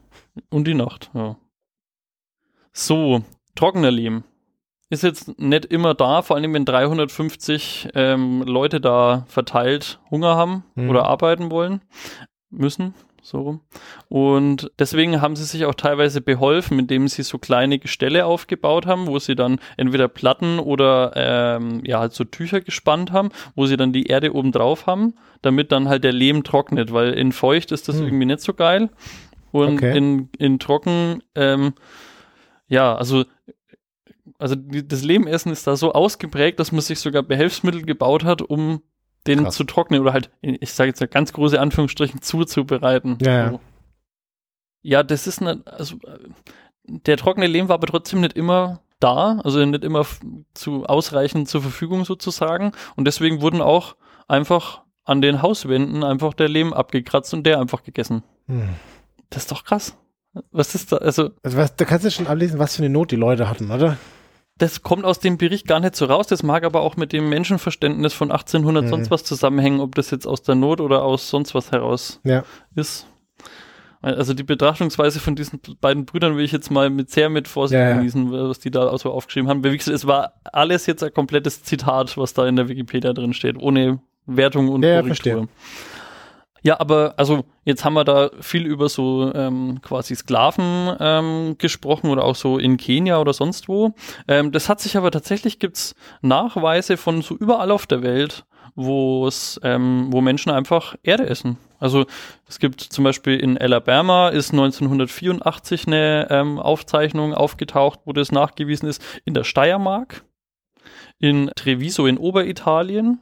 Und 0.50 0.66
die 0.66 0.74
Nacht, 0.74 1.10
ja. 1.14 1.36
So, 2.74 3.22
trockener 3.54 3.90
Lehm 3.90 4.24
ist 4.90 5.02
jetzt 5.02 5.38
nicht 5.38 5.64
immer 5.64 5.94
da, 5.94 6.20
vor 6.20 6.36
allem 6.36 6.52
wenn 6.52 6.66
350 6.66 7.88
ähm, 7.94 8.42
Leute 8.42 8.78
da 8.78 9.24
verteilt 9.26 10.00
Hunger 10.10 10.36
haben 10.36 10.64
mhm. 10.74 10.90
oder 10.90 11.06
arbeiten 11.06 11.50
wollen 11.50 11.80
müssen. 12.50 12.92
So 13.26 13.40
rum. 13.40 13.60
Und 14.08 14.70
deswegen 14.78 15.20
haben 15.20 15.34
sie 15.34 15.42
sich 15.42 15.64
auch 15.64 15.74
teilweise 15.74 16.20
beholfen, 16.20 16.78
indem 16.78 17.08
sie 17.08 17.24
so 17.24 17.38
kleine 17.38 17.80
Gestelle 17.80 18.24
aufgebaut 18.24 18.86
haben, 18.86 19.08
wo 19.08 19.18
sie 19.18 19.34
dann 19.34 19.58
entweder 19.76 20.06
Platten 20.06 20.60
oder 20.60 21.10
ähm, 21.16 21.80
ja 21.84 21.98
halt 21.98 22.12
so 22.12 22.22
Tücher 22.22 22.60
gespannt 22.60 23.10
haben, 23.10 23.30
wo 23.56 23.66
sie 23.66 23.76
dann 23.76 23.92
die 23.92 24.06
Erde 24.06 24.32
oben 24.32 24.52
drauf 24.52 24.86
haben, 24.86 25.14
damit 25.42 25.72
dann 25.72 25.88
halt 25.88 26.04
der 26.04 26.12
Lehm 26.12 26.44
trocknet, 26.44 26.92
weil 26.92 27.14
in 27.14 27.32
feucht 27.32 27.72
ist 27.72 27.88
das 27.88 27.96
hm. 27.96 28.04
irgendwie 28.04 28.26
nicht 28.26 28.42
so 28.42 28.54
geil. 28.54 28.90
Und 29.50 29.78
okay. 29.78 29.98
in, 29.98 30.28
in 30.38 30.60
trocken, 30.60 31.24
ähm, 31.34 31.74
ja, 32.68 32.94
also 32.94 33.24
also 34.38 34.54
die, 34.54 34.86
das 34.86 35.02
Lehmessen 35.02 35.50
ist 35.50 35.66
da 35.66 35.74
so 35.74 35.92
ausgeprägt, 35.92 36.60
dass 36.60 36.70
man 36.70 36.80
sich 36.80 37.00
sogar 37.00 37.24
Behelfsmittel 37.24 37.82
gebaut 37.82 38.22
hat, 38.22 38.40
um 38.40 38.82
den 39.26 39.44
Krass. 39.44 39.54
zu 39.54 39.64
trocknen 39.64 40.00
oder 40.00 40.12
halt, 40.12 40.30
ich 40.40 40.72
sage 40.72 40.88
jetzt 40.88 41.10
ganz 41.10 41.32
große 41.32 41.60
Anführungsstrichen, 41.60 42.22
zuzubereiten. 42.22 43.18
Ja, 43.20 43.32
ja. 43.32 43.60
ja 44.82 45.02
das 45.02 45.26
ist 45.26 45.40
eine, 45.40 45.62
also 45.66 45.96
der 46.84 47.16
trockene 47.16 47.46
Lehm 47.46 47.68
war 47.68 47.74
aber 47.74 47.86
trotzdem 47.86 48.20
nicht 48.20 48.36
immer 48.36 48.80
da, 49.00 49.40
also 49.44 49.64
nicht 49.64 49.84
immer 49.84 50.06
zu 50.54 50.86
ausreichend 50.86 51.48
zur 51.48 51.62
Verfügung 51.62 52.04
sozusagen. 52.04 52.72
Und 52.96 53.06
deswegen 53.06 53.40
wurden 53.40 53.60
auch 53.60 53.96
einfach 54.28 54.82
an 55.04 55.20
den 55.20 55.42
Hauswänden 55.42 56.02
einfach 56.02 56.34
der 56.34 56.48
Lehm 56.48 56.72
abgekratzt 56.72 57.32
und 57.34 57.44
der 57.44 57.60
einfach 57.60 57.82
gegessen. 57.82 58.22
Hm. 58.46 58.70
Das 59.30 59.42
ist 59.42 59.52
doch 59.52 59.64
krass. 59.64 59.96
Was 60.50 60.74
ist 60.74 60.92
da? 60.92 60.98
Also, 60.98 61.30
also 61.42 61.56
was, 61.56 61.76
da 61.76 61.84
kannst 61.84 62.04
du 62.04 62.10
schon 62.10 62.26
ablesen, 62.26 62.58
was 62.58 62.76
für 62.76 62.82
eine 62.82 62.90
Not 62.90 63.10
die 63.10 63.16
Leute 63.16 63.48
hatten, 63.48 63.70
oder? 63.70 63.96
Das 64.58 64.82
kommt 64.82 65.04
aus 65.04 65.18
dem 65.18 65.36
Bericht 65.36 65.66
gar 65.66 65.80
nicht 65.80 65.96
so 65.96 66.06
raus. 66.06 66.26
Das 66.26 66.42
mag 66.42 66.64
aber 66.64 66.80
auch 66.80 66.96
mit 66.96 67.12
dem 67.12 67.28
Menschenverständnis 67.28 68.14
von 68.14 68.30
1800 68.30 68.84
mhm. 68.84 68.88
sonst 68.88 69.10
was 69.10 69.24
zusammenhängen, 69.24 69.80
ob 69.80 69.94
das 69.94 70.10
jetzt 70.10 70.26
aus 70.26 70.42
der 70.42 70.54
Not 70.54 70.80
oder 70.80 71.02
aus 71.02 71.28
sonst 71.28 71.54
was 71.54 71.72
heraus 71.72 72.20
ja. 72.24 72.44
ist. 72.74 73.06
Also 74.00 74.34
die 74.34 74.44
Betrachtungsweise 74.44 75.20
von 75.20 75.34
diesen 75.34 75.60
beiden 75.80 76.06
Brüdern 76.06 76.36
will 76.36 76.44
ich 76.44 76.52
jetzt 76.52 76.70
mal 76.70 76.90
mit 76.90 77.10
sehr 77.10 77.28
mit 77.28 77.48
Vorsicht 77.48 77.78
ja, 77.78 77.94
genießen, 77.94 78.30
was 78.30 78.60
die 78.60 78.70
da 78.70 78.96
so 78.98 79.10
aufgeschrieben 79.10 79.48
haben. 79.48 79.64
Es 79.64 80.06
war 80.06 80.34
alles 80.44 80.86
jetzt 80.86 81.02
ein 81.02 81.12
komplettes 81.12 81.64
Zitat, 81.64 82.16
was 82.16 82.32
da 82.32 82.46
in 82.46 82.56
der 82.56 82.68
Wikipedia 82.68 83.12
drin 83.12 83.32
steht, 83.32 83.58
ohne 83.58 84.00
Wertung 84.26 84.68
und 84.68 84.84
ja, 84.84 85.00
Korrektur. 85.00 85.48
Verstehe. 85.48 85.48
Ja, 86.66 86.80
aber 86.80 87.14
also 87.16 87.44
jetzt 87.64 87.84
haben 87.84 87.94
wir 87.94 88.02
da 88.02 88.28
viel 88.40 88.66
über 88.66 88.88
so 88.88 89.32
ähm, 89.32 89.78
quasi 89.82 90.16
Sklaven 90.16 90.96
ähm, 90.98 91.54
gesprochen 91.58 92.10
oder 92.10 92.24
auch 92.24 92.34
so 92.34 92.58
in 92.58 92.76
Kenia 92.76 93.20
oder 93.20 93.32
sonst 93.32 93.68
wo. 93.68 93.94
Ähm, 94.26 94.50
das 94.50 94.68
hat 94.68 94.80
sich 94.80 94.96
aber 94.96 95.12
tatsächlich 95.12 95.60
gibt's 95.60 95.94
Nachweise 96.22 96.96
von 96.96 97.22
so 97.22 97.36
überall 97.36 97.70
auf 97.70 97.86
der 97.86 98.02
Welt, 98.02 98.46
wo 98.74 99.28
es, 99.28 99.60
ähm, 99.62 100.08
wo 100.10 100.20
Menschen 100.20 100.50
einfach 100.50 100.96
Erde 101.04 101.28
essen. 101.28 101.56
Also 101.78 102.04
es 102.48 102.58
gibt 102.58 102.80
zum 102.80 103.04
Beispiel 103.04 103.38
in 103.38 103.56
Alabama 103.56 104.30
ist 104.30 104.50
1984 104.50 105.86
eine 105.86 106.26
ähm, 106.30 106.58
Aufzeichnung 106.58 107.32
aufgetaucht, 107.32 108.00
wo 108.06 108.12
das 108.12 108.32
nachgewiesen 108.32 108.88
ist. 108.88 109.00
In 109.24 109.34
der 109.34 109.44
Steiermark, 109.44 110.24
in 111.20 111.48
Treviso 111.54 112.06
in 112.06 112.18
Oberitalien, 112.18 113.20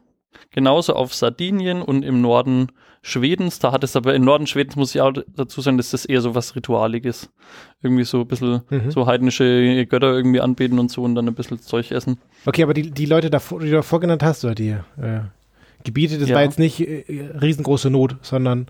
genauso 0.51 0.95
auf 0.95 1.13
Sardinien 1.13 1.83
und 1.83 2.05
im 2.05 2.23
Norden 2.23 2.69
Schwedens. 3.07 3.59
Da 3.59 3.71
hat 3.71 3.85
es 3.85 3.97
aber 3.97 4.15
im 4.15 4.25
Norden 4.25 4.47
Schwedens, 4.47 4.77
muss 4.77 4.95
ich 4.95 5.01
auch 5.03 5.13
dazu 5.37 5.61
sagen, 5.61 5.77
dass 5.77 5.91
das 5.91 6.07
eher 6.07 6.23
so 6.23 6.35
was 6.35 6.57
Ritualiges. 6.57 7.29
Irgendwie 7.83 8.05
so 8.05 8.23
ein 8.23 8.27
bisschen 8.27 8.63
mhm. 8.71 8.91
so 8.91 9.07
heidnische 9.07 9.85
Götter 9.85 10.15
irgendwie 10.15 10.41
anbeten 10.41 10.79
und 10.79 10.91
so 10.91 11.03
und 11.03 11.15
dann 11.15 11.29
ein 11.29 11.35
bisschen 11.35 11.61
Zeug 11.61 11.91
essen. 11.91 12.19
Okay, 12.47 12.63
aber 12.63 12.73
die, 12.73 12.91
die 12.91 13.05
Leute, 13.05 13.29
davor, 13.29 13.61
die 13.61 13.67
du 13.67 13.73
davor 13.73 14.01
genannt 14.01 14.23
hast, 14.23 14.43
oder 14.43 14.55
die 14.55 14.71
äh, 14.71 15.21
Gebiete, 15.85 16.19
das 16.19 16.31
ja. 16.31 16.35
war 16.35 16.45
jetzt 16.45 16.59
nicht 16.59 16.81
äh, 16.81 17.05
riesengroße 17.39 17.91
Not, 17.91 18.17
sondern 18.23 18.69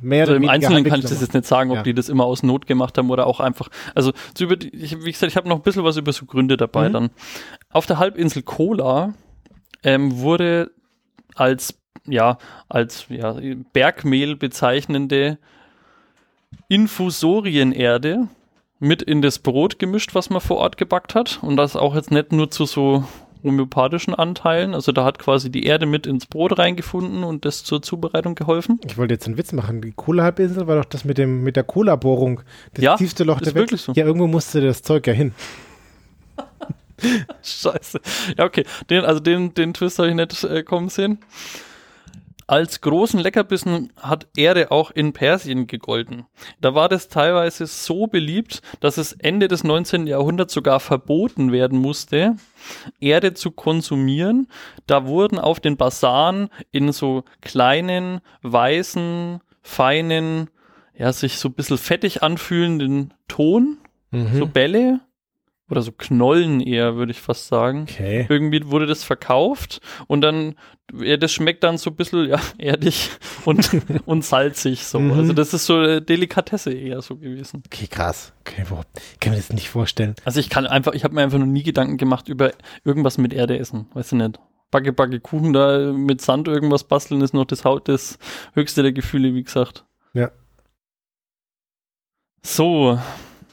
mehr 0.00 0.22
also 0.22 0.34
Im 0.36 0.48
Einzelnen 0.48 0.84
kann 0.84 1.00
ich 1.00 1.04
das 1.04 1.20
jetzt 1.20 1.34
nicht 1.34 1.44
sagen, 1.44 1.70
ob 1.70 1.76
ja. 1.76 1.82
die 1.82 1.92
das 1.92 2.08
immer 2.08 2.24
aus 2.24 2.42
Not 2.42 2.66
gemacht 2.66 2.96
haben 2.96 3.10
oder 3.10 3.26
auch 3.26 3.40
einfach. 3.40 3.68
Also 3.94 4.12
über, 4.40 4.56
ich, 4.72 5.04
wie 5.04 5.12
gesagt, 5.12 5.30
ich 5.30 5.36
habe 5.36 5.46
noch 5.46 5.56
ein 5.56 5.62
bisschen 5.62 5.84
was 5.84 5.98
über 5.98 6.14
so 6.14 6.24
Gründe 6.24 6.56
dabei 6.56 6.88
mhm. 6.88 6.92
dann. 6.94 7.10
Auf 7.70 7.84
der 7.84 7.98
Halbinsel 7.98 8.42
Kola 8.42 9.12
ähm, 9.82 10.20
wurde 10.20 10.70
als 11.34 11.74
ja, 12.06 12.38
als 12.68 13.06
ja, 13.08 13.36
Bergmehl 13.72 14.36
bezeichnende 14.36 15.38
Infusorienerde 16.68 18.28
mit 18.78 19.02
in 19.02 19.22
das 19.22 19.38
Brot 19.38 19.78
gemischt, 19.78 20.14
was 20.14 20.30
man 20.30 20.40
vor 20.40 20.58
Ort 20.58 20.76
gebackt 20.76 21.14
hat. 21.14 21.42
Und 21.42 21.56
das 21.56 21.76
auch 21.76 21.94
jetzt 21.94 22.10
nicht 22.10 22.32
nur 22.32 22.50
zu 22.50 22.66
so 22.66 23.04
homöopathischen 23.42 24.14
Anteilen. 24.14 24.74
Also 24.74 24.92
da 24.92 25.04
hat 25.04 25.18
quasi 25.18 25.50
die 25.50 25.64
Erde 25.64 25.86
mit 25.86 26.06
ins 26.06 26.26
Brot 26.26 26.58
reingefunden 26.58 27.24
und 27.24 27.44
das 27.44 27.64
zur 27.64 27.80
Zubereitung 27.80 28.34
geholfen. 28.34 28.80
Ich 28.86 28.98
wollte 28.98 29.14
jetzt 29.14 29.26
einen 29.26 29.38
Witz 29.38 29.52
machen. 29.52 29.80
Die 29.80 29.92
Cola-Halbinsel 29.92 30.66
war 30.66 30.76
doch 30.76 30.84
das 30.84 31.04
mit 31.04 31.18
dem 31.18 31.42
mit 31.42 31.56
der 31.56 31.64
Cola-Bohrung. 31.64 32.42
Das 32.74 32.84
ja, 32.84 32.96
tiefste 32.96 33.24
Loch 33.24 33.40
der 33.40 33.54
Welt. 33.54 33.70
So. 33.70 33.92
Ja, 33.92 34.04
irgendwo 34.04 34.26
musste 34.26 34.60
das 34.60 34.82
Zeug 34.82 35.06
ja 35.06 35.12
hin. 35.12 35.32
Scheiße. 37.42 38.00
Ja, 38.36 38.44
okay. 38.44 38.64
Den, 38.90 39.04
also 39.04 39.20
den, 39.20 39.54
den 39.54 39.74
Twist 39.74 39.98
habe 39.98 40.08
ich 40.08 40.14
nicht 40.14 40.44
äh, 40.44 40.62
kommen 40.62 40.88
sehen. 40.88 41.18
Als 42.48 42.80
großen 42.80 43.18
Leckerbissen 43.18 43.92
hat 44.00 44.28
Erde 44.36 44.70
auch 44.70 44.92
in 44.92 45.12
Persien 45.12 45.66
gegolten. 45.66 46.26
Da 46.60 46.76
war 46.76 46.88
das 46.88 47.08
teilweise 47.08 47.66
so 47.66 48.06
beliebt, 48.06 48.62
dass 48.78 48.98
es 48.98 49.12
Ende 49.12 49.48
des 49.48 49.64
19. 49.64 50.06
Jahrhunderts 50.06 50.54
sogar 50.54 50.78
verboten 50.78 51.50
werden 51.50 51.78
musste, 51.80 52.36
Erde 53.00 53.34
zu 53.34 53.50
konsumieren. 53.50 54.46
Da 54.86 55.06
wurden 55.06 55.40
auf 55.40 55.58
den 55.58 55.76
Basaren 55.76 56.48
in 56.70 56.92
so 56.92 57.24
kleinen, 57.40 58.20
weißen, 58.42 59.40
feinen, 59.62 60.48
ja, 60.96 61.12
sich 61.12 61.38
so 61.38 61.48
ein 61.48 61.54
bisschen 61.54 61.78
fettig 61.78 62.22
anfühlenden 62.22 63.12
Ton, 63.26 63.78
mhm. 64.12 64.38
so 64.38 64.46
Bälle 64.46 65.00
oder 65.68 65.82
so 65.82 65.92
Knollen 65.92 66.60
eher, 66.60 66.96
würde 66.96 67.12
ich 67.12 67.20
fast 67.20 67.48
sagen. 67.48 67.86
Okay. 67.90 68.26
Irgendwie 68.28 68.64
wurde 68.66 68.86
das 68.86 69.02
verkauft 69.02 69.80
und 70.06 70.20
dann, 70.20 70.54
ja, 70.94 71.16
das 71.16 71.32
schmeckt 71.32 71.64
dann 71.64 71.76
so 71.76 71.90
ein 71.90 71.96
bisschen, 71.96 72.28
ja, 72.28 72.40
erdig 72.58 73.10
und, 73.44 73.70
und 74.06 74.24
salzig 74.24 74.84
so. 74.84 75.00
Mhm. 75.00 75.12
Also 75.12 75.32
das 75.32 75.54
ist 75.54 75.66
so 75.66 75.76
eine 75.76 76.02
Delikatesse 76.02 76.72
eher 76.72 77.02
so 77.02 77.16
gewesen. 77.16 77.62
Okay, 77.66 77.88
krass. 77.88 78.32
Okay, 78.40 78.64
boah. 78.68 78.84
Ich 79.12 79.20
kann 79.20 79.32
mir 79.32 79.38
das 79.38 79.50
nicht 79.50 79.68
vorstellen. 79.68 80.14
Also 80.24 80.38
ich 80.40 80.50
kann 80.50 80.66
einfach, 80.66 80.92
ich 80.94 81.04
habe 81.04 81.14
mir 81.14 81.22
einfach 81.22 81.38
noch 81.38 81.46
nie 81.46 81.64
Gedanken 81.64 81.96
gemacht 81.96 82.28
über 82.28 82.52
irgendwas 82.84 83.18
mit 83.18 83.32
Erde 83.32 83.58
essen. 83.58 83.86
Weißt 83.92 84.12
du 84.12 84.16
nicht? 84.16 84.38
Backe, 84.70 84.92
Backe, 84.92 85.20
Kuchen 85.20 85.52
da 85.52 85.92
mit 85.92 86.20
Sand 86.20 86.48
irgendwas 86.48 86.84
basteln 86.84 87.20
ist 87.20 87.34
noch 87.34 87.44
das 87.44 87.64
Haut, 87.64 87.88
das 87.88 88.18
höchste 88.54 88.82
der 88.82 88.92
Gefühle, 88.92 89.34
wie 89.34 89.44
gesagt. 89.44 89.84
Ja. 90.12 90.30
So, 92.42 92.98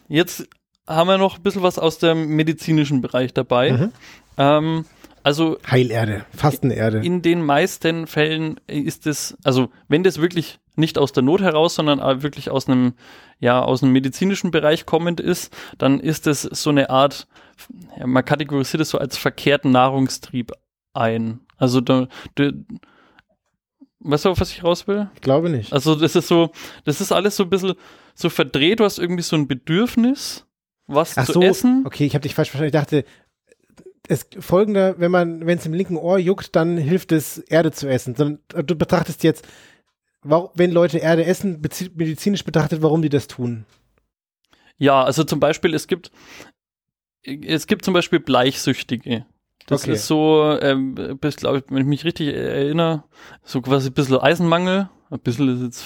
jetzt 0.07 0.47
haben 0.87 1.07
wir 1.07 1.17
noch 1.17 1.37
ein 1.37 1.43
bisschen 1.43 1.63
was 1.63 1.79
aus 1.79 1.97
dem 1.97 2.27
medizinischen 2.29 3.01
Bereich 3.01 3.33
dabei. 3.33 3.71
Mhm. 3.71 3.91
Ähm, 4.37 4.85
also 5.23 5.57
Heilerde, 5.69 6.25
Fastenerde. 6.35 6.99
In 6.99 7.21
den 7.21 7.43
meisten 7.43 8.07
Fällen 8.07 8.59
ist 8.67 9.07
es, 9.07 9.37
also 9.43 9.69
wenn 9.87 10.03
das 10.03 10.19
wirklich 10.19 10.59
nicht 10.75 10.97
aus 10.97 11.13
der 11.13 11.23
Not 11.23 11.41
heraus, 11.41 11.75
sondern 11.75 11.99
wirklich 12.23 12.49
aus 12.49 12.67
einem, 12.67 12.93
ja, 13.39 13.61
aus 13.61 13.83
einem 13.83 13.93
medizinischen 13.93 14.51
Bereich 14.51 14.85
kommend 14.85 15.21
ist, 15.21 15.55
dann 15.77 15.99
ist 15.99 16.27
es 16.27 16.41
so 16.41 16.71
eine 16.71 16.89
Art, 16.89 17.27
man 18.03 18.25
kategorisiert 18.25 18.81
es 18.81 18.89
so 18.89 18.97
als 18.97 19.17
verkehrten 19.17 19.71
Nahrungstrieb 19.71 20.51
ein. 20.93 21.39
Also 21.57 21.79
da, 21.79 22.07
da 22.35 22.51
Weißt 24.05 24.25
du, 24.25 24.37
was 24.37 24.51
ich 24.51 24.65
raus 24.65 24.85
will? 24.85 25.07
Ich 25.15 25.21
glaube 25.21 25.49
nicht. 25.49 25.71
Also 25.71 25.95
das 25.95 26.17
ist 26.17 26.27
so, 26.27 26.51
das 26.83 26.99
ist 26.99 27.13
alles 27.13 27.37
so 27.37 27.43
ein 27.43 27.49
bisschen 27.49 27.73
so 28.13 28.29
verdreht. 28.29 28.81
Du 28.81 28.83
hast 28.83 28.99
irgendwie 28.99 29.23
so 29.23 29.37
ein 29.37 29.47
Bedürfnis, 29.47 30.45
was 30.87 31.17
Ach 31.17 31.25
zu 31.25 31.33
so, 31.33 31.41
essen. 31.41 31.83
Okay, 31.85 32.05
ich 32.05 32.15
habe 32.15 32.23
dich 32.23 32.35
falsch 32.35 32.49
verstanden. 32.49 32.75
Ich 32.75 32.81
dachte, 32.81 33.05
es 34.07 34.27
folgende, 34.39 34.95
wenn 34.97 35.11
man, 35.11 35.45
wenn 35.45 35.57
es 35.57 35.65
im 35.65 35.73
linken 35.73 35.97
Ohr 35.97 36.17
juckt, 36.17 36.55
dann 36.55 36.77
hilft 36.77 37.11
es, 37.11 37.37
Erde 37.37 37.71
zu 37.71 37.87
essen. 37.87 38.39
Du 38.47 38.75
betrachtest 38.75 39.23
jetzt, 39.23 39.47
wenn 40.23 40.71
Leute 40.71 40.97
Erde 40.97 41.25
essen, 41.25 41.61
medizinisch 41.95 42.43
betrachtet, 42.43 42.81
warum 42.81 43.01
die 43.01 43.09
das 43.09 43.27
tun. 43.27 43.65
Ja, 44.77 45.03
also 45.03 45.23
zum 45.23 45.39
Beispiel, 45.39 45.73
es 45.73 45.87
gibt, 45.87 46.11
es 47.23 47.67
gibt 47.67 47.85
zum 47.85 47.93
Beispiel 47.93 48.19
Bleichsüchtige. 48.19 49.25
Das 49.67 49.83
okay. 49.83 49.93
ist 49.93 50.07
so, 50.07 50.57
ähm, 50.61 51.17
bis, 51.21 51.37
glaub 51.37 51.55
ich, 51.55 51.63
wenn 51.69 51.77
ich 51.77 51.85
mich 51.85 52.03
richtig 52.03 52.35
erinnere, 52.35 53.05
so 53.43 53.61
quasi 53.61 53.89
ein 53.89 53.93
bisschen 53.93 54.17
Eisenmangel. 54.17 54.89
Ein 55.09 55.19
bisschen 55.19 55.55
ist 55.55 55.63
jetzt 55.63 55.85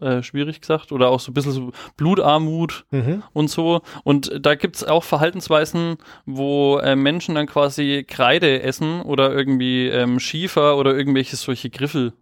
äh, 0.00 0.22
schwierig 0.22 0.60
gesagt, 0.60 0.92
oder 0.92 1.08
auch 1.08 1.20
so 1.20 1.30
ein 1.30 1.34
bisschen 1.34 1.52
so 1.52 1.72
Blutarmut 1.96 2.86
mhm. 2.90 3.22
und 3.32 3.48
so. 3.48 3.82
Und 4.04 4.32
da 4.40 4.54
gibt's 4.54 4.84
auch 4.84 5.04
Verhaltensweisen, 5.04 5.96
wo 6.24 6.78
äh, 6.78 6.96
Menschen 6.96 7.34
dann 7.34 7.46
quasi 7.46 8.04
Kreide 8.08 8.62
essen 8.62 9.02
oder 9.02 9.32
irgendwie 9.32 9.88
ähm, 9.88 10.20
Schiefer 10.20 10.76
oder 10.76 10.96
irgendwelche 10.96 11.36
solche 11.36 11.70
Griffel. 11.70 12.12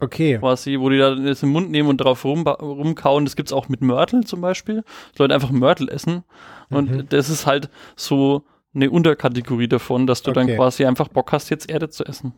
Okay. 0.00 0.38
Quasi, 0.38 0.78
wo 0.78 0.90
die 0.90 0.98
da 0.98 1.14
das 1.14 1.42
im 1.42 1.50
Mund 1.50 1.70
nehmen 1.70 1.88
und 1.88 1.98
drauf 1.98 2.24
rum, 2.24 2.46
rumkauen. 2.46 3.24
Das 3.24 3.36
gibt's 3.36 3.52
auch 3.52 3.68
mit 3.68 3.80
Mörtel 3.80 4.24
zum 4.24 4.40
Beispiel. 4.40 4.82
Dass 5.12 5.18
Leute 5.18 5.34
einfach 5.34 5.50
Mörtel 5.50 5.88
essen. 5.88 6.24
Und 6.68 6.90
mhm. 6.90 7.08
das 7.08 7.30
ist 7.30 7.46
halt 7.46 7.70
so 7.96 8.44
eine 8.74 8.90
Unterkategorie 8.90 9.68
davon, 9.68 10.06
dass 10.06 10.22
du 10.22 10.32
okay. 10.32 10.40
dann 10.46 10.56
quasi 10.56 10.84
einfach 10.84 11.08
Bock 11.08 11.32
hast, 11.32 11.48
jetzt 11.48 11.70
Erde 11.70 11.88
zu 11.88 12.04
essen. 12.04 12.34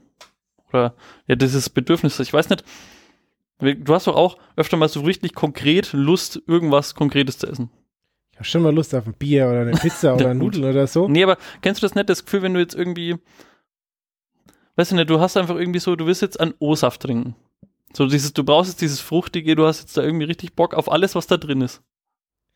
Oder 0.68 0.94
ja, 1.26 1.34
dieses 1.36 1.70
Bedürfnis. 1.70 2.20
Ich 2.20 2.32
weiß 2.32 2.50
nicht, 2.50 2.64
Du 3.58 3.94
hast 3.94 4.06
doch 4.06 4.16
auch 4.16 4.36
öfter 4.56 4.76
mal 4.76 4.88
so 4.88 5.00
richtig 5.00 5.34
konkret 5.34 5.92
Lust, 5.92 6.42
irgendwas 6.46 6.94
Konkretes 6.94 7.38
zu 7.38 7.46
essen. 7.46 7.70
Ich 8.32 8.38
habe 8.38 8.44
schon 8.44 8.62
mal 8.62 8.74
Lust 8.74 8.94
auf 8.94 9.06
ein 9.06 9.14
Bier 9.14 9.48
oder 9.48 9.62
eine 9.62 9.72
Pizza 9.72 10.14
oder 10.14 10.34
Nudeln 10.34 10.64
oder 10.64 10.86
so. 10.86 11.08
Nee, 11.08 11.22
aber 11.22 11.38
kennst 11.62 11.82
du 11.82 11.86
das 11.86 11.94
nicht, 11.94 12.10
das 12.10 12.24
Gefühl, 12.24 12.42
wenn 12.42 12.52
du 12.52 12.60
jetzt 12.60 12.74
irgendwie, 12.74 13.16
weißt 14.76 14.90
du 14.90 14.96
nicht, 14.96 15.08
du 15.08 15.20
hast 15.20 15.38
einfach 15.38 15.56
irgendwie 15.56 15.78
so, 15.78 15.96
du 15.96 16.04
willst 16.04 16.20
jetzt 16.20 16.38
einen 16.38 16.52
O-Saft 16.58 17.00
trinken. 17.00 17.34
So 17.94 18.06
dieses, 18.06 18.34
du 18.34 18.44
brauchst 18.44 18.70
jetzt 18.70 18.82
dieses 18.82 19.00
Fruchtige, 19.00 19.56
du 19.56 19.64
hast 19.64 19.80
jetzt 19.80 19.96
da 19.96 20.02
irgendwie 20.02 20.26
richtig 20.26 20.54
Bock 20.54 20.74
auf 20.74 20.92
alles, 20.92 21.14
was 21.14 21.26
da 21.26 21.38
drin 21.38 21.62
ist. 21.62 21.80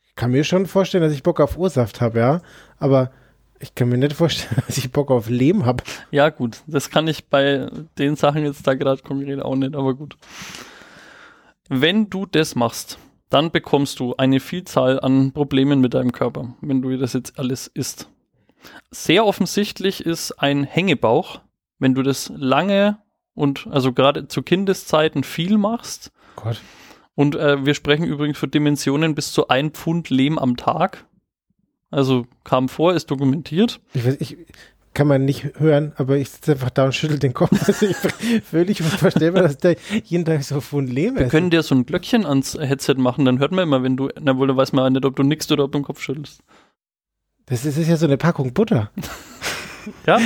Ich 0.03 0.13
kann 0.13 0.29
mir 0.29 0.43
schon 0.43 0.67
vorstellen, 0.67 1.03
dass 1.03 1.13
ich 1.13 1.23
Bock 1.23 1.39
auf 1.39 1.57
O-Saft 1.57 1.99
habe, 1.99 2.19
ja. 2.19 2.41
Aber 2.77 3.11
ich 3.59 3.73
kann 3.73 3.89
mir 3.89 3.97
nicht 3.97 4.13
vorstellen, 4.13 4.61
dass 4.67 4.77
ich 4.77 4.91
Bock 4.91 5.09
auf 5.09 5.29
Leben 5.29 5.65
habe. 5.65 5.83
Ja, 6.11 6.29
gut. 6.29 6.61
Das 6.67 6.91
kann 6.91 7.07
ich 7.07 7.25
bei 7.25 7.71
den 7.97 8.15
Sachen 8.17 8.43
jetzt 8.43 8.67
da 8.67 8.75
gerade 8.75 9.01
konkret 9.01 9.41
auch 9.41 9.55
nicht, 9.55 9.75
aber 9.75 9.95
gut. 9.95 10.15
Wenn 11.73 12.09
du 12.09 12.25
das 12.25 12.55
machst, 12.55 12.99
dann 13.29 13.49
bekommst 13.49 14.01
du 14.01 14.13
eine 14.17 14.41
Vielzahl 14.41 14.99
an 14.99 15.31
Problemen 15.31 15.79
mit 15.79 15.93
deinem 15.93 16.11
Körper, 16.11 16.53
wenn 16.59 16.81
du 16.81 16.97
das 16.97 17.13
jetzt 17.13 17.39
alles 17.39 17.67
isst. 17.67 18.09
Sehr 18.89 19.25
offensichtlich 19.25 20.05
ist 20.05 20.33
ein 20.33 20.65
Hängebauch, 20.65 21.39
wenn 21.79 21.95
du 21.95 22.03
das 22.03 22.29
lange 22.35 22.97
und 23.35 23.67
also 23.71 23.93
gerade 23.93 24.27
zu 24.27 24.41
Kindeszeiten 24.41 25.23
viel 25.23 25.57
machst. 25.57 26.11
Gott. 26.35 26.59
Und 27.15 27.35
äh, 27.35 27.65
wir 27.65 27.73
sprechen 27.73 28.03
übrigens 28.03 28.37
für 28.37 28.49
Dimensionen 28.49 29.15
bis 29.15 29.31
zu 29.31 29.47
ein 29.47 29.71
Pfund 29.71 30.09
Lehm 30.09 30.37
am 30.37 30.57
Tag. 30.57 31.05
Also 31.89 32.27
kam 32.43 32.67
vor, 32.67 32.95
ist 32.95 33.09
dokumentiert. 33.11 33.79
Ich, 33.93 34.05
weiß, 34.05 34.17
ich, 34.19 34.37
kann 35.01 35.07
man 35.07 35.25
nicht 35.25 35.57
hören, 35.57 35.93
aber 35.95 36.17
ich 36.17 36.29
sitze 36.29 36.51
einfach 36.51 36.69
da 36.69 36.85
und 36.85 36.93
schüttel 36.93 37.17
den 37.17 37.33
Kopf. 37.33 37.49
Also 37.67 37.87
ich 37.87 37.97
völlig 38.43 38.83
unvorstellbar, 38.83 39.41
dass 39.41 39.57
der 39.57 39.75
jeden 40.03 40.25
Tag 40.25 40.43
so 40.43 40.61
von 40.61 40.85
Leben 40.85 41.17
Wir 41.17 41.27
können 41.27 41.49
dir 41.49 41.63
so 41.63 41.73
ein 41.73 41.87
Glöckchen 41.87 42.23
ans 42.23 42.53
Headset 42.53 42.93
machen, 42.97 43.25
dann 43.25 43.39
hört 43.39 43.51
man 43.51 43.63
immer, 43.63 43.81
wenn 43.81 43.97
du, 43.97 44.09
na 44.19 44.37
wohl, 44.37 44.47
dann 44.47 44.57
weiß 44.57 44.73
man 44.73 44.93
nicht, 44.93 45.03
ob 45.03 45.15
du 45.15 45.23
nickst 45.23 45.51
oder 45.51 45.63
ob 45.63 45.71
du 45.71 45.79
den 45.79 45.85
Kopf 45.85 46.01
schüttelst. 46.01 46.43
Das 47.47 47.65
ist, 47.65 47.77
das 47.77 47.77
ist 47.81 47.89
ja 47.89 47.97
so 47.97 48.05
eine 48.05 48.17
Packung 48.17 48.53
Butter. 48.53 48.91
ja? 50.05 50.19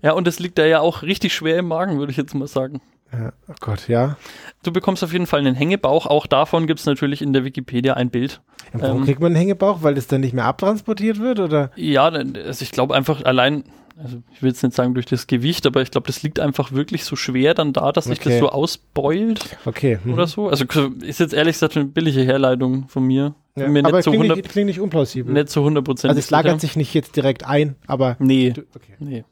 Ja, 0.00 0.12
und 0.12 0.26
das 0.26 0.38
liegt 0.38 0.56
da 0.56 0.64
ja 0.64 0.80
auch 0.80 1.02
richtig 1.02 1.34
schwer 1.34 1.58
im 1.58 1.68
Magen, 1.68 1.98
würde 1.98 2.10
ich 2.10 2.16
jetzt 2.16 2.34
mal 2.34 2.48
sagen. 2.48 2.80
Ja, 3.12 3.32
oh 3.48 3.54
Gott, 3.60 3.88
ja. 3.88 4.16
Du 4.62 4.72
bekommst 4.72 5.02
auf 5.02 5.12
jeden 5.12 5.26
Fall 5.26 5.40
einen 5.40 5.54
Hängebauch. 5.54 6.06
Auch 6.06 6.26
davon 6.26 6.66
gibt 6.66 6.80
es 6.80 6.86
natürlich 6.86 7.22
in 7.22 7.32
der 7.32 7.44
Wikipedia 7.44 7.94
ein 7.94 8.10
Bild. 8.10 8.40
Ja, 8.74 8.82
warum 8.82 8.98
ähm, 8.98 9.04
kriegt 9.04 9.20
man 9.20 9.28
einen 9.28 9.36
Hängebauch? 9.36 9.82
Weil 9.82 9.94
das 9.94 10.06
dann 10.06 10.20
nicht 10.20 10.34
mehr 10.34 10.44
abtransportiert 10.44 11.18
wird? 11.18 11.40
Oder? 11.40 11.70
Ja, 11.76 12.04
also 12.04 12.62
ich 12.62 12.70
glaube 12.70 12.94
einfach 12.94 13.24
allein, 13.24 13.64
also 13.96 14.18
ich 14.32 14.42
will 14.42 14.50
jetzt 14.50 14.62
nicht 14.62 14.74
sagen 14.76 14.92
durch 14.92 15.06
das 15.06 15.26
Gewicht, 15.26 15.66
aber 15.66 15.80
ich 15.80 15.90
glaube, 15.90 16.06
das 16.06 16.22
liegt 16.22 16.38
einfach 16.38 16.72
wirklich 16.72 17.04
so 17.04 17.16
schwer 17.16 17.54
dann 17.54 17.72
da, 17.72 17.92
dass 17.92 18.04
sich 18.04 18.20
okay. 18.20 18.30
das 18.30 18.38
so 18.40 18.50
ausbeult. 18.50 19.56
Okay. 19.64 19.98
Mhm. 20.04 20.12
Oder 20.12 20.26
so. 20.26 20.48
Also 20.48 20.64
ist 21.00 21.20
jetzt 21.20 21.32
ehrlich 21.32 21.54
gesagt 21.54 21.76
eine 21.76 21.86
billige 21.86 22.20
Herleitung 22.20 22.88
von 22.88 23.04
mir. 23.04 23.34
Ja, 23.56 23.68
mir 23.68 23.84
aber 23.84 24.02
klingt, 24.02 24.28
nicht, 24.28 24.48
klingt 24.50 24.66
nicht 24.66 24.80
unplausibel. 24.80 25.32
Nicht 25.32 25.48
zu 25.48 25.60
100 25.60 25.82
Prozent. 25.82 26.10
Also 26.10 26.18
es 26.18 26.30
lagert 26.30 26.60
sich 26.60 26.76
nicht 26.76 26.92
jetzt 26.94 27.16
direkt 27.16 27.46
ein, 27.46 27.74
aber. 27.86 28.16
Nee. 28.20 28.50
Du, 28.50 28.62
okay. 28.74 28.94
Nee. 28.98 29.24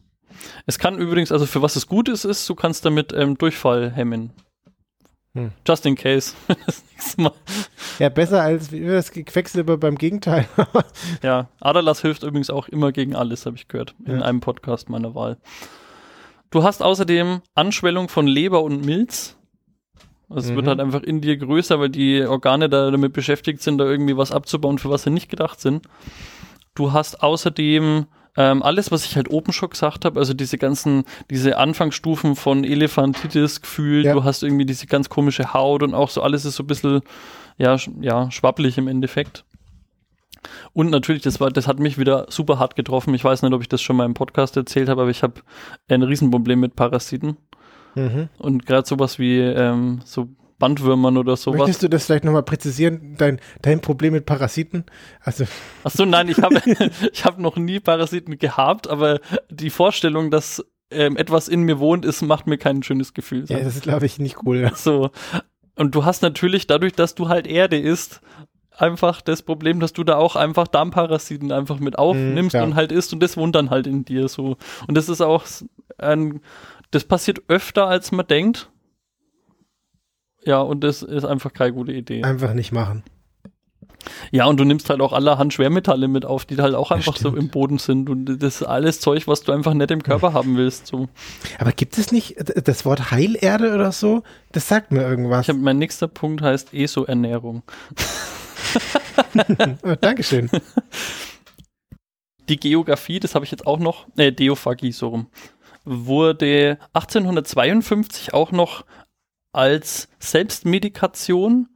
Es 0.66 0.78
kann 0.78 0.98
übrigens, 0.98 1.32
also 1.32 1.46
für 1.46 1.62
was 1.62 1.76
es 1.76 1.86
gut 1.86 2.08
ist, 2.08 2.24
ist, 2.24 2.48
du 2.48 2.54
kannst 2.54 2.84
damit 2.84 3.12
ähm, 3.12 3.38
Durchfall 3.38 3.90
hemmen. 3.90 4.32
Hm. 5.34 5.52
Just 5.66 5.84
in 5.84 5.96
case. 5.96 6.34
das 6.66 6.82
nächste 6.90 7.20
Mal. 7.20 7.32
Ja, 7.98 8.08
besser 8.08 8.42
als 8.42 8.70
das 8.70 9.10
Quecksilber 9.12 9.76
beim 9.76 9.96
Gegenteil. 9.96 10.48
ja, 11.22 11.48
Adalas 11.60 12.00
hilft 12.00 12.22
übrigens 12.22 12.48
auch 12.50 12.68
immer 12.68 12.90
gegen 12.90 13.14
alles, 13.14 13.44
habe 13.44 13.56
ich 13.56 13.68
gehört, 13.68 13.94
in 14.04 14.20
ja. 14.20 14.24
einem 14.24 14.40
Podcast 14.40 14.88
meiner 14.88 15.14
Wahl. 15.14 15.36
Du 16.50 16.62
hast 16.62 16.82
außerdem 16.82 17.42
Anschwellung 17.54 18.08
von 18.08 18.26
Leber 18.26 18.62
und 18.62 18.84
Milz. 18.84 19.36
Es 20.34 20.50
mhm. 20.50 20.56
wird 20.56 20.66
halt 20.68 20.80
einfach 20.80 21.02
in 21.02 21.20
dir 21.20 21.36
größer, 21.36 21.78
weil 21.78 21.90
die 21.90 22.24
Organe 22.24 22.68
da 22.68 22.90
damit 22.90 23.12
beschäftigt 23.12 23.62
sind, 23.62 23.78
da 23.78 23.84
irgendwie 23.84 24.16
was 24.16 24.32
abzubauen, 24.32 24.78
für 24.78 24.90
was 24.90 25.02
sie 25.02 25.10
nicht 25.10 25.28
gedacht 25.28 25.60
sind. 25.60 25.86
Du 26.74 26.92
hast 26.92 27.22
außerdem 27.22 28.06
ähm, 28.36 28.62
alles, 28.62 28.90
was 28.90 29.04
ich 29.04 29.16
halt 29.16 29.30
oben 29.30 29.52
schon 29.52 29.70
gesagt 29.70 30.04
habe, 30.04 30.18
also 30.18 30.34
diese 30.34 30.58
ganzen, 30.58 31.04
diese 31.30 31.58
Anfangsstufen 31.58 32.36
von 32.36 32.64
Elefantitis 32.64 33.62
gefühlt, 33.62 34.06
ja. 34.06 34.14
du 34.14 34.24
hast 34.24 34.42
irgendwie 34.42 34.66
diese 34.66 34.86
ganz 34.86 35.08
komische 35.08 35.54
Haut 35.54 35.82
und 35.82 35.94
auch 35.94 36.10
so 36.10 36.22
alles 36.22 36.44
ist 36.44 36.56
so 36.56 36.62
ein 36.62 36.66
bisschen, 36.66 37.00
ja, 37.56 37.76
ja, 38.00 38.30
schwabbelig 38.30 38.78
im 38.78 38.88
Endeffekt. 38.88 39.44
Und 40.72 40.90
natürlich, 40.90 41.22
das 41.22 41.40
war, 41.40 41.50
das 41.50 41.66
hat 41.66 41.78
mich 41.78 41.98
wieder 41.98 42.26
super 42.28 42.58
hart 42.58 42.76
getroffen. 42.76 43.14
Ich 43.14 43.24
weiß 43.24 43.42
nicht, 43.42 43.52
ob 43.52 43.62
ich 43.62 43.68
das 43.68 43.82
schon 43.82 43.96
mal 43.96 44.04
im 44.04 44.14
Podcast 44.14 44.56
erzählt 44.56 44.88
habe, 44.88 45.02
aber 45.02 45.10
ich 45.10 45.22
habe 45.22 45.40
ein 45.88 46.02
Riesenproblem 46.02 46.60
mit 46.60 46.76
Parasiten. 46.76 47.36
Mhm. 47.94 48.28
Und 48.38 48.66
gerade 48.66 48.86
sowas 48.86 49.18
wie 49.18 49.40
ähm, 49.40 50.00
so 50.04 50.28
Bandwürmern 50.58 51.16
oder 51.16 51.36
sowas. 51.36 51.58
Möchtest 51.58 51.82
du 51.82 51.88
das 51.88 52.06
vielleicht 52.06 52.24
nochmal 52.24 52.42
präzisieren, 52.42 53.16
dein, 53.18 53.40
dein 53.62 53.80
Problem 53.80 54.12
mit 54.12 54.26
Parasiten? 54.26 54.84
Also 55.20 55.44
Ach 55.84 55.90
so, 55.90 56.04
nein, 56.04 56.28
ich 56.28 56.38
habe 56.38 56.60
ich 57.12 57.24
hab 57.24 57.38
noch 57.38 57.56
nie 57.56 57.80
Parasiten 57.80 58.38
gehabt, 58.38 58.88
aber 58.88 59.20
die 59.50 59.70
Vorstellung, 59.70 60.30
dass 60.30 60.64
ähm, 60.90 61.16
etwas 61.16 61.48
in 61.48 61.62
mir 61.62 61.78
wohnt, 61.78 62.04
ist, 62.04 62.22
macht 62.22 62.46
mir 62.46 62.58
kein 62.58 62.82
schönes 62.82 63.12
Gefühl. 63.12 63.44
Ja, 63.48 63.58
das 63.58 63.76
ist, 63.76 63.82
glaube 63.82 64.06
ich, 64.06 64.18
nicht 64.18 64.38
cool. 64.44 64.70
So. 64.74 65.10
Und 65.74 65.94
du 65.94 66.04
hast 66.04 66.22
natürlich 66.22 66.66
dadurch, 66.66 66.94
dass 66.94 67.14
du 67.14 67.28
halt 67.28 67.46
Erde 67.46 67.78
isst, 67.78 68.20
einfach 68.78 69.20
das 69.20 69.42
Problem, 69.42 69.80
dass 69.80 69.92
du 69.92 70.04
da 70.04 70.16
auch 70.16 70.36
einfach 70.36 70.68
Darmparasiten 70.68 71.52
einfach 71.52 71.78
mit 71.78 71.98
aufnimmst 71.98 72.56
mm, 72.56 72.62
und 72.62 72.74
halt 72.74 72.92
isst 72.92 73.12
und 73.12 73.22
das 73.22 73.36
wohnt 73.36 73.54
dann 73.54 73.70
halt 73.70 73.86
in 73.86 74.04
dir 74.04 74.28
so. 74.28 74.56
Und 74.86 74.96
das 74.96 75.08
ist 75.08 75.20
auch 75.20 75.44
ein, 75.98 76.40
das 76.90 77.04
passiert 77.04 77.42
öfter, 77.48 77.86
als 77.86 78.12
man 78.12 78.26
denkt. 78.26 78.70
Ja, 80.46 80.60
und 80.60 80.84
das 80.84 81.02
ist 81.02 81.24
einfach 81.24 81.52
keine 81.52 81.72
gute 81.72 81.92
Idee. 81.92 82.22
Einfach 82.22 82.54
nicht 82.54 82.70
machen. 82.72 83.02
Ja, 84.30 84.46
und 84.46 84.58
du 84.58 84.64
nimmst 84.64 84.88
halt 84.88 85.00
auch 85.00 85.12
allerhand 85.12 85.52
Schwermetalle 85.52 86.06
mit 86.06 86.24
auf, 86.24 86.44
die 86.44 86.56
halt 86.56 86.76
auch 86.76 86.92
einfach 86.92 87.16
so 87.16 87.34
im 87.36 87.48
Boden 87.48 87.78
sind. 87.78 88.08
Und 88.08 88.26
das 88.26 88.60
ist 88.60 88.62
alles 88.62 89.00
Zeug, 89.00 89.26
was 89.26 89.42
du 89.42 89.50
einfach 89.50 89.74
nicht 89.74 89.90
im 89.90 90.04
Körper 90.04 90.32
haben 90.32 90.56
willst. 90.56 90.86
So. 90.86 91.08
Aber 91.58 91.72
gibt 91.72 91.98
es 91.98 92.12
nicht 92.12 92.36
das 92.64 92.84
Wort 92.84 93.10
Heilerde 93.10 93.74
oder 93.74 93.90
so? 93.90 94.22
Das 94.52 94.68
sagt 94.68 94.92
mir 94.92 95.02
irgendwas. 95.02 95.42
Ich 95.42 95.48
hab, 95.48 95.56
mein 95.56 95.78
nächster 95.78 96.06
Punkt 96.06 96.42
heißt 96.42 96.72
ESO-Ernährung. 96.72 97.64
oh, 99.82 99.94
Dankeschön. 100.00 100.48
Die 102.48 102.60
Geografie, 102.60 103.18
das 103.18 103.34
habe 103.34 103.44
ich 103.44 103.50
jetzt 103.50 103.66
auch 103.66 103.80
noch, 103.80 104.06
äh, 104.16 104.30
Deophagie, 104.30 104.92
so 104.92 105.08
rum, 105.08 105.26
wurde 105.84 106.78
1852 106.92 108.32
auch 108.32 108.52
noch 108.52 108.84
als 109.56 110.08
Selbstmedikation 110.18 111.68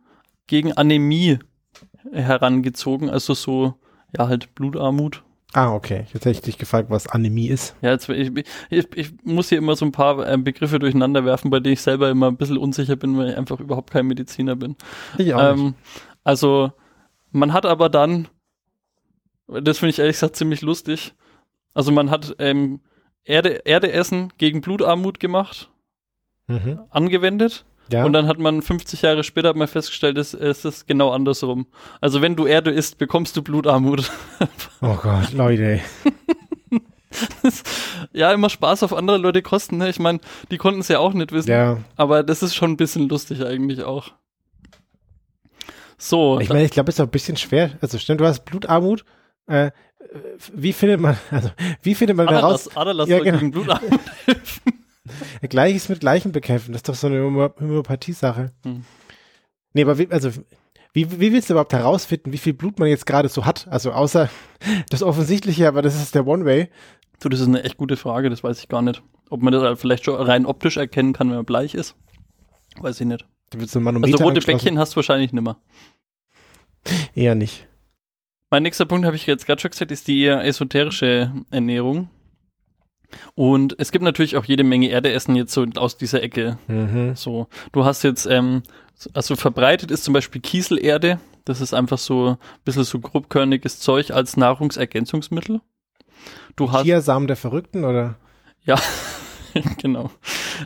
gegen 0.47 0.73
Anämie 0.73 1.39
herangezogen, 2.13 3.09
also 3.09 3.35
so, 3.35 3.75
ja, 4.17 4.29
halt 4.29 4.55
Blutarmut. 4.55 5.23
Ah, 5.53 5.75
okay. 5.75 6.05
Jetzt 6.13 6.25
hätte 6.25 6.31
ich 6.31 6.41
dich 6.43 6.59
gefragt, 6.59 6.91
was 6.91 7.09
Anämie 7.09 7.49
ist. 7.49 7.75
Ja, 7.83 7.91
jetzt, 7.91 8.09
ich, 8.09 8.31
ich, 8.71 8.87
ich 8.95 9.13
muss 9.25 9.49
hier 9.49 9.59
immer 9.59 9.75
so 9.75 9.85
ein 9.85 9.93
paar 9.93 10.27
äh, 10.29 10.37
Begriffe 10.37 10.79
durcheinander 10.79 11.25
werfen, 11.25 11.51
bei 11.51 11.59
denen 11.59 11.73
ich 11.73 11.83
selber 11.83 12.09
immer 12.11 12.29
ein 12.29 12.37
bisschen 12.37 12.59
unsicher 12.59 12.97
bin, 12.97 13.17
weil 13.17 13.31
ich 13.31 13.37
einfach 13.37 13.59
überhaupt 13.59 13.91
kein 13.91 14.07
Mediziner 14.07 14.55
bin. 14.55 14.77
Ich 15.19 15.35
auch 15.35 15.53
ähm, 15.53 15.75
Also, 16.23 16.73
man 17.33 17.53
hat 17.53 17.67
aber 17.67 17.89
dann, 17.89 18.29
das 19.49 19.79
finde 19.79 19.91
ich 19.91 19.99
ehrlich 19.99 20.17
gesagt 20.17 20.37
ziemlich 20.37 20.61
lustig, 20.61 21.15
also 21.75 21.91
man 21.91 22.11
hat 22.11 22.37
ähm, 22.39 22.81
Erde, 23.25 23.63
Erde 23.65 23.91
essen 23.91 24.33
gegen 24.39 24.61
Blutarmut 24.61 25.19
gemacht, 25.19 25.71
mhm. 26.47 26.81
angewendet 26.91 27.65
ja. 27.93 28.05
Und 28.05 28.13
dann 28.13 28.27
hat 28.27 28.39
man 28.39 28.63
50 28.63 29.03
Jahre 29.03 29.25
später 29.25 29.55
mal 29.55 29.67
festgestellt, 29.67 30.19
es, 30.19 30.35
es 30.35 30.65
ist 30.65 30.87
genau 30.87 31.11
andersrum. 31.11 31.67
Also 32.01 32.23
wenn 32.23 32.37
du 32.37 32.47
Erde 32.47 32.71
isst, 32.71 32.99
bekommst 32.99 33.37
du 33.37 33.43
Blutarmut. 33.43 34.11
oh 34.81 34.97
Gott, 34.97 35.33
Leute. 35.33 35.81
ja, 38.13 38.33
immer 38.33 38.51
Spaß 38.51 38.83
auf 38.83 38.95
andere 38.95 39.19
Leute 39.19 39.43
kosten. 39.43 39.79
Ne? 39.79 39.89
Ich 39.89 39.99
meine, 39.99 40.21
die 40.51 40.59
konnten 40.59 40.81
es 40.81 40.89
ja 40.89 40.99
auch 40.99 41.13
nicht 41.13 41.33
wissen. 41.33 41.51
Ja. 41.51 41.79
Aber 41.97 42.23
das 42.23 42.43
ist 42.43 42.55
schon 42.55 42.73
ein 42.73 42.77
bisschen 42.77 43.09
lustig 43.09 43.45
eigentlich 43.45 43.83
auch. 43.83 44.13
So. 45.99 46.41
Ich 46.41 46.49
meine, 46.49 46.65
ich 46.65 46.71
glaube, 46.71 46.89
es 46.89 46.97
ist 46.97 47.01
auch 47.01 47.07
ein 47.07 47.11
bisschen 47.11 47.37
schwer. 47.37 47.73
Also 47.81 47.99
stimmt, 47.99 48.21
du 48.21 48.27
hast 48.27 48.45
Blutarmut. 48.45 49.05
Äh, 49.47 49.71
wie 50.53 50.73
findet 50.73 51.01
man, 51.01 51.17
also 51.31 51.51
wie 51.83 51.95
findet 51.95 52.17
man 52.17 52.29
Adalas, 52.29 52.65
daraus? 52.65 52.77
Adalas 52.77 53.09
ja, 53.09 53.19
genau. 53.19 53.39
gegen 53.39 53.51
Blutarmut 53.51 54.01
Gleiches 55.49 55.89
mit 55.89 56.01
Gleichem 56.01 56.33
bekämpfen, 56.33 56.73
das 56.73 56.81
ist 56.81 56.89
doch 56.89 56.95
so 56.95 57.07
eine 57.07 57.23
Homöopathie-Sache. 57.23 58.53
Hm. 58.65 58.85
Nee, 59.73 59.83
aber 59.83 59.99
wie, 59.99 60.11
also, 60.11 60.31
wie, 60.93 61.21
wie 61.21 61.33
willst 61.33 61.49
du 61.49 61.55
überhaupt 61.55 61.73
herausfinden, 61.73 62.33
wie 62.33 62.39
viel 62.39 62.53
Blut 62.53 62.79
man 62.79 62.89
jetzt 62.89 63.07
gerade 63.07 63.29
so 63.29 63.45
hat? 63.45 63.69
Also 63.69 63.93
außer 63.93 64.29
das 64.91 65.03
Offensichtliche, 65.03 65.69
aber 65.69 65.83
das 65.83 66.01
ist 66.01 66.15
der 66.15 66.27
One-Way. 66.27 66.69
Du, 67.21 67.29
das 67.29 67.41
ist 67.41 67.49
eine 67.49 67.63
echt 67.63 67.77
gute 67.77 67.97
Frage, 67.97 68.31
das 68.31 68.43
weiß 68.43 68.59
ich 68.61 68.69
gar 68.69 68.83
nicht. 68.83 69.03
Ob 69.29 69.43
man 69.43 69.53
das 69.53 69.63
halt 69.63 69.79
vielleicht 69.79 70.05
schon 70.05 70.21
rein 70.21 70.47
optisch 70.47 70.77
erkennen 70.77 71.13
kann, 71.13 71.29
wenn 71.29 71.37
man 71.37 71.45
bleich 71.45 71.75
ist. 71.75 71.95
Weiß 72.81 73.01
ich 73.01 73.07
nicht. 73.07 73.27
also 74.03 74.25
rote 74.25 74.41
Bäckchen 74.41 74.79
hast 74.79 74.93
du 74.93 74.97
wahrscheinlich 74.97 75.33
nimmer. 75.33 75.61
Eher 77.15 77.35
nicht. 77.35 77.69
Mein 78.51 78.65
nächster 78.65 78.87
Punkt, 78.87 79.07
habe 79.07 79.15
ich 79.15 79.27
jetzt 79.27 79.47
gerade 79.47 79.61
schon 79.61 79.71
gesagt, 79.71 79.93
ist 79.93 80.09
die 80.09 80.23
eher 80.23 80.45
esoterische 80.45 81.33
Ernährung. 81.51 82.11
Und 83.35 83.77
es 83.79 83.93
gibt 83.93 84.05
natürlich 84.05 84.37
auch 84.37 84.45
jede 84.45 84.65
Menge 84.65 84.91
Erdeessen 84.91 85.37
jetzt 85.37 85.53
so 85.53 85.67
aus 85.77 85.97
dieser 85.97 86.23
Ecke. 86.23 86.59
Mhm. 86.69 87.15
So, 87.17 87.49
du 87.73 87.85
hast 87.85 88.03
jetzt, 88.03 88.27
ähm, 88.27 88.63
also 89.15 89.37
verbreitet 89.37 89.91
ist 89.91 90.05
zum 90.05 90.15
Beispiel 90.15 90.41
Kieselerde. 90.41 91.21
Das 91.45 91.61
ist 91.61 91.75
einfach 91.75 91.99
so 91.99 92.31
ein 92.31 92.37
bisschen 92.65 92.85
so 92.85 93.01
grobkörniges 93.01 93.81
Zeug 93.81 94.11
als 94.11 94.37
Nahrungsergänzungsmittel. 94.37 95.61
Du 96.57 96.71
hast 96.71 96.85
Chiasamen 96.85 97.27
der 97.27 97.37
Verrückten 97.37 97.85
oder? 97.85 98.17
Ja, 98.65 98.79
genau. 99.79 100.11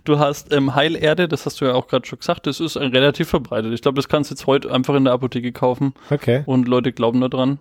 Du 0.05 0.19
hast 0.19 0.53
ähm, 0.53 0.75
Heilerde, 0.75 1.29
das 1.29 1.47
hast 1.47 1.61
du 1.61 1.67
ja 1.67 1.75
auch 1.75 1.87
gerade 1.87 2.07
schon 2.07 2.19
gesagt, 2.19 2.47
das 2.47 2.61
ist 2.61 2.77
relativ 2.77 3.29
verbreitet. 3.29 3.73
Ich 3.73 3.83
glaube, 3.83 3.97
das 3.97 4.09
kannst 4.09 4.31
du 4.31 4.35
jetzt 4.35 4.47
heute 4.47 4.73
einfach 4.73 4.95
in 4.95 5.05
der 5.05 5.13
Apotheke 5.13 5.53
kaufen. 5.53 5.95
Okay. 6.11 6.43
Und 6.47 6.67
Leute 6.67 6.93
glauben 6.93 7.21
da 7.21 7.29
dran. 7.29 7.59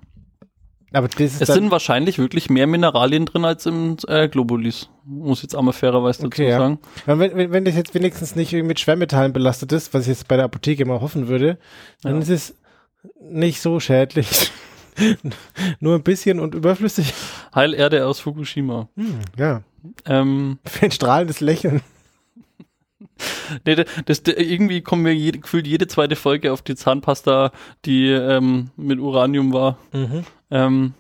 Aber 0.94 1.08
das 1.08 1.20
ist 1.20 1.42
es 1.42 1.48
sind 1.48 1.72
wahrscheinlich 1.72 2.20
wirklich 2.20 2.52
mehr 2.52 2.68
Mineralien 2.68 3.26
drin 3.26 3.46
als 3.46 3.66
im 3.66 3.98
äh, 4.08 4.30
Globulis. 4.30 4.90
Muss 5.04 5.42
jetzt 5.42 5.56
auch 5.56 5.64
mal 5.64 5.72
fairerweise 5.72 6.20
dazu 6.20 6.28
okay, 6.28 6.52
sagen. 6.52 6.80
Ja. 7.08 7.18
Wenn, 7.20 7.36
wenn, 7.36 7.52
wenn 7.52 7.66
das 7.66 7.76
jetzt 7.76 7.96
wenigstens 7.96 8.36
nicht 8.36 8.54
mit 8.54 8.80
Schwermetallen 8.80 9.34
belastet 9.34 9.72
ist, 9.72 9.94
was 9.94 10.04
ich 10.04 10.10
jetzt 10.10 10.28
bei 10.28 10.36
der 10.36 10.46
Apotheke 10.46 10.84
immer 10.84 11.02
hoffen 11.02 11.28
würde, 11.28 11.58
dann 12.04 12.16
ja. 12.16 12.22
ist 12.22 12.30
es 12.30 12.56
nicht 13.20 13.60
so 13.60 13.80
schädlich. 13.80 14.52
Nur 15.80 15.96
ein 15.96 16.04
bisschen 16.04 16.40
und 16.40 16.54
überflüssig. 16.54 17.14
Heilerde 17.56 18.06
aus 18.06 18.20
Fukushima. 18.20 18.88
Hm, 18.96 19.20
ja. 19.36 19.64
Ähm, 20.06 20.60
Für 20.64 20.86
ein 20.86 20.92
strahlendes 20.92 21.42
Lächeln. 21.42 21.82
Nee, 23.66 23.84
das, 24.06 24.22
irgendwie 24.26 24.82
kommen 24.82 25.06
wir 25.06 25.16
jede, 25.16 25.40
gefühlt 25.40 25.68
jede 25.68 25.88
zweite 25.88 26.16
Folge 26.16 26.52
auf 26.52 26.62
die 26.62 26.76
Zahnpasta, 26.76 27.52
die 27.86 28.10
ähm, 28.10 28.72
mit 28.76 29.00
Uranium 29.00 29.54
war. 29.54 29.78
Mhm. 29.92 30.24
Ähm, 30.52 30.94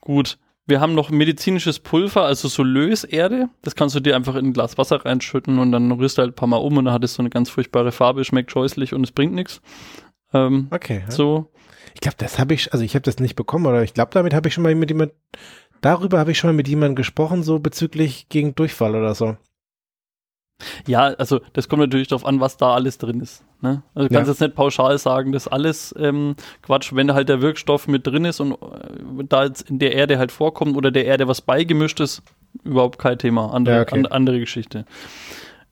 gut. 0.00 0.38
Wir 0.66 0.80
haben 0.80 0.94
noch 0.94 1.10
medizinisches 1.10 1.78
Pulver, 1.78 2.24
also 2.24 2.48
so 2.48 2.62
Löserde. 2.62 3.50
Das 3.60 3.74
kannst 3.74 3.94
du 3.94 4.00
dir 4.00 4.16
einfach 4.16 4.34
in 4.34 4.46
ein 4.46 4.52
Glas 4.54 4.78
Wasser 4.78 5.04
reinschütten 5.04 5.58
und 5.58 5.72
dann 5.72 5.92
rührst 5.92 6.16
du 6.16 6.22
halt 6.22 6.32
ein 6.32 6.36
paar 6.36 6.48
Mal 6.48 6.56
um 6.56 6.78
und 6.78 6.86
dann 6.86 6.94
hat 6.94 7.04
es 7.04 7.14
so 7.14 7.22
eine 7.22 7.28
ganz 7.28 7.50
furchtbare 7.50 7.92
Farbe, 7.92 8.24
schmeckt 8.24 8.50
scheußlich 8.50 8.94
und 8.94 9.04
es 9.04 9.12
bringt 9.12 9.34
nichts. 9.34 9.60
Ähm, 10.32 10.68
okay. 10.70 11.02
Ja. 11.04 11.10
So. 11.10 11.50
Ich 11.94 12.00
glaube, 12.00 12.16
das 12.18 12.38
habe 12.38 12.54
ich, 12.54 12.72
also 12.72 12.84
ich 12.84 12.94
habe 12.94 13.02
das 13.02 13.18
nicht 13.18 13.36
bekommen, 13.36 13.66
oder 13.66 13.82
ich 13.82 13.94
glaube, 13.94 14.10
damit 14.12 14.32
habe 14.32 14.48
ich 14.48 14.54
schon 14.54 14.64
mal 14.64 14.74
mit 14.74 14.90
jemand, 14.90 15.12
darüber 15.82 16.18
habe 16.18 16.32
ich 16.32 16.38
schon 16.38 16.48
mal 16.48 16.56
mit 16.56 16.66
jemandem 16.66 16.96
gesprochen, 16.96 17.42
so 17.42 17.58
bezüglich 17.58 18.28
gegen 18.30 18.54
Durchfall 18.54 18.96
oder 18.96 19.14
so. 19.14 19.36
Ja, 20.86 21.14
also 21.18 21.40
das 21.52 21.68
kommt 21.68 21.80
natürlich 21.80 22.08
darauf 22.08 22.24
an, 22.24 22.40
was 22.40 22.56
da 22.56 22.74
alles 22.74 22.98
drin 22.98 23.20
ist. 23.20 23.44
Ne? 23.60 23.82
Also 23.94 24.08
du 24.08 24.14
kannst 24.14 24.28
ja. 24.28 24.32
jetzt 24.32 24.40
nicht 24.40 24.54
pauschal 24.54 24.98
sagen, 24.98 25.32
dass 25.32 25.48
alles 25.48 25.94
ähm, 25.98 26.36
Quatsch, 26.62 26.92
wenn 26.94 27.08
da 27.08 27.14
halt 27.14 27.28
der 27.28 27.40
Wirkstoff 27.40 27.88
mit 27.88 28.06
drin 28.06 28.24
ist 28.24 28.40
und 28.40 28.52
äh, 28.52 29.24
da 29.28 29.44
jetzt 29.44 29.70
in 29.70 29.78
der 29.78 29.94
Erde 29.94 30.18
halt 30.18 30.32
vorkommt 30.32 30.76
oder 30.76 30.90
der 30.90 31.06
Erde 31.06 31.28
was 31.28 31.40
beigemischt 31.40 32.00
ist, 32.00 32.22
überhaupt 32.62 32.98
kein 32.98 33.18
Thema. 33.18 33.52
Andere, 33.52 33.76
ja, 33.76 33.82
okay. 33.82 33.98
an, 33.98 34.06
andere 34.06 34.40
Geschichte. 34.40 34.84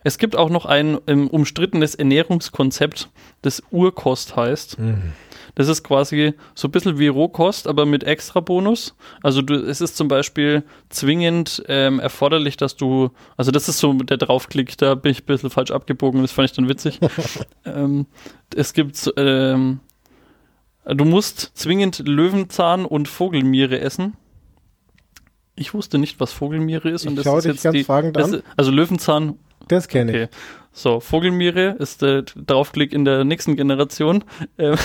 Es 0.04 0.18
gibt 0.18 0.36
auch 0.36 0.50
noch 0.50 0.66
ein 0.66 0.98
ähm, 1.06 1.28
umstrittenes 1.28 1.94
Ernährungskonzept, 1.94 3.08
das 3.42 3.62
Urkost 3.70 4.36
heißt. 4.36 4.78
Mhm. 4.78 5.12
Das 5.54 5.68
ist 5.68 5.82
quasi 5.82 6.32
so 6.54 6.68
ein 6.68 6.70
bisschen 6.70 6.98
wie 6.98 7.08
Rohkost, 7.08 7.66
aber 7.66 7.84
mit 7.84 8.04
extra 8.04 8.40
Bonus. 8.40 8.94
Also 9.22 9.42
du, 9.42 9.54
es 9.54 9.80
ist 9.80 9.96
zum 9.96 10.08
Beispiel 10.08 10.64
zwingend 10.88 11.62
ähm, 11.68 12.00
erforderlich, 12.00 12.56
dass 12.56 12.76
du, 12.76 13.10
also 13.36 13.50
das 13.50 13.68
ist 13.68 13.78
so 13.78 13.92
der 13.92 14.16
Draufklick, 14.16 14.78
da 14.78 14.94
bin 14.94 15.12
ich 15.12 15.22
ein 15.22 15.26
bisschen 15.26 15.50
falsch 15.50 15.70
abgebogen, 15.70 16.22
das 16.22 16.32
fand 16.32 16.50
ich 16.50 16.56
dann 16.56 16.68
witzig. 16.68 17.00
ähm, 17.66 18.06
es 18.54 18.72
gibt, 18.72 19.12
ähm, 19.16 19.80
du 20.86 21.04
musst 21.04 21.52
zwingend 21.54 22.02
Löwenzahn 22.06 22.86
und 22.86 23.08
Vogelmiere 23.08 23.78
essen. 23.80 24.14
Ich 25.54 25.74
wusste 25.74 25.98
nicht, 25.98 26.18
was 26.18 26.32
Vogelmiere 26.32 26.88
ist. 26.88 27.02
Ich 27.02 27.08
und 27.10 27.16
das 27.16 27.26
ist 27.26 27.44
jetzt 27.44 27.62
ganz 27.62 27.74
die. 27.74 27.80
Ist, 28.36 28.44
also 28.56 28.70
Löwenzahn. 28.70 29.38
Das 29.76 29.88
kenne 29.88 30.10
okay. 30.10 30.22
ich. 30.24 30.28
So, 30.72 31.00
Vogelmiere 31.00 31.76
ist 31.78 32.02
der 32.02 32.22
Draufklick 32.22 32.92
in 32.92 33.04
der 33.04 33.24
nächsten 33.24 33.56
Generation. 33.56 34.24
Ähm, 34.58 34.76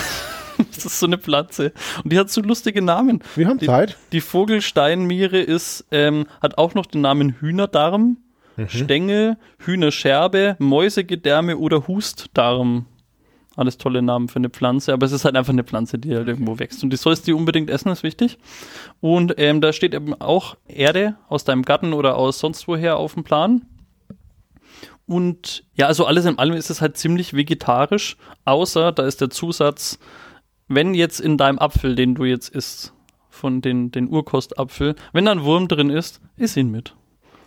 das 0.74 0.86
ist 0.86 0.98
so 0.98 1.06
eine 1.06 1.18
Pflanze. 1.18 1.72
Und 2.02 2.12
die 2.12 2.18
hat 2.18 2.30
so 2.30 2.40
lustige 2.40 2.82
Namen. 2.82 3.22
Wir 3.36 3.46
haben 3.46 3.58
die, 3.58 3.66
Zeit. 3.66 3.96
Die 4.10 4.20
Vogelsteinmiere 4.20 5.38
ist, 5.38 5.86
ähm, 5.92 6.26
hat 6.42 6.58
auch 6.58 6.74
noch 6.74 6.86
den 6.86 7.00
Namen 7.00 7.36
Hühnerdarm, 7.38 8.16
mhm. 8.56 8.68
Stängel, 8.68 9.36
Hühnerscherbe, 9.58 10.56
Mäusegedärme 10.58 11.58
oder 11.58 11.86
Hustdarm. 11.86 12.86
Alles 13.54 13.78
tolle 13.78 14.02
Namen 14.02 14.28
für 14.28 14.36
eine 14.36 14.50
Pflanze, 14.50 14.92
aber 14.92 15.06
es 15.06 15.12
ist 15.12 15.24
halt 15.24 15.36
einfach 15.36 15.52
eine 15.52 15.64
Pflanze, 15.64 15.98
die 15.98 16.14
halt 16.14 16.26
irgendwo 16.26 16.58
wächst. 16.58 16.82
Und 16.82 16.90
die 16.90 16.96
sollst 16.96 17.28
du 17.28 17.36
unbedingt 17.36 17.70
essen, 17.70 17.90
ist 17.90 18.02
wichtig. 18.02 18.38
Und 19.00 19.34
ähm, 19.36 19.60
da 19.60 19.72
steht 19.72 19.94
eben 19.94 20.14
auch 20.20 20.56
Erde 20.66 21.16
aus 21.28 21.44
deinem 21.44 21.62
Garten 21.62 21.92
oder 21.92 22.16
aus 22.16 22.38
sonst 22.40 22.66
woher 22.66 22.96
auf 22.96 23.14
dem 23.14 23.22
Plan. 23.22 23.62
Und 25.08 25.64
ja, 25.74 25.86
also 25.86 26.06
alles 26.06 26.24
in 26.26 26.38
allem 26.38 26.54
ist 26.54 26.70
es 26.70 26.80
halt 26.80 26.96
ziemlich 26.96 27.34
vegetarisch, 27.34 28.16
außer 28.44 28.92
da 28.92 29.04
ist 29.04 29.20
der 29.20 29.30
Zusatz 29.30 29.98
wenn 30.68 30.94
jetzt 30.94 31.20
in 31.20 31.36
deinem 31.36 31.58
Apfel, 31.58 31.96
den 31.96 32.14
du 32.14 32.24
jetzt 32.24 32.50
isst, 32.50 32.92
von 33.30 33.60
den, 33.60 33.90
den 33.90 34.08
Urkostapfel, 34.08 34.94
wenn 35.12 35.24
da 35.24 35.32
ein 35.32 35.42
Wurm 35.42 35.68
drin 35.68 35.90
ist, 35.90 36.20
iss 36.36 36.56
ihn 36.56 36.70
mit. 36.70 36.94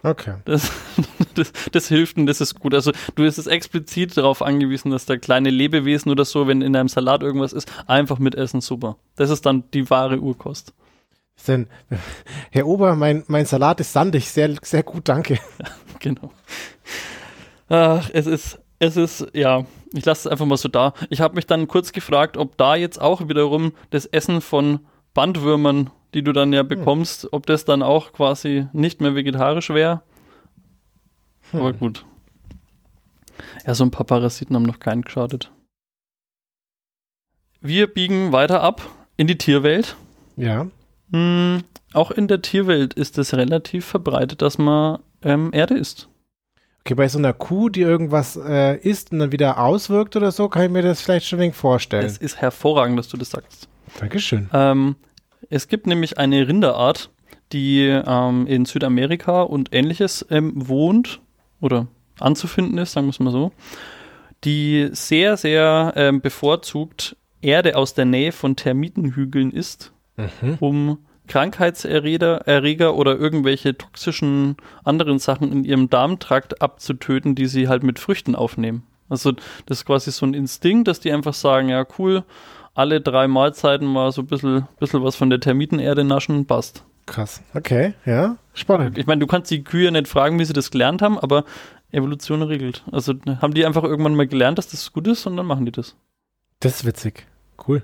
Okay. 0.03 0.35
Das, 0.45 0.71
das, 1.35 1.51
das, 1.71 1.87
hilft 1.87 2.17
und 2.17 2.25
das 2.25 2.41
ist 2.41 2.59
gut. 2.59 2.73
Also 2.73 2.91
du 3.15 3.23
bist 3.23 3.37
es 3.37 3.45
explizit 3.45 4.17
darauf 4.17 4.41
angewiesen, 4.41 4.89
dass 4.89 5.05
da 5.05 5.17
kleine 5.17 5.51
Lebewesen 5.51 6.11
oder 6.11 6.25
so, 6.25 6.47
wenn 6.47 6.61
in 6.61 6.75
einem 6.75 6.87
Salat 6.87 7.21
irgendwas 7.21 7.53
ist, 7.53 7.71
einfach 7.87 8.17
mitessen, 8.17 8.61
super. 8.61 8.97
Das 9.15 9.29
ist 9.29 9.45
dann 9.45 9.65
die 9.71 9.89
wahre 9.89 10.19
Urkost. 10.19 10.73
Denn, 11.47 11.67
Herr 12.51 12.67
Ober, 12.67 12.95
mein, 12.95 13.23
mein 13.27 13.45
Salat 13.45 13.79
ist 13.79 13.93
sandig, 13.93 14.29
sehr, 14.29 14.55
sehr 14.61 14.83
gut, 14.83 15.09
danke. 15.09 15.35
Ja, 15.35 15.67
genau. 15.99 16.31
Ach, 17.71 18.09
es 18.11 18.27
ist, 18.27 18.59
es 18.79 18.97
ist, 18.97 19.27
ja, 19.33 19.65
ich 19.93 20.03
lasse 20.03 20.27
es 20.27 20.31
einfach 20.31 20.45
mal 20.45 20.57
so 20.57 20.67
da. 20.67 20.93
Ich 21.09 21.21
habe 21.21 21.35
mich 21.35 21.47
dann 21.47 21.69
kurz 21.69 21.93
gefragt, 21.93 22.35
ob 22.35 22.57
da 22.57 22.75
jetzt 22.75 22.99
auch 22.99 23.29
wiederum 23.29 23.71
das 23.91 24.05
Essen 24.05 24.41
von 24.41 24.81
Bandwürmern, 25.13 25.89
die 26.13 26.21
du 26.21 26.33
dann 26.33 26.51
ja 26.51 26.61
hm. 26.61 26.67
bekommst, 26.67 27.23
hm. 27.23 27.29
ob 27.31 27.45
das 27.45 27.63
dann 27.63 27.81
auch 27.81 28.11
quasi 28.11 28.67
nicht 28.73 28.99
mehr 28.99 29.15
vegetarisch 29.15 29.69
wäre. 29.69 30.01
Hm. 31.51 31.59
Aber 31.61 31.71
gut. 31.71 32.05
Ja, 33.65 33.73
so 33.73 33.85
ein 33.85 33.91
paar 33.91 34.05
Parasiten 34.05 34.53
haben 34.53 34.63
noch 34.63 34.79
keinen 34.79 35.03
geschadet. 35.03 35.49
Wir 37.61 37.87
biegen 37.87 38.33
weiter 38.33 38.61
ab 38.61 38.81
in 39.15 39.27
die 39.27 39.37
Tierwelt. 39.37 39.95
Ja. 40.35 40.67
Hm, 41.13 41.63
auch 41.93 42.11
in 42.11 42.27
der 42.27 42.41
Tierwelt 42.41 42.95
ist 42.95 43.17
es 43.17 43.33
relativ 43.33 43.85
verbreitet, 43.85 44.41
dass 44.41 44.57
man 44.57 44.99
ähm, 45.21 45.51
Erde 45.53 45.75
isst. 45.75 46.09
Okay, 46.81 46.95
bei 46.95 47.07
so 47.07 47.19
einer 47.19 47.33
Kuh, 47.33 47.69
die 47.69 47.81
irgendwas 47.81 48.35
äh, 48.35 48.77
isst 48.77 49.11
und 49.11 49.19
dann 49.19 49.31
wieder 49.31 49.59
auswirkt 49.59 50.15
oder 50.15 50.31
so, 50.31 50.49
kann 50.49 50.63
ich 50.63 50.71
mir 50.71 50.81
das 50.81 51.01
vielleicht 51.01 51.27
schon 51.27 51.37
ein 51.37 51.43
wenig 51.43 51.55
vorstellen. 51.55 52.05
Es 52.05 52.17
ist 52.17 52.41
hervorragend, 52.41 52.97
dass 52.97 53.07
du 53.07 53.17
das 53.17 53.29
sagst. 53.29 53.69
Dankeschön. 53.99 54.49
Ähm, 54.51 54.95
es 55.49 55.67
gibt 55.67 55.85
nämlich 55.85 56.17
eine 56.17 56.47
Rinderart, 56.47 57.11
die 57.51 57.81
ähm, 57.81 58.47
in 58.47 58.65
Südamerika 58.65 59.43
und 59.43 59.73
ähnliches 59.73 60.25
ähm, 60.31 60.53
wohnt 60.55 61.21
oder 61.59 61.87
anzufinden 62.19 62.77
ist, 62.79 62.93
sagen 62.93 63.07
wir 63.07 63.11
es 63.11 63.19
mal 63.19 63.31
so, 63.31 63.51
die 64.43 64.89
sehr, 64.91 65.37
sehr 65.37 65.93
ähm, 65.95 66.21
bevorzugt 66.21 67.15
Erde 67.41 67.75
aus 67.75 67.93
der 67.93 68.05
Nähe 68.05 68.31
von 68.31 68.55
Termitenhügeln 68.55 69.51
isst, 69.51 69.91
mhm. 70.17 70.57
um 70.59 70.97
Krankheitserreger 71.27 72.47
Erreger 72.47 72.95
oder 72.95 73.17
irgendwelche 73.17 73.77
toxischen 73.77 74.57
anderen 74.83 75.19
Sachen 75.19 75.51
in 75.51 75.63
ihrem 75.63 75.89
Darmtrakt 75.89 76.61
abzutöten, 76.61 77.35
die 77.35 77.47
sie 77.47 77.67
halt 77.67 77.83
mit 77.83 77.99
Früchten 77.99 78.35
aufnehmen. 78.35 78.83
Also 79.09 79.33
das 79.65 79.79
ist 79.79 79.85
quasi 79.85 80.11
so 80.11 80.25
ein 80.25 80.33
Instinkt, 80.33 80.87
dass 80.87 80.99
die 80.99 81.11
einfach 81.11 81.33
sagen, 81.33 81.69
ja 81.69 81.85
cool, 81.99 82.23
alle 82.73 83.01
drei 83.01 83.27
Mahlzeiten 83.27 83.85
mal 83.85 84.11
so 84.11 84.21
ein 84.21 84.27
bisschen, 84.27 84.67
bisschen 84.79 85.03
was 85.03 85.15
von 85.15 85.29
der 85.29 85.39
Termitenerde 85.39 86.03
naschen, 86.03 86.45
passt. 86.45 86.83
Krass. 87.05 87.41
Okay, 87.53 87.93
ja, 88.05 88.37
spannend. 88.53 88.97
Ich 88.97 89.07
meine, 89.07 89.19
du 89.19 89.27
kannst 89.27 89.51
die 89.51 89.63
Kühe 89.63 89.91
nicht 89.91 90.07
fragen, 90.07 90.39
wie 90.39 90.45
sie 90.45 90.53
das 90.53 90.71
gelernt 90.71 91.01
haben, 91.01 91.19
aber 91.19 91.43
Evolution 91.91 92.41
regelt. 92.41 92.83
Also 92.91 93.13
haben 93.41 93.53
die 93.53 93.65
einfach 93.65 93.83
irgendwann 93.83 94.15
mal 94.15 94.27
gelernt, 94.27 94.57
dass 94.57 94.69
das 94.69 94.93
gut 94.93 95.07
ist 95.07 95.25
und 95.25 95.35
dann 95.35 95.45
machen 95.45 95.65
die 95.65 95.71
das. 95.71 95.95
Das 96.61 96.77
ist 96.77 96.85
witzig. 96.85 97.25
Cool. 97.67 97.83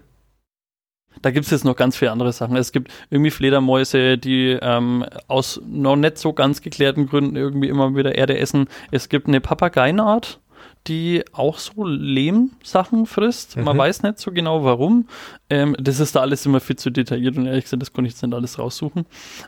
Da 1.22 1.32
gibt 1.32 1.46
es 1.46 1.52
jetzt 1.52 1.66
noch 1.66 1.76
ganz 1.76 1.98
viele 1.98 2.12
andere 2.12 2.32
Sachen. 2.34 2.56
Es 2.56 2.72
gibt 2.72 2.92
irgendwie 3.10 3.32
Fledermäuse, 3.32 4.18
die 4.18 4.58
ähm, 4.62 5.06
aus 5.28 5.62
noch 5.66 5.96
nicht 5.96 6.18
so 6.18 6.34
ganz 6.34 6.62
geklärten 6.62 7.08
Gründen 7.08 7.36
irgendwie 7.36 7.70
immer 7.70 7.96
wieder 7.96 8.16
Erde 8.16 8.38
essen. 8.38 8.68
Es 8.92 9.10
gibt 9.10 9.28
eine 9.28 9.42
Papageienart, 9.42 10.40
die 10.88 11.24
auch 11.34 11.60
so 11.60 11.86
Lehmsachen 11.86 13.06
frisst. 13.06 13.58
Mhm. 13.58 13.64
Man 13.66 13.78
weiß 13.78 14.04
nicht 14.04 14.20
so 14.20 14.32
genau 14.32 14.64
warum. 14.64 15.08
Ähm, 15.50 15.76
das 15.80 16.00
ist 16.00 16.16
da 16.16 16.22
alles 16.22 16.46
immer 16.46 16.60
viel 16.60 16.78
zu 16.78 16.90
detailliert 16.90 17.38
und 17.38 17.46
ehrlich 17.46 17.66
gesagt, 17.66 17.82
das 17.82 17.94
konnte 17.94 18.08
ich 18.08 18.14
jetzt 18.14 18.24
nicht 18.24 18.34
alles 18.34 18.60
raussuchen. 18.60 19.06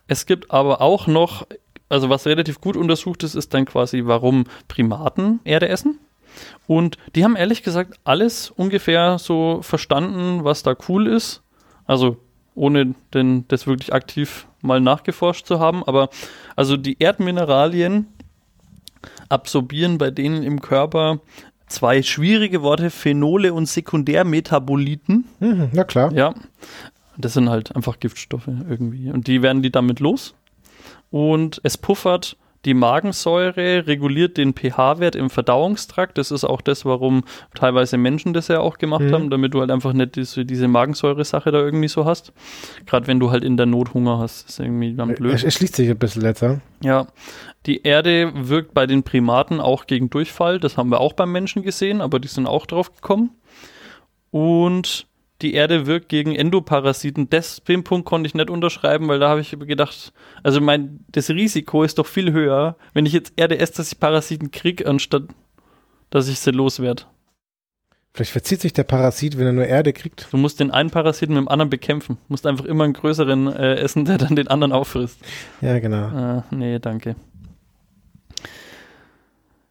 Es 0.07 0.25
gibt 0.25 0.51
aber 0.51 0.81
auch 0.81 1.07
noch, 1.07 1.47
also 1.87 2.09
was 2.09 2.25
relativ 2.25 2.59
gut 2.61 2.75
untersucht 2.75 3.23
ist, 3.23 3.35
ist 3.35 3.53
dann 3.53 3.65
quasi, 3.65 4.03
warum 4.05 4.45
Primaten 4.67 5.39
Erde 5.43 5.69
essen. 5.69 5.99
Und 6.67 6.97
die 7.15 7.23
haben 7.23 7.35
ehrlich 7.35 7.63
gesagt 7.63 7.99
alles 8.03 8.51
ungefähr 8.51 9.17
so 9.17 9.61
verstanden, 9.61 10.43
was 10.43 10.63
da 10.63 10.75
cool 10.87 11.07
ist. 11.07 11.41
Also 11.89 12.17
ohne 12.53 12.93
denn 13.15 13.45
das 13.47 13.65
wirklich 13.65 13.93
aktiv 13.93 14.45
mal 14.61 14.79
nachgeforscht 14.79 15.47
zu 15.47 15.59
haben. 15.59 15.83
Aber 15.83 16.09
also 16.55 16.77
die 16.77 16.97
Erdmineralien 16.99 18.05
absorbieren 19.27 19.97
bei 19.97 20.11
denen 20.11 20.43
im 20.43 20.61
Körper 20.61 21.19
zwei 21.65 22.03
schwierige 22.03 22.61
Worte, 22.61 22.91
Phenole 22.91 23.55
und 23.55 23.65
Sekundärmetaboliten. 23.65 25.25
Mhm, 25.39 25.69
na 25.71 25.83
klar. 25.83 26.13
Ja. 26.13 26.35
Das 27.17 27.33
sind 27.33 27.49
halt 27.49 27.75
einfach 27.75 27.99
Giftstoffe 27.99 28.47
irgendwie. 28.47 29.09
Und 29.09 29.25
die 29.25 29.41
werden 29.41 29.63
die 29.63 29.71
damit 29.71 29.99
los. 29.99 30.35
Und 31.09 31.59
es 31.63 31.75
puffert 31.75 32.37
die 32.65 32.73
Magensäure 32.73 33.87
reguliert 33.87 34.37
den 34.37 34.53
pH-Wert 34.53 35.15
im 35.15 35.29
Verdauungstrakt. 35.29 36.17
Das 36.17 36.29
ist 36.29 36.43
auch 36.43 36.61
das, 36.61 36.83
warum 36.83 37.23
teilweise 37.55 37.97
Menschen 37.97 38.33
das 38.33 38.49
ja 38.49 38.59
auch 38.59 38.77
gemacht 38.77 39.05
mhm. 39.05 39.13
haben, 39.13 39.29
damit 39.29 39.53
du 39.53 39.61
halt 39.61 39.71
einfach 39.71 39.93
nicht 39.93 40.15
diese, 40.15 40.45
diese 40.45 40.67
Magensäure-Sache 40.67 41.51
da 41.51 41.59
irgendwie 41.59 41.87
so 41.87 42.05
hast. 42.05 42.33
Gerade 42.85 43.07
wenn 43.07 43.19
du 43.19 43.31
halt 43.31 43.43
in 43.43 43.55
der 43.55 43.65
Not 43.65 43.93
Hunger 43.93 44.19
hast, 44.19 44.49
ist 44.49 44.59
irgendwie 44.59 44.93
dann 44.93 45.15
blöd. 45.15 45.35
Es, 45.35 45.43
es 45.43 45.55
schließt 45.55 45.75
sich 45.75 45.89
ein 45.89 45.97
bisschen 45.97 46.21
letzter. 46.21 46.59
Ja. 46.83 47.07
Die 47.65 47.83
Erde 47.83 48.31
wirkt 48.35 48.73
bei 48.73 48.85
den 48.87 49.03
Primaten 49.03 49.61
auch 49.61 49.85
gegen 49.85 50.09
Durchfall. 50.09 50.59
Das 50.59 50.77
haben 50.77 50.89
wir 50.89 50.99
auch 50.99 51.13
beim 51.13 51.31
Menschen 51.31 51.63
gesehen, 51.63 52.01
aber 52.01 52.19
die 52.19 52.27
sind 52.27 52.45
auch 52.45 52.65
drauf 52.65 52.93
gekommen. 52.93 53.31
Und 54.31 55.07
die 55.41 55.53
Erde 55.53 55.85
wirkt 55.85 56.09
gegen 56.09 56.35
Endoparasiten. 56.35 57.29
Das, 57.29 57.63
den 57.63 57.83
Punkt 57.83 58.05
konnte 58.05 58.27
ich 58.27 58.33
nicht 58.33 58.49
unterschreiben, 58.49 59.07
weil 59.07 59.19
da 59.19 59.29
habe 59.29 59.41
ich 59.41 59.51
gedacht, 59.51 60.13
also 60.43 60.59
mein, 60.59 60.99
das 61.11 61.29
Risiko 61.29 61.83
ist 61.83 61.97
doch 61.97 62.05
viel 62.05 62.31
höher, 62.31 62.75
wenn 62.93 63.05
ich 63.05 63.13
jetzt 63.13 63.33
Erde 63.37 63.57
esse, 63.57 63.73
dass 63.77 63.91
ich 63.91 63.99
Parasiten 63.99 64.51
kriege, 64.51 64.85
anstatt 64.87 65.23
dass 66.09 66.27
ich 66.27 66.39
sie 66.39 66.51
loswerde. 66.51 67.03
Vielleicht 68.13 68.31
verzieht 68.31 68.59
sich 68.59 68.73
der 68.73 68.83
Parasit, 68.83 69.37
wenn 69.37 69.45
er 69.45 69.53
nur 69.53 69.65
Erde 69.65 69.93
kriegt. 69.93 70.27
Du 70.31 70.37
musst 70.37 70.59
den 70.59 70.71
einen 70.71 70.89
Parasiten 70.89 71.35
mit 71.35 71.43
dem 71.43 71.47
anderen 71.47 71.69
bekämpfen. 71.69 72.15
Du 72.15 72.33
musst 72.33 72.47
einfach 72.47 72.65
immer 72.65 72.83
einen 72.83 72.93
größeren 72.93 73.47
äh, 73.47 73.75
essen, 73.75 74.05
der 74.05 74.17
dann 74.17 74.35
den 74.35 74.47
anderen 74.47 74.73
auffrisst. 74.73 75.19
Ja, 75.61 75.77
genau. 75.79 76.39
Äh, 76.39 76.41
nee, 76.49 76.79
danke. 76.79 77.15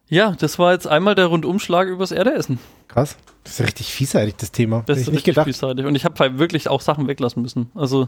Ja, 0.09 0.35
das 0.37 0.57
war 0.57 0.73
jetzt 0.73 0.87
einmal 0.87 1.13
der 1.13 1.27
Rundumschlag 1.27 1.87
übers 1.87 2.11
Erdeessen. 2.11 2.59
Krass. 2.87 3.15
Das 3.43 3.53
ist 3.53 3.59
ja 3.59 3.65
richtig 3.65 3.93
vielseitig, 3.93 4.35
das 4.37 4.51
Thema. 4.51 4.83
Das 4.87 4.97
ist 4.97 5.07
nicht 5.07 5.17
richtig 5.17 5.25
gedacht. 5.25 5.43
vielseitig. 5.45 5.85
Und 5.85 5.95
ich 5.95 6.03
habe 6.03 6.15
halt 6.19 6.39
wirklich 6.39 6.67
auch 6.67 6.81
Sachen 6.81 7.07
weglassen 7.07 7.43
müssen. 7.43 7.71
Also, 7.75 8.07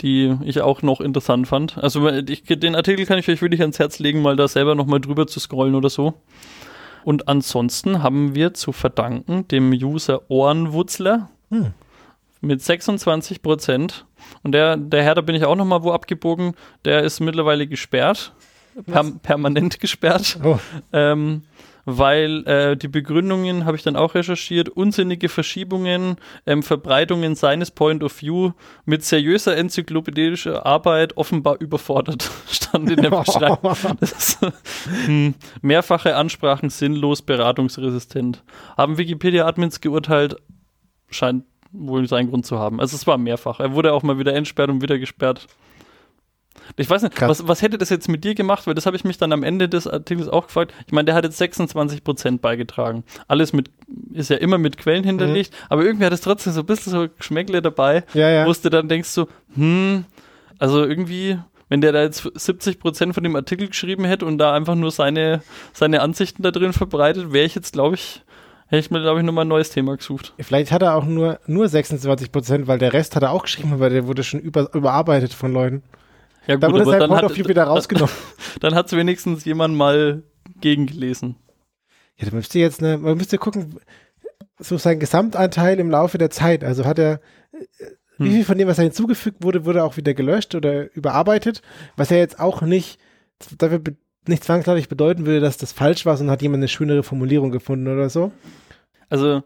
die 0.00 0.34
ich 0.44 0.62
auch 0.62 0.80
noch 0.80 1.00
interessant 1.00 1.46
fand. 1.46 1.76
Also, 1.76 2.08
ich, 2.08 2.44
den 2.44 2.74
Artikel 2.74 3.04
kann 3.04 3.18
ich 3.18 3.28
euch 3.28 3.42
wirklich 3.42 3.60
ans 3.60 3.78
Herz 3.78 3.98
legen, 3.98 4.22
mal 4.22 4.36
da 4.36 4.48
selber 4.48 4.74
nochmal 4.74 5.00
drüber 5.00 5.26
zu 5.26 5.38
scrollen 5.38 5.74
oder 5.74 5.90
so. 5.90 6.14
Und 7.04 7.28
ansonsten 7.28 8.02
haben 8.02 8.34
wir 8.34 8.54
zu 8.54 8.72
verdanken 8.72 9.46
dem 9.48 9.70
User 9.72 10.22
Ohrenwutzler 10.28 11.28
hm. 11.50 11.72
mit 12.40 12.62
26 12.62 13.42
Prozent. 13.42 14.06
Und 14.42 14.52
der, 14.52 14.76
der 14.78 15.02
Herr, 15.02 15.14
da 15.14 15.20
bin 15.20 15.36
ich 15.36 15.44
auch 15.44 15.54
nochmal 15.54 15.82
wo 15.82 15.92
abgebogen, 15.92 16.54
der 16.84 17.02
ist 17.02 17.20
mittlerweile 17.20 17.66
gesperrt 17.66 18.32
per 18.84 19.04
permanent 19.22 19.80
gesperrt. 19.80 20.38
Oh. 20.42 20.58
Ähm, 20.92 21.42
weil 21.86 22.46
äh, 22.48 22.76
die 22.76 22.88
Begründungen 22.88 23.64
habe 23.64 23.76
ich 23.76 23.84
dann 23.84 23.94
auch 23.94 24.16
recherchiert, 24.16 24.68
unsinnige 24.68 25.28
Verschiebungen, 25.28 26.16
ähm, 26.44 26.64
Verbreitungen 26.64 27.36
seines 27.36 27.70
Point 27.70 28.02
of 28.02 28.20
View 28.20 28.52
mit 28.84 29.04
seriöser 29.04 29.56
enzyklopädischer 29.56 30.66
Arbeit 30.66 31.16
offenbar 31.16 31.60
überfordert, 31.60 32.28
stand 32.50 32.90
in 32.90 33.02
der 33.02 33.10
Beschreibung. 33.24 33.76
hm, 35.06 35.34
mehrfache 35.62 36.16
Ansprachen 36.16 36.70
sinnlos, 36.70 37.22
beratungsresistent. 37.22 38.42
Haben 38.76 38.98
Wikipedia-Admins 38.98 39.80
geurteilt, 39.80 40.36
scheint 41.08 41.44
wohl 41.70 42.08
seinen 42.08 42.30
Grund 42.30 42.46
zu 42.46 42.58
haben. 42.58 42.80
Also 42.80 42.96
es 42.96 43.06
war 43.06 43.16
mehrfach. 43.16 43.60
Er 43.60 43.74
wurde 43.74 43.92
auch 43.92 44.02
mal 44.02 44.18
wieder 44.18 44.34
entsperrt 44.34 44.70
und 44.70 44.82
wieder 44.82 44.98
gesperrt. 44.98 45.46
Ich 46.76 46.88
weiß 46.88 47.02
nicht, 47.02 47.20
was, 47.20 47.46
was 47.46 47.62
hätte 47.62 47.78
das 47.78 47.90
jetzt 47.90 48.08
mit 48.08 48.24
dir 48.24 48.34
gemacht? 48.34 48.66
Weil 48.66 48.74
das 48.74 48.86
habe 48.86 48.96
ich 48.96 49.04
mich 49.04 49.18
dann 49.18 49.32
am 49.32 49.42
Ende 49.42 49.68
des 49.68 49.86
Artikels 49.86 50.28
auch 50.28 50.46
gefragt. 50.46 50.74
Ich 50.86 50.92
meine, 50.92 51.06
der 51.06 51.14
hat 51.14 51.24
jetzt 51.24 51.38
26 51.38 52.04
Prozent 52.04 52.42
beigetragen. 52.42 53.04
Alles 53.28 53.52
mit, 53.52 53.70
ist 54.12 54.30
ja 54.30 54.36
immer 54.36 54.58
mit 54.58 54.76
Quellen 54.76 55.04
hinterlegt, 55.04 55.52
mhm. 55.52 55.66
aber 55.70 55.84
irgendwie 55.84 56.06
hat 56.06 56.12
es 56.12 56.20
trotzdem 56.20 56.52
so 56.52 56.60
ein 56.60 56.66
bisschen 56.66 56.92
so 56.92 57.08
Geschmäckle 57.16 57.62
dabei, 57.62 58.04
ja, 58.14 58.28
ja. 58.30 58.46
wo 58.46 58.52
du 58.52 58.70
dann 58.70 58.88
denkst 58.88 59.08
so, 59.08 59.28
hm, 59.54 60.04
also 60.58 60.84
irgendwie, 60.84 61.38
wenn 61.68 61.80
der 61.80 61.92
da 61.92 62.02
jetzt 62.02 62.28
70 62.34 62.78
Prozent 62.80 63.14
von 63.14 63.24
dem 63.24 63.36
Artikel 63.36 63.68
geschrieben 63.68 64.04
hätte 64.04 64.26
und 64.26 64.38
da 64.38 64.54
einfach 64.54 64.74
nur 64.74 64.90
seine, 64.90 65.42
seine 65.72 66.00
Ansichten 66.00 66.42
da 66.42 66.50
drin 66.50 66.72
verbreitet, 66.72 67.32
wäre 67.32 67.44
ich 67.44 67.54
jetzt, 67.54 67.72
glaube 67.72 67.96
ich, 67.96 68.22
hätte 68.68 68.80
ich 68.80 68.90
mir, 68.90 69.00
glaube 69.00 69.20
ich, 69.20 69.26
nochmal 69.26 69.44
ein 69.44 69.48
neues 69.48 69.70
Thema 69.70 69.96
gesucht. 69.96 70.34
Vielleicht 70.38 70.72
hat 70.72 70.82
er 70.82 70.96
auch 70.96 71.04
nur, 71.04 71.40
nur 71.46 71.68
26 71.68 72.32
Prozent, 72.32 72.66
weil 72.66 72.78
der 72.78 72.92
Rest 72.92 73.16
hat 73.16 73.22
er 73.22 73.32
auch 73.32 73.42
geschrieben, 73.42 73.72
aber 73.72 73.90
der 73.90 74.06
wurde 74.06 74.24
schon 74.24 74.40
über, 74.40 74.72
überarbeitet 74.74 75.32
von 75.32 75.52
Leuten. 75.52 75.82
Ja, 76.46 76.54
gut, 76.54 76.62
da 76.62 76.72
wurde 76.72 76.84
sein 76.84 77.08
Point 77.08 77.24
of 77.24 77.36
View 77.36 77.48
wieder 77.48 77.64
rausgenommen. 77.64 78.14
Dann 78.60 78.74
hat 78.74 78.86
es 78.86 78.92
wenigstens 78.92 79.44
jemand 79.44 79.74
mal 79.74 80.22
gegengelesen. 80.60 81.36
Ja, 82.16 82.28
da 82.28 82.34
müsste 82.34 82.58
jetzt 82.58 82.82
eine, 82.82 82.98
man 82.98 83.16
müsste 83.16 83.38
gucken, 83.38 83.78
so 84.58 84.78
sein 84.78 85.00
Gesamtanteil 85.00 85.78
im 85.78 85.90
Laufe 85.90 86.18
der 86.18 86.30
Zeit. 86.30 86.64
Also 86.64 86.84
hat 86.84 86.98
er, 86.98 87.20
hm. 88.16 88.26
wie 88.26 88.30
viel 88.30 88.44
von 88.44 88.58
dem, 88.58 88.68
was 88.68 88.78
er 88.78 88.84
hinzugefügt 88.84 89.42
wurde, 89.42 89.64
wurde 89.64 89.84
auch 89.84 89.96
wieder 89.96 90.14
gelöscht 90.14 90.54
oder 90.54 90.92
überarbeitet, 90.94 91.62
was 91.96 92.10
er 92.10 92.18
jetzt 92.18 92.40
auch 92.40 92.62
nicht 92.62 92.98
dafür 93.58 93.82
nicht 94.28 94.44
zwangsläufig 94.44 94.88
bedeuten 94.88 95.26
würde, 95.26 95.40
dass 95.40 95.56
das 95.56 95.72
falsch 95.72 96.06
war, 96.06 96.16
sondern 96.16 96.32
hat 96.32 96.42
jemand 96.42 96.60
eine 96.60 96.68
schönere 96.68 97.02
Formulierung 97.02 97.50
gefunden 97.50 97.86
oder 97.86 98.10
so. 98.10 98.32
Also 99.08 99.42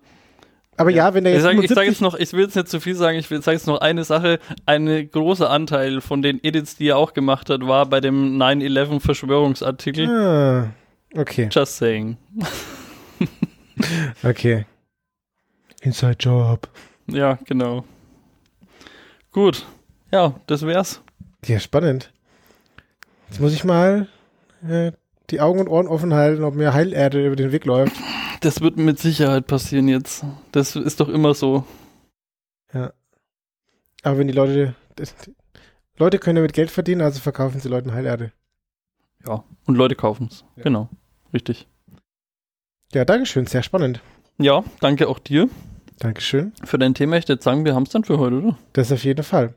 aber 0.80 0.90
ja, 0.90 1.08
ja 1.08 1.14
wenn 1.14 1.24
der 1.24 1.34
jetzt. 1.34 1.44
Ich 1.44 1.44
sage 1.44 1.74
sag 1.74 1.86
jetzt 1.86 2.00
noch, 2.00 2.14
ich 2.14 2.32
will 2.32 2.44
jetzt 2.44 2.56
nicht 2.56 2.68
zu 2.68 2.80
viel 2.80 2.94
sagen, 2.94 3.18
ich 3.18 3.28
sage 3.28 3.52
jetzt 3.52 3.66
noch 3.66 3.80
eine 3.80 4.04
Sache. 4.04 4.38
Ein 4.64 5.10
großer 5.10 5.50
Anteil 5.50 6.00
von 6.00 6.22
den 6.22 6.42
Edits, 6.42 6.76
die 6.76 6.88
er 6.88 6.96
auch 6.96 7.12
gemacht 7.12 7.50
hat, 7.50 7.66
war 7.66 7.84
bei 7.84 8.00
dem 8.00 8.38
9-11 8.38 9.00
Verschwörungsartikel. 9.00 10.08
Ah, 10.08 10.70
okay. 11.14 11.48
Just 11.52 11.76
saying. 11.76 12.16
okay. 14.22 14.64
Inside 15.82 16.16
Job. 16.18 16.68
Ja, 17.06 17.38
genau. 17.44 17.84
Gut. 19.32 19.66
Ja, 20.10 20.34
das 20.46 20.66
wär's. 20.66 21.02
Ja, 21.44 21.60
spannend. 21.60 22.10
Jetzt 23.28 23.40
muss 23.40 23.52
ich 23.52 23.64
mal 23.64 24.08
äh, 24.66 24.92
die 25.30 25.40
Augen 25.40 25.60
und 25.60 25.68
Ohren 25.68 25.86
offen 25.86 26.14
halten, 26.14 26.42
ob 26.42 26.54
mir 26.54 26.72
Heilerde 26.72 27.26
über 27.26 27.36
den 27.36 27.52
Weg 27.52 27.66
läuft. 27.66 27.96
Das 28.40 28.60
wird 28.60 28.76
mit 28.76 28.98
Sicherheit 28.98 29.46
passieren 29.46 29.88
jetzt. 29.88 30.24
Das 30.52 30.74
ist 30.76 31.00
doch 31.00 31.08
immer 31.08 31.34
so. 31.34 31.64
Ja. 32.72 32.92
Aber 34.02 34.18
wenn 34.18 34.28
die 34.28 34.34
Leute. 34.34 34.74
Leute 35.96 36.18
können 36.18 36.36
damit 36.36 36.54
Geld 36.54 36.70
verdienen, 36.70 37.02
also 37.02 37.20
verkaufen 37.20 37.60
sie 37.60 37.68
Leuten 37.68 37.92
Heilerde. 37.92 38.32
Ja, 39.26 39.44
und 39.66 39.74
Leute 39.74 39.94
kaufen 39.94 40.28
es. 40.30 40.44
Ja. 40.56 40.62
Genau. 40.62 40.88
Richtig. 41.34 41.68
Ja, 42.92 43.04
Dankeschön. 43.04 43.46
Sehr 43.46 43.62
spannend. 43.62 44.00
Ja, 44.38 44.64
danke 44.80 45.08
auch 45.08 45.18
dir. 45.18 45.48
Dankeschön. 45.98 46.52
Für 46.64 46.78
dein 46.78 46.94
Thema, 46.94 47.18
ich 47.18 47.28
würde 47.28 47.42
sagen, 47.42 47.66
wir 47.66 47.74
haben 47.74 47.82
es 47.82 47.90
dann 47.90 48.04
für 48.04 48.18
heute, 48.18 48.36
oder? 48.36 48.58
Das 48.72 48.90
auf 48.90 49.04
jeden 49.04 49.22
Fall. 49.22 49.54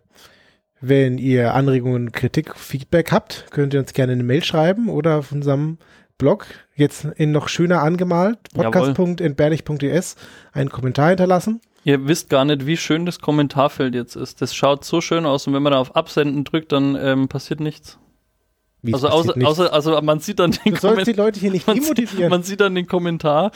Wenn 0.81 1.17
ihr 1.17 1.53
Anregungen, 1.53 2.11
Kritik, 2.11 2.57
Feedback 2.57 3.13
habt, 3.13 3.45
könnt 3.51 3.73
ihr 3.73 3.79
uns 3.79 3.93
gerne 3.93 4.11
eine 4.11 4.23
Mail 4.23 4.43
schreiben 4.43 4.89
oder 4.89 5.19
auf 5.19 5.31
unserem 5.31 5.77
Blog, 6.18 6.45
jetzt 6.76 7.05
in 7.05 7.32
noch 7.32 7.47
schöner 7.47 7.82
angemalt, 7.82 8.38
podcast.entbehrlich.es, 8.53 10.16
einen 10.51 10.70
Kommentar 10.70 11.09
hinterlassen. 11.09 11.61
Ihr 11.86 12.07
wisst 12.07 12.30
gar 12.30 12.45
nicht, 12.45 12.66
wie 12.66 12.78
schön 12.78 13.05
das 13.05 13.20
Kommentarfeld 13.20 13.93
jetzt 13.93 14.16
ist. 14.16 14.41
Das 14.41 14.55
schaut 14.55 14.86
so 14.86 15.01
schön 15.01 15.26
aus 15.26 15.47
und 15.47 15.53
wenn 15.53 15.64
man 15.64 15.74
da 15.74 15.80
auf 15.80 15.95
Absenden 15.95 16.43
drückt, 16.45 16.72
dann 16.72 16.95
ähm, 16.95 17.28
passiert 17.28 17.59
nichts. 17.59 17.99
Wie 18.82 18.93
also 18.93 19.09
außer, 19.09 19.34
nichts? 19.36 19.49
außer, 19.49 19.74
also 19.74 20.01
man 20.01 20.20
sieht 20.20 20.39
dann 20.39 20.51
den 20.51 20.76
Kommentar. 20.76 21.05
die 21.05 21.14
Leute 21.14 21.39
hier 21.39 21.51
nicht 21.51 21.68
man. 21.68 21.82
Sieht, 21.82 22.30
man 22.30 22.43
sieht 22.43 22.61
dann 22.61 22.76
den 22.76 22.88
Kommentar 22.88 23.51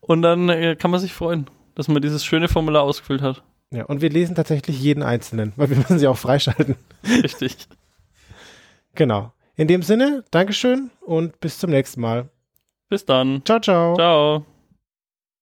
und 0.00 0.22
dann 0.22 0.48
äh, 0.48 0.76
kann 0.76 0.90
man 0.90 1.00
sich 1.00 1.14
freuen, 1.14 1.48
dass 1.74 1.88
man 1.88 2.02
dieses 2.02 2.24
schöne 2.24 2.48
Formular 2.48 2.82
ausgefüllt 2.82 3.22
hat. 3.22 3.42
Ja, 3.70 3.84
und 3.84 4.02
wir 4.02 4.10
lesen 4.10 4.34
tatsächlich 4.34 4.78
jeden 4.80 5.02
einzelnen, 5.02 5.54
weil 5.56 5.70
wir 5.70 5.78
müssen 5.78 5.98
sie 5.98 6.06
auch 6.06 6.18
freischalten. 6.18 6.76
Richtig. 7.22 7.68
genau. 8.94 9.32
In 9.56 9.68
dem 9.68 9.82
Sinne, 9.82 10.24
Dankeschön 10.30 10.90
und 11.00 11.40
bis 11.40 11.58
zum 11.58 11.70
nächsten 11.70 12.00
Mal. 12.00 12.28
Bis 12.88 13.04
dann. 13.04 13.42
Ciao, 13.44 13.60
ciao. 13.60 13.94
Ciao. 13.94 14.46